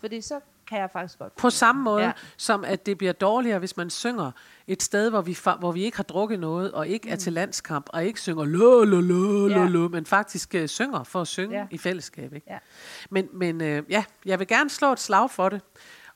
Fordi 0.00 0.20
så 0.20 0.40
kan 0.68 0.80
jeg 0.80 0.90
faktisk 0.90 1.18
godt. 1.18 1.36
På 1.36 1.50
samme 1.50 1.82
måde, 1.82 2.04
ja. 2.04 2.12
som 2.36 2.64
at 2.64 2.86
det 2.86 2.98
bliver 2.98 3.12
dårligere, 3.12 3.58
hvis 3.58 3.76
man 3.76 3.90
synger 3.90 4.30
et 4.66 4.82
sted, 4.82 5.10
hvor 5.10 5.20
vi, 5.20 5.38
hvor 5.58 5.72
vi 5.72 5.84
ikke 5.84 5.96
har 5.96 6.04
drukket 6.04 6.40
noget, 6.40 6.72
og 6.72 6.88
ikke 6.88 7.06
mm. 7.06 7.12
er 7.12 7.16
til 7.16 7.32
landskamp, 7.32 7.86
og 7.92 8.04
ikke 8.04 8.20
synger 8.20 8.44
lo, 8.44 8.84
lo, 8.84 9.00
lo, 9.00 9.48
ja. 9.48 9.64
lo, 9.64 9.88
men 9.88 10.06
faktisk 10.06 10.54
uh, 10.58 10.66
synger 10.66 11.02
for 11.02 11.20
at 11.20 11.28
synge 11.28 11.58
ja. 11.58 11.66
i 11.70 11.78
fællesskab. 11.78 12.34
Ikke? 12.34 12.46
Ja. 12.50 12.58
Men, 13.10 13.28
men 13.32 13.60
uh, 13.60 13.90
ja, 13.90 14.04
jeg 14.24 14.38
vil 14.38 14.46
gerne 14.46 14.70
slå 14.70 14.92
et 14.92 15.00
slag 15.00 15.30
for 15.30 15.48
det. 15.48 15.60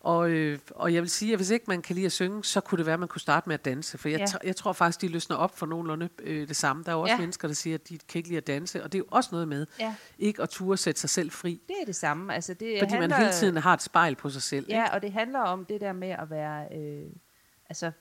Og, 0.03 0.31
øh, 0.31 0.59
og 0.71 0.95
jeg 0.95 1.03
vil 1.03 1.11
sige, 1.11 1.33
at 1.33 1.39
hvis 1.39 1.51
ikke 1.51 1.65
man 1.69 1.83
kan 1.83 1.95
lide 1.95 2.07
at 2.07 2.13
synge, 2.13 2.45
så 2.45 2.61
kunne 2.61 2.79
det 2.79 2.87
være, 2.87 2.93
at 2.93 2.99
man 2.99 3.09
kunne 3.09 3.21
starte 3.21 3.49
med 3.49 3.55
at 3.55 3.65
danse. 3.65 3.99
For 3.99 4.09
jeg, 4.09 4.21
ja. 4.21 4.27
jeg 4.45 4.57
tror 4.57 4.73
faktisk, 4.73 5.01
de 5.01 5.09
løsner 5.09 5.37
op 5.37 5.59
for 5.59 5.67
nogenlunde 5.67 6.09
øh, 6.19 6.49
det 6.49 6.57
samme. 6.57 6.85
Der 6.85 6.91
er 6.91 6.95
jo 6.95 7.01
også 7.01 7.15
ja. 7.15 7.19
mennesker, 7.21 7.49
der 7.49 7.55
siger, 7.55 7.75
at 7.75 7.89
de 7.89 7.99
kan 7.99 8.19
ikke 8.19 8.29
lide 8.29 8.37
at 8.37 8.47
danse. 8.47 8.85
Og 8.85 8.93
det 8.93 8.99
er 8.99 9.01
jo 9.01 9.07
også 9.11 9.29
noget 9.33 9.49
med, 9.49 9.67
ja. 9.81 9.95
ikke 10.19 10.43
at 10.43 10.49
turde 10.49 10.77
sætte 10.77 11.01
sig 11.01 11.11
selv 11.11 11.31
fri. 11.31 11.61
Det 11.69 11.77
er 11.81 11.85
det 11.87 11.97
samme. 11.97 12.35
Altså, 12.35 12.55
det 12.55 12.79
Fordi 12.81 12.93
handler, 12.93 13.09
man 13.09 13.19
hele 13.19 13.33
tiden 13.33 13.57
har 13.57 13.75
et 13.75 13.83
spejl 13.83 14.17
på 14.17 14.31
sig 14.31 14.43
selv. 14.43 14.67
Ja, 14.69 14.85
ikke? 14.85 14.95
og 14.95 15.03
det 15.03 15.13
handler 15.13 15.41
om 15.41 15.65
det 15.65 15.81
der 15.81 15.93
med 15.93 16.11
at 16.11 16.31
være... 16.31 16.67
Øh, 16.77 17.11
altså, 17.69 17.93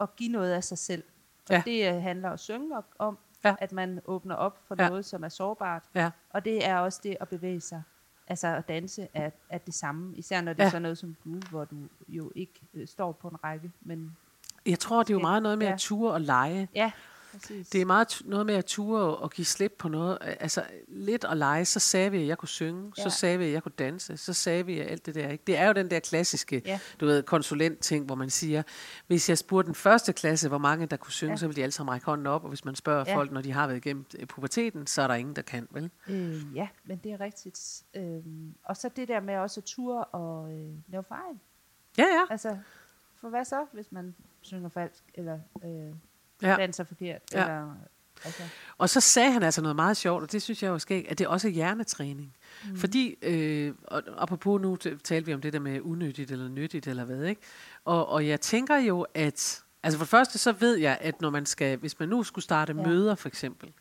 at 0.00 0.16
give 0.16 0.32
noget 0.32 0.52
af 0.52 0.64
sig 0.64 0.78
selv. 0.78 1.02
Og 1.48 1.54
ja. 1.54 1.62
det 1.66 1.94
øh, 1.94 2.02
handler 2.02 2.30
at 2.30 2.40
synge 2.40 2.76
om, 2.98 3.18
ja. 3.44 3.54
at 3.58 3.72
man 3.72 4.00
åbner 4.04 4.34
op 4.34 4.58
for 4.68 4.76
ja. 4.78 4.88
noget, 4.88 5.04
som 5.04 5.24
er 5.24 5.28
sårbart. 5.28 5.82
Ja. 5.94 6.10
Og 6.30 6.44
det 6.44 6.66
er 6.66 6.76
også 6.76 7.00
det 7.02 7.16
at 7.20 7.28
bevæge 7.28 7.60
sig 7.60 7.82
altså 8.30 8.46
at 8.46 8.68
danse 8.68 9.08
er, 9.14 9.30
er 9.48 9.58
det 9.58 9.74
samme, 9.74 10.16
især 10.16 10.40
når 10.40 10.52
det 10.52 10.58
ja. 10.58 10.64
er 10.64 10.70
sådan 10.70 10.82
noget 10.82 10.98
som 10.98 11.16
du, 11.24 11.34
hvor 11.50 11.64
du 11.64 11.76
jo 12.08 12.32
ikke 12.34 12.60
øh, 12.74 12.88
står 12.88 13.12
på 13.12 13.28
en 13.28 13.44
række, 13.44 13.70
men... 13.80 14.16
Jeg 14.66 14.78
tror, 14.78 15.02
det 15.02 15.10
er 15.10 15.14
jo 15.14 15.20
meget 15.20 15.42
noget 15.42 15.58
med 15.58 15.66
ja. 15.66 15.72
at 15.72 15.78
ture 15.78 16.12
og 16.12 16.20
lege. 16.20 16.68
Ja, 16.74 16.90
Præcis. 17.32 17.68
Det 17.68 17.80
er 17.80 17.84
meget 17.84 18.22
noget 18.24 18.46
med 18.46 18.54
at 18.54 18.64
ture 18.64 19.16
og 19.16 19.30
give 19.30 19.44
slip 19.44 19.74
på 19.78 19.88
noget. 19.88 20.18
Altså 20.20 20.64
lidt 20.88 21.24
at 21.24 21.36
lege, 21.36 21.64
så 21.64 21.80
sagde 21.80 22.10
vi, 22.10 22.20
at 22.20 22.26
jeg 22.26 22.38
kunne 22.38 22.48
synge, 22.48 22.92
ja. 22.98 23.02
så 23.02 23.10
sagde 23.10 23.38
vi, 23.38 23.44
at 23.44 23.52
jeg 23.52 23.62
kunne 23.62 23.72
danse, 23.78 24.16
så 24.16 24.32
sagde 24.32 24.66
vi 24.66 24.78
alt 24.78 25.06
det 25.06 25.14
der. 25.14 25.28
Ikke? 25.28 25.44
Det 25.46 25.58
er 25.58 25.66
jo 25.66 25.72
den 25.72 25.90
der 25.90 26.00
klassiske, 26.00 26.62
ja. 26.64 26.80
du 27.00 27.06
ved, 27.06 27.22
konsulent-ting, 27.22 28.06
hvor 28.06 28.14
man 28.14 28.30
siger, 28.30 28.62
hvis 29.06 29.28
jeg 29.28 29.38
spurgte 29.38 29.66
den 29.66 29.74
første 29.74 30.12
klasse, 30.12 30.48
hvor 30.48 30.58
mange 30.58 30.86
der 30.86 30.96
kunne 30.96 31.12
synge, 31.12 31.32
ja. 31.32 31.36
så 31.36 31.46
ville 31.46 31.56
de 31.56 31.62
alle 31.62 31.72
sammen 31.72 31.92
række 31.92 32.06
hånden 32.06 32.26
op, 32.26 32.42
og 32.42 32.48
hvis 32.48 32.64
man 32.64 32.74
spørger 32.74 33.04
ja. 33.06 33.16
folk, 33.16 33.32
når 33.32 33.40
de 33.40 33.52
har 33.52 33.66
været 33.66 33.78
igennem 33.78 34.06
øh, 34.18 34.26
puberteten, 34.26 34.86
så 34.86 35.02
er 35.02 35.06
der 35.06 35.14
ingen, 35.14 35.36
der 35.36 35.42
kan, 35.42 35.68
vel? 35.70 35.90
Øh, 36.08 36.56
ja, 36.56 36.68
men 36.84 37.00
det 37.04 37.12
er 37.12 37.20
rigtigt. 37.20 37.82
Øh, 37.94 38.22
og 38.64 38.76
så 38.76 38.88
det 38.96 39.08
der 39.08 39.20
med 39.20 39.36
også 39.36 39.60
at 39.60 39.64
ture 39.64 40.04
og 40.04 40.52
øh, 40.52 40.74
lave 40.88 41.04
fejl. 41.04 41.38
Ja, 41.98 42.04
ja. 42.04 42.24
Altså, 42.30 42.56
for 43.20 43.28
hvad 43.28 43.44
så, 43.44 43.66
hvis 43.72 43.92
man 43.92 44.14
synger 44.40 44.68
falsk, 44.68 45.04
eller... 45.14 45.38
Øh, 45.64 45.94
ja. 46.42 46.56
danser 46.56 46.84
forkert. 46.84 47.20
Ja. 47.32 47.42
Eller, 47.42 47.74
altså. 48.24 48.42
Og 48.78 48.90
så 48.90 49.00
sagde 49.00 49.32
han 49.32 49.42
altså 49.42 49.62
noget 49.62 49.76
meget 49.76 49.96
sjovt, 49.96 50.22
og 50.22 50.32
det 50.32 50.42
synes 50.42 50.62
jeg 50.62 50.68
jo 50.68 50.78
skal, 50.78 51.06
at 51.08 51.18
det 51.18 51.24
er 51.24 51.28
også 51.28 51.48
hjernetræning. 51.48 52.36
Mm. 52.64 52.76
Fordi, 52.76 53.16
øh, 53.22 53.74
og 53.84 54.02
apropos 54.18 54.60
nu 54.60 54.76
talte 54.76 55.26
vi 55.26 55.34
om 55.34 55.40
det 55.40 55.52
der 55.52 55.60
med 55.60 55.80
unødigt 55.80 56.30
eller 56.30 56.48
nyttigt 56.48 56.86
eller 56.86 57.04
hvad, 57.04 57.24
ikke? 57.24 57.40
Og, 57.84 58.08
og 58.08 58.26
jeg 58.26 58.40
tænker 58.40 58.76
jo, 58.76 59.06
at, 59.14 59.62
altså 59.82 59.98
for 59.98 60.04
det 60.04 60.10
første 60.10 60.38
så 60.38 60.52
ved 60.52 60.76
jeg, 60.76 60.98
at 61.00 61.20
når 61.20 61.30
man 61.30 61.46
skal, 61.46 61.76
hvis 61.76 61.98
man 61.98 62.08
nu 62.08 62.22
skulle 62.22 62.44
starte 62.44 62.74
ja. 62.76 62.86
møder 62.86 63.14
for 63.14 63.28
eksempel, 63.28 63.72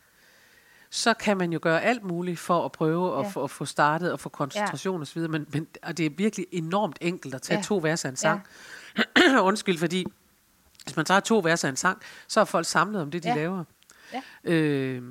så 0.90 1.14
kan 1.14 1.38
man 1.38 1.54
jo 1.54 1.60
gøre 1.62 1.82
alt 1.82 2.04
muligt 2.04 2.40
for 2.40 2.66
at 2.66 2.72
prøve 2.72 3.14
ja. 3.14 3.20
at, 3.20 3.34
få, 3.34 3.44
at 3.44 3.52
få 3.52 3.66
startet 3.66 4.12
og 4.12 4.20
få 4.20 4.30
koncentration 4.30 4.96
ja. 4.96 5.02
osv., 5.02 5.22
men, 5.22 5.48
men 5.50 5.68
og 5.84 5.98
det 5.98 6.06
er 6.06 6.10
virkelig 6.18 6.46
enormt 6.52 6.98
enkelt 7.02 7.36
at 7.36 7.42
tage 7.42 7.58
ja. 7.58 7.64
to 7.64 7.78
vers 7.78 8.06
af 8.06 8.10
en 8.10 8.16
sang. 8.16 8.42
Ja. 8.98 9.42
Undskyld, 9.50 9.78
fordi 9.78 10.06
hvis 10.90 10.96
man 10.96 11.06
tager 11.06 11.20
to 11.20 11.40
vers 11.44 11.64
af 11.64 11.70
en 11.70 11.76
sang, 11.76 12.02
så 12.28 12.40
er 12.40 12.46
folk 12.46 12.66
samlet 12.66 13.02
om 13.02 13.12
det, 13.12 13.24
de 13.24 13.30
ja. 13.30 13.36
laver. 13.36 13.64
Ja. 14.14 14.52
Øh, 14.52 15.04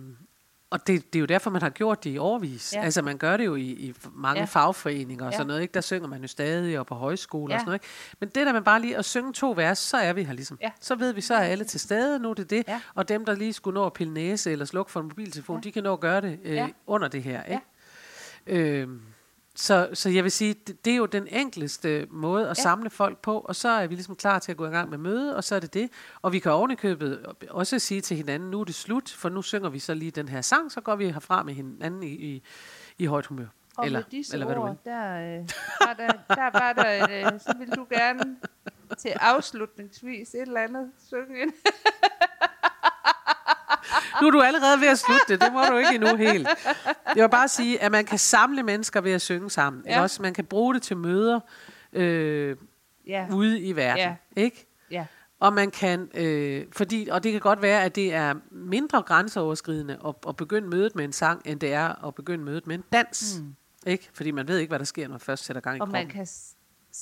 og 0.70 0.86
det, 0.86 1.12
det 1.12 1.18
er 1.18 1.20
jo 1.20 1.26
derfor, 1.26 1.50
man 1.50 1.62
har 1.62 1.70
gjort 1.70 2.04
det 2.04 2.10
i 2.10 2.18
årvis. 2.18 2.74
Ja. 2.74 2.82
Altså, 2.82 3.02
man 3.02 3.18
gør 3.18 3.36
det 3.36 3.46
jo 3.46 3.54
i, 3.54 3.62
i 3.62 3.94
mange 4.14 4.40
ja. 4.40 4.44
fagforeninger 4.44 5.24
og 5.24 5.32
ja. 5.32 5.36
sådan 5.36 5.46
noget. 5.46 5.62
Ikke? 5.62 5.74
Der 5.74 5.80
synger 5.80 6.08
man 6.08 6.20
jo 6.20 6.28
stadig, 6.28 6.78
og 6.78 6.86
på 6.86 6.94
højskole 6.94 7.52
ja. 7.52 7.56
og 7.56 7.60
sådan 7.60 7.68
noget. 7.68 7.76
Ikke? 7.76 7.86
Men 8.20 8.28
det 8.28 8.46
der 8.46 8.52
man 8.52 8.64
bare 8.64 8.80
lige 8.80 8.96
at 8.96 9.04
synge 9.04 9.32
to 9.32 9.52
vers, 9.56 9.78
så 9.78 9.96
er 9.96 10.12
vi 10.12 10.22
her 10.22 10.32
ligesom. 10.32 10.58
Ja. 10.62 10.70
Så 10.80 10.94
ved 10.94 11.12
vi, 11.12 11.20
så 11.20 11.34
er 11.34 11.38
alle 11.38 11.64
til 11.64 11.80
stede, 11.80 12.18
nu 12.18 12.30
er 12.30 12.34
det 12.34 12.50
det. 12.50 12.64
Ja. 12.68 12.80
Og 12.94 13.08
dem, 13.08 13.24
der 13.24 13.34
lige 13.34 13.52
skulle 13.52 13.74
nå 13.74 13.86
at 13.86 13.92
pille 13.92 14.14
næse 14.14 14.52
eller 14.52 14.64
slukke 14.64 14.92
for 14.92 15.00
en 15.00 15.06
mobiltelefon, 15.06 15.56
ja. 15.56 15.60
de 15.60 15.72
kan 15.72 15.82
nå 15.82 15.92
at 15.92 16.00
gøre 16.00 16.20
det 16.20 16.38
øh, 16.44 16.54
ja. 16.54 16.68
under 16.86 17.08
det 17.08 17.22
her. 17.22 17.42
Ikke? 17.42 17.62
Ja. 18.46 18.56
Øh, 18.56 18.88
så, 19.61 19.88
så 19.92 20.09
jeg 20.09 20.25
vil 20.25 20.33
sige, 20.33 20.55
det, 20.55 20.85
det 20.85 20.92
er 20.92 20.97
jo 20.97 21.07
den 21.07 21.27
enkleste 21.27 22.07
måde 22.11 22.49
at 22.49 22.59
ja. 22.59 22.62
samle 22.62 22.90
folk 22.90 23.18
på, 23.18 23.38
og 23.38 23.57
så 23.57 23.68
er 23.68 23.87
vi 23.87 23.94
ligesom 23.94 24.16
klar 24.16 24.38
til 24.38 24.53
at 24.53 24.59
gå 24.59 24.66
i 24.66 24.71
gang 24.71 24.90
med 24.90 24.99
møde, 24.99 25.37
og 25.37 25.44
så 25.44 25.55
er 25.55 25.61
det 25.61 25.75
det. 25.75 25.90
Og 26.23 26.33
vi 26.33 26.38
kan 26.38 26.53
ovenikøbet 26.53 27.27
også 27.51 27.79
sige 27.79 28.01
til 28.01 28.16
hinanden, 28.16 28.51
nu 28.51 28.61
er 28.61 28.64
det 28.64 28.75
slut, 28.75 29.11
for 29.11 29.29
nu 29.29 29.42
synger 29.42 29.68
vi 29.68 29.79
så 29.79 29.94
lige 29.94 30.11
den 30.11 30.29
her 30.29 30.40
sang, 30.40 30.73
så 30.73 30.81
går 30.81 30.97
vi 30.97 31.11
herfra 31.11 31.42
med 31.42 31.55
hinanden 31.55 32.03
i, 32.03 32.07
i, 32.07 32.42
i 32.99 33.07
højt 33.07 33.27
humør. 33.27 33.47
Og 33.77 33.87
eller, 33.87 33.99
med 33.99 34.05
disse 34.11 34.33
eller 34.33 34.47
hvad 34.47 34.57
ord, 34.57 34.68
du 34.68 34.77
der, 34.85 35.38
øh, 35.38 35.49
var 35.81 35.94
der, 35.99 36.35
der 36.35 36.59
var 36.59 36.73
der, 36.73 37.33
øh, 37.33 37.40
så 37.40 37.55
vil 37.59 37.71
du 37.71 37.87
gerne 37.90 38.37
til 38.99 39.09
afslutningsvis 39.09 40.35
et 40.35 40.40
eller 40.40 40.61
andet 40.61 40.90
synge. 41.07 41.53
nu 44.20 44.27
er 44.27 44.31
du 44.31 44.40
allerede 44.40 44.81
ved 44.81 44.88
at 44.88 44.98
slutte 44.98 45.24
det. 45.29 45.40
Det 45.40 45.53
må 45.53 45.62
du 45.70 45.77
ikke 45.77 45.94
endnu 45.94 46.16
helt. 46.16 46.48
Jeg 47.16 47.22
vil 47.22 47.31
bare 47.31 47.48
sige, 47.48 47.83
at 47.83 47.92
man 47.92 48.05
kan 48.05 48.18
samle 48.18 48.62
mennesker 48.62 49.01
ved 49.01 49.12
at 49.12 49.22
synge 49.22 49.51
sammen. 49.51 49.83
Ja. 49.87 50.03
Også 50.03 50.22
man 50.22 50.35
kan 50.35 50.44
bruge 50.44 50.74
det 50.74 50.83
til 50.83 50.96
møder 50.96 51.40
øh, 51.92 52.57
ja. 53.07 53.27
ude 53.33 53.61
i 53.61 53.77
verden. 53.77 53.98
Ja. 53.98 54.42
Ikke? 54.42 54.66
Ja. 54.90 55.07
Og 55.40 55.53
man 55.53 55.70
kan, 55.70 56.09
øh, 56.14 56.66
fordi, 56.72 57.09
og 57.11 57.24
det 57.24 57.33
kan 57.33 57.40
godt 57.40 57.62
være, 57.62 57.85
at 57.85 57.94
det 57.94 58.14
er 58.14 58.35
mindre 58.51 59.03
grænseoverskridende 59.03 59.98
at, 60.07 60.14
at 60.29 60.37
begynde 60.37 60.68
mødet 60.68 60.96
med 60.96 61.05
en 61.05 61.12
sang, 61.12 61.42
end 61.44 61.61
det 61.61 61.72
er 61.72 62.07
at 62.07 62.14
begynde 62.14 62.44
mødet 62.44 62.66
med 62.66 62.74
en 62.74 62.85
dans. 62.92 63.40
Mm. 63.40 63.55
Ikke? 63.87 64.11
Fordi 64.12 64.31
man 64.31 64.48
ved 64.48 64.59
ikke, 64.59 64.70
hvad 64.70 64.79
der 64.79 64.85
sker, 64.85 65.03
når 65.03 65.12
man 65.12 65.20
først 65.20 65.44
sætter 65.44 65.62
gang 65.62 65.77
i 65.77 65.81
og 65.81 65.87
kroppen. 65.88 66.09
man 66.09 66.27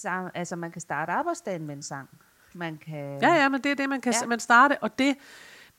kan, 0.04 0.30
altså 0.34 0.56
man 0.56 0.70
kan 0.70 0.80
starte 0.80 1.12
arbejdsdagen 1.12 1.66
med 1.66 1.76
en 1.76 1.82
sang. 1.82 2.08
man 2.54 2.78
kan... 2.86 3.18
Ja, 3.22 3.34
ja, 3.34 3.48
men 3.48 3.60
det 3.60 3.70
er 3.70 3.74
det, 3.74 3.88
man 3.88 4.00
kan 4.00 4.14
ja. 4.22 4.26
man 4.26 4.40
starte. 4.40 4.78
Og 4.82 4.98
det, 4.98 5.16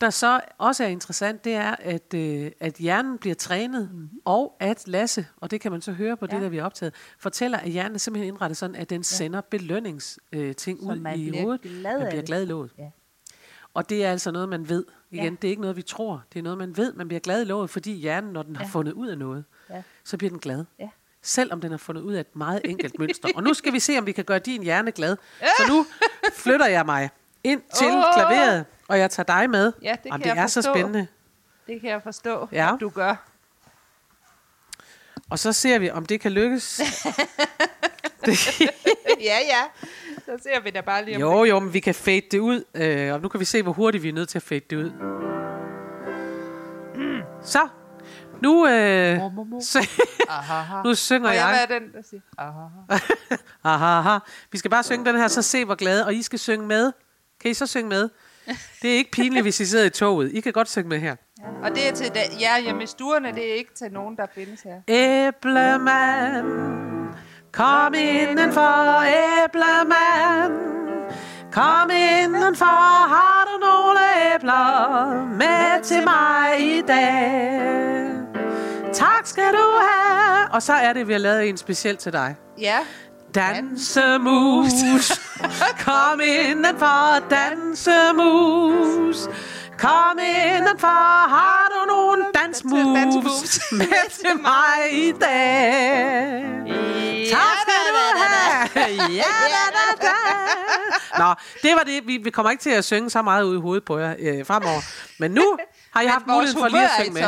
der 0.01 0.09
så 0.09 0.41
også 0.57 0.83
er 0.83 0.87
interessant, 0.87 1.43
det 1.43 1.53
er, 1.53 1.75
at, 1.79 2.13
øh, 2.13 2.51
at 2.59 2.73
hjernen 2.73 3.17
bliver 3.17 3.35
trænet, 3.35 3.89
mm-hmm. 3.91 4.09
og 4.25 4.55
at 4.59 4.87
Lasse, 4.87 5.27
og 5.37 5.51
det 5.51 5.61
kan 5.61 5.71
man 5.71 5.81
så 5.81 5.91
høre 5.91 6.17
på 6.17 6.27
ja. 6.29 6.35
det, 6.35 6.43
der 6.43 6.49
vi 6.49 6.57
har 6.57 6.65
optaget, 6.65 6.93
fortæller, 7.19 7.57
at 7.57 7.71
hjernen 7.71 7.95
er 7.95 7.99
simpelthen 7.99 8.33
indrettet 8.33 8.57
sådan, 8.57 8.75
at 8.75 8.89
den 8.89 8.99
ja. 8.99 9.03
sender 9.03 9.41
belønningsting 9.41 10.79
øh, 10.83 10.89
ud 10.89 11.17
i 11.17 11.41
hovedet. 11.41 11.61
Glad 11.61 11.99
man 11.99 12.07
bliver 12.09 12.23
glad 12.23 12.41
i 12.41 12.45
låget. 12.45 12.71
Ja. 12.77 12.89
Og 13.73 13.89
det 13.89 14.05
er 14.05 14.11
altså 14.11 14.31
noget, 14.31 14.49
man 14.49 14.69
ved. 14.69 14.85
Igen, 15.11 15.23
ja. 15.25 15.29
det 15.41 15.47
er 15.47 15.49
ikke 15.49 15.61
noget, 15.61 15.77
vi 15.77 15.81
tror. 15.81 16.23
Det 16.33 16.39
er 16.39 16.43
noget, 16.43 16.57
man 16.57 16.77
ved. 16.77 16.93
Man 16.93 17.07
bliver 17.07 17.19
glad 17.19 17.41
i 17.41 17.45
låget, 17.45 17.69
fordi 17.69 17.93
hjernen, 17.93 18.33
når 18.33 18.43
den 18.43 18.53
ja. 18.53 18.59
har 18.59 18.67
fundet 18.67 18.93
ud 18.93 19.07
af 19.07 19.17
noget, 19.17 19.43
ja. 19.69 19.81
så 20.03 20.17
bliver 20.17 20.29
den 20.29 20.39
glad. 20.39 20.65
Ja. 20.79 20.89
Selvom 21.21 21.61
den 21.61 21.71
har 21.71 21.77
fundet 21.77 22.01
ud 22.01 22.13
af 22.13 22.19
et 22.19 22.35
meget 22.35 22.61
enkelt 22.65 22.95
mønster. 22.99 23.29
Og 23.35 23.43
nu 23.43 23.53
skal 23.53 23.73
vi 23.73 23.79
se, 23.79 23.97
om 23.97 24.05
vi 24.05 24.11
kan 24.11 24.25
gøre 24.25 24.39
din 24.39 24.63
hjerne 24.63 24.91
glad. 24.91 25.17
Så 25.39 25.63
nu 25.69 25.85
flytter 26.33 26.67
jeg 26.67 26.85
mig 26.85 27.09
ind 27.43 27.61
til 27.75 27.87
oh! 27.87 28.03
klaveret, 28.15 28.65
og 28.87 28.99
jeg 28.99 29.11
tager 29.11 29.25
dig 29.39 29.49
med. 29.49 29.73
Ja, 29.81 29.95
det 30.03 30.11
og 30.11 30.19
kan 30.19 30.29
det 30.29 30.35
jeg 30.35 30.37
er 30.37 30.41
forstå. 30.41 30.61
så 30.61 30.71
spændende. 30.73 31.07
Det 31.67 31.81
kan 31.81 31.89
jeg 31.89 32.01
forstå, 32.03 32.47
ja. 32.51 32.73
at 32.73 32.79
du 32.79 32.89
gør. 32.89 33.15
Og 35.29 35.39
så 35.39 35.53
ser 35.53 35.79
vi, 35.79 35.89
om 35.91 36.05
det 36.05 36.21
kan 36.21 36.31
lykkes. 36.31 36.81
ja, 39.29 39.37
ja. 39.47 39.63
Så 40.25 40.43
ser 40.43 40.59
vi 40.59 40.69
da 40.69 40.81
bare 40.81 41.05
lige 41.05 41.15
om 41.15 41.21
Jo, 41.21 41.43
det. 41.43 41.49
jo, 41.49 41.59
men 41.59 41.73
vi 41.73 41.79
kan 41.79 41.95
fade 41.95 42.21
det 42.31 42.39
ud. 42.39 42.63
Øh, 42.75 43.13
og 43.13 43.21
nu 43.21 43.27
kan 43.29 43.39
vi 43.39 43.45
se, 43.45 43.63
hvor 43.63 43.73
hurtigt 43.73 44.03
vi 44.03 44.09
er 44.09 44.13
nødt 44.13 44.29
til 44.29 44.37
at 44.37 44.43
fade 44.43 44.61
det 44.69 44.75
ud. 44.75 44.89
Mm. 46.95 47.21
Så. 47.43 47.67
Nu, 48.41 48.67
øh, 48.67 49.19
så, 49.61 49.87
nu 50.85 50.95
synger 50.95 51.31
jeg. 51.31 51.57
jeg 51.59 51.67
være 51.69 51.79
den, 51.79 51.93
der 51.93 52.01
siger 52.09 52.21
aha. 52.37 52.67
aha. 53.99 54.19
Vi 54.51 54.57
skal 54.57 54.71
bare 54.71 54.83
synge 54.83 55.05
den 55.05 55.15
her, 55.15 55.27
så 55.27 55.41
se 55.41 55.65
hvor 55.65 55.75
glade. 55.75 56.05
Og 56.05 56.13
I 56.13 56.21
skal 56.21 56.39
synge 56.39 56.67
med. 56.67 56.91
Kan 57.41 57.51
I 57.51 57.53
så 57.53 57.67
synge 57.67 57.89
med? 57.89 58.09
Det 58.81 58.93
er 58.93 58.95
ikke 58.95 59.11
pinligt, 59.11 59.43
hvis 59.43 59.59
I 59.59 59.65
sidder 59.65 59.85
i 59.85 59.89
toget. 59.89 60.31
I 60.33 60.39
kan 60.39 60.53
godt 60.53 60.69
synge 60.69 60.89
med 60.89 60.99
her. 60.99 61.15
Og 61.63 61.69
det 61.75 61.87
er 61.87 61.91
til 61.91 62.11
jer 62.41 62.59
hjemme 62.59 62.83
i 62.83 62.87
stuerne, 62.87 63.31
det 63.31 63.49
er 63.49 63.53
ikke 63.53 63.73
til 63.73 63.91
nogen, 63.91 64.17
der 64.17 64.25
findes 64.35 64.61
her. 64.61 64.81
Æblemand 64.87 66.77
Kom 67.57 67.93
indenfor, 67.93 69.03
æblemand. 69.43 70.53
Kom 71.51 71.89
indenfor, 71.89 73.07
har 73.07 73.45
du 73.45 73.65
nogle 73.65 73.99
æbler 74.35 75.25
med 75.25 75.83
til 75.83 76.03
mig 76.03 76.77
i 76.77 76.81
dag? 76.81 78.07
Tak 78.93 79.25
skal 79.25 79.53
du 79.53 79.79
have. 79.81 80.51
Og 80.53 80.61
så 80.61 80.73
er 80.73 80.93
det, 80.93 81.07
vi 81.07 81.11
har 81.11 81.19
lavet 81.19 81.49
en 81.49 81.57
speciel 81.57 81.97
til 81.97 82.13
dig. 82.13 82.35
Ja. 82.59 82.77
Dansemus. 83.35 84.71
Kom 85.85 86.21
indenfor, 86.21 87.19
dansemus. 87.29 89.17
Kom 89.77 90.19
indenfor, 90.55 91.27
har 91.29 91.67
du 91.69 91.85
nogle 91.93 92.25
dansmus 92.35 93.59
med 93.79 94.09
til 94.11 94.41
mig 94.41 94.91
i 94.91 95.11
dag? 95.11 96.43
Tak 97.31 97.57
skal 97.61 97.73
du 97.87 97.93
have. 98.17 98.67
Ja, 99.15 99.23
da, 99.23 99.63
da, 99.77 100.07
da. 100.07 100.13
Nå, 101.23 101.33
det 101.63 101.71
var 101.75 101.83
det. 101.83 102.07
Vi, 102.07 102.17
vi 102.17 102.29
kommer 102.29 102.49
ikke 102.51 102.61
til 102.61 102.69
at 102.69 102.85
synge 102.85 103.09
så 103.09 103.21
meget 103.21 103.43
ud 103.43 103.57
i 103.57 103.59
hovedet 103.59 103.85
på 103.85 103.97
jer 103.97 104.15
øh, 104.19 104.45
fremover. 104.45 104.81
Men 105.19 105.31
nu 105.31 105.57
har 105.93 106.01
jeg 106.01 106.11
haft 106.11 106.27
muligheden 106.27 106.61
for 106.61 106.67
lige 106.67 106.83
at 106.83 106.89
synge 107.03 107.13
med. 107.13 107.23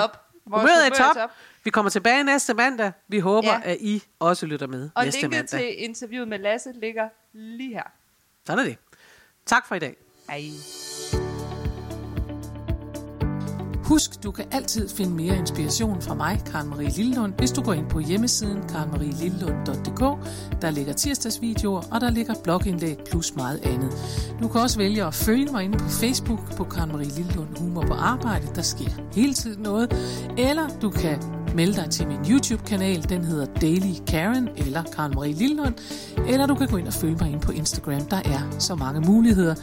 Humøret 0.53 0.85
er 0.87 0.89
top. 0.89 1.15
Vi 1.63 1.69
kommer 1.69 1.89
tilbage 1.89 2.23
næste 2.23 2.53
mandag. 2.53 2.91
Vi 3.07 3.19
håber, 3.19 3.51
ja. 3.51 3.61
at 3.63 3.77
I 3.79 4.03
også 4.19 4.45
lytter 4.45 4.67
med 4.67 4.89
og 4.95 5.05
næste 5.05 5.27
mandag. 5.27 5.41
Og 5.41 5.47
til 5.49 5.83
interviewet 5.83 6.27
med 6.27 6.39
Lasse 6.39 6.71
ligger 6.71 7.09
lige 7.33 7.73
her. 7.73 7.83
Sådan 8.45 8.59
er 8.59 8.69
det. 8.69 8.77
Tak 9.45 9.67
for 9.67 9.75
i 9.75 9.79
dag. 9.79 9.95
Hej. 10.29 10.41
Husk, 13.89 14.23
du 14.23 14.31
kan 14.31 14.45
altid 14.51 14.89
finde 14.89 15.13
mere 15.13 15.37
inspiration 15.37 16.01
fra 16.01 16.13
mig, 16.13 16.41
Karen 16.51 16.69
Marie 16.69 16.89
Lillund, 16.89 17.33
hvis 17.37 17.51
du 17.51 17.61
går 17.61 17.73
ind 17.73 17.89
på 17.89 17.99
hjemmesiden 17.99 18.69
karenmarielillund.dk. 18.69 19.99
Der 20.61 20.69
ligger 20.69 20.93
tirsdagsvideoer, 20.93 21.81
og 21.91 22.01
der 22.01 22.09
ligger 22.09 22.33
blogindlæg 22.43 22.97
plus 23.09 23.35
meget 23.35 23.65
andet. 23.65 23.91
Du 24.41 24.47
kan 24.47 24.61
også 24.61 24.77
vælge 24.77 25.03
at 25.03 25.13
følge 25.13 25.51
mig 25.51 25.63
inde 25.63 25.77
på 25.77 25.89
Facebook 25.89 26.55
på 26.57 26.63
Karen 26.63 26.91
Marie 26.91 27.09
Lillund 27.09 27.57
Humor 27.57 27.85
på 27.85 27.93
Arbejde. 27.93 28.47
Der 28.55 28.61
sker 28.61 28.91
hele 29.13 29.33
tiden 29.33 29.61
noget. 29.63 29.93
Eller 30.37 30.67
du 30.81 30.89
kan 30.89 31.38
melde 31.55 31.75
dig 31.75 31.89
til 31.89 32.07
min 32.07 32.17
YouTube-kanal. 32.29 33.09
Den 33.09 33.23
hedder 33.23 33.45
Daily 33.61 33.93
Karen 34.07 34.49
eller 34.57 34.83
Karen 34.95 35.11
Marie 35.15 35.33
Lillund. 35.33 35.73
Eller 36.27 36.45
du 36.45 36.55
kan 36.55 36.67
gå 36.67 36.77
ind 36.77 36.87
og 36.87 36.93
følge 36.93 37.17
mig 37.21 37.31
ind 37.31 37.41
på 37.41 37.51
Instagram. 37.51 38.01
Der 38.01 38.17
er 38.17 38.55
så 38.59 38.75
mange 38.75 39.01
muligheder, 39.01 39.55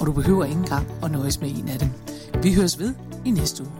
og 0.00 0.06
du 0.06 0.12
behøver 0.12 0.44
ikke 0.44 0.58
engang 0.58 0.86
at 1.02 1.10
nøjes 1.10 1.40
med 1.40 1.50
en 1.50 1.68
af 1.68 1.78
dem. 1.78 1.88
Vi 2.42 2.54
høres 2.54 2.78
ved 2.78 2.94
i 3.24 3.30
næste 3.30 3.62
uge. 3.62 3.72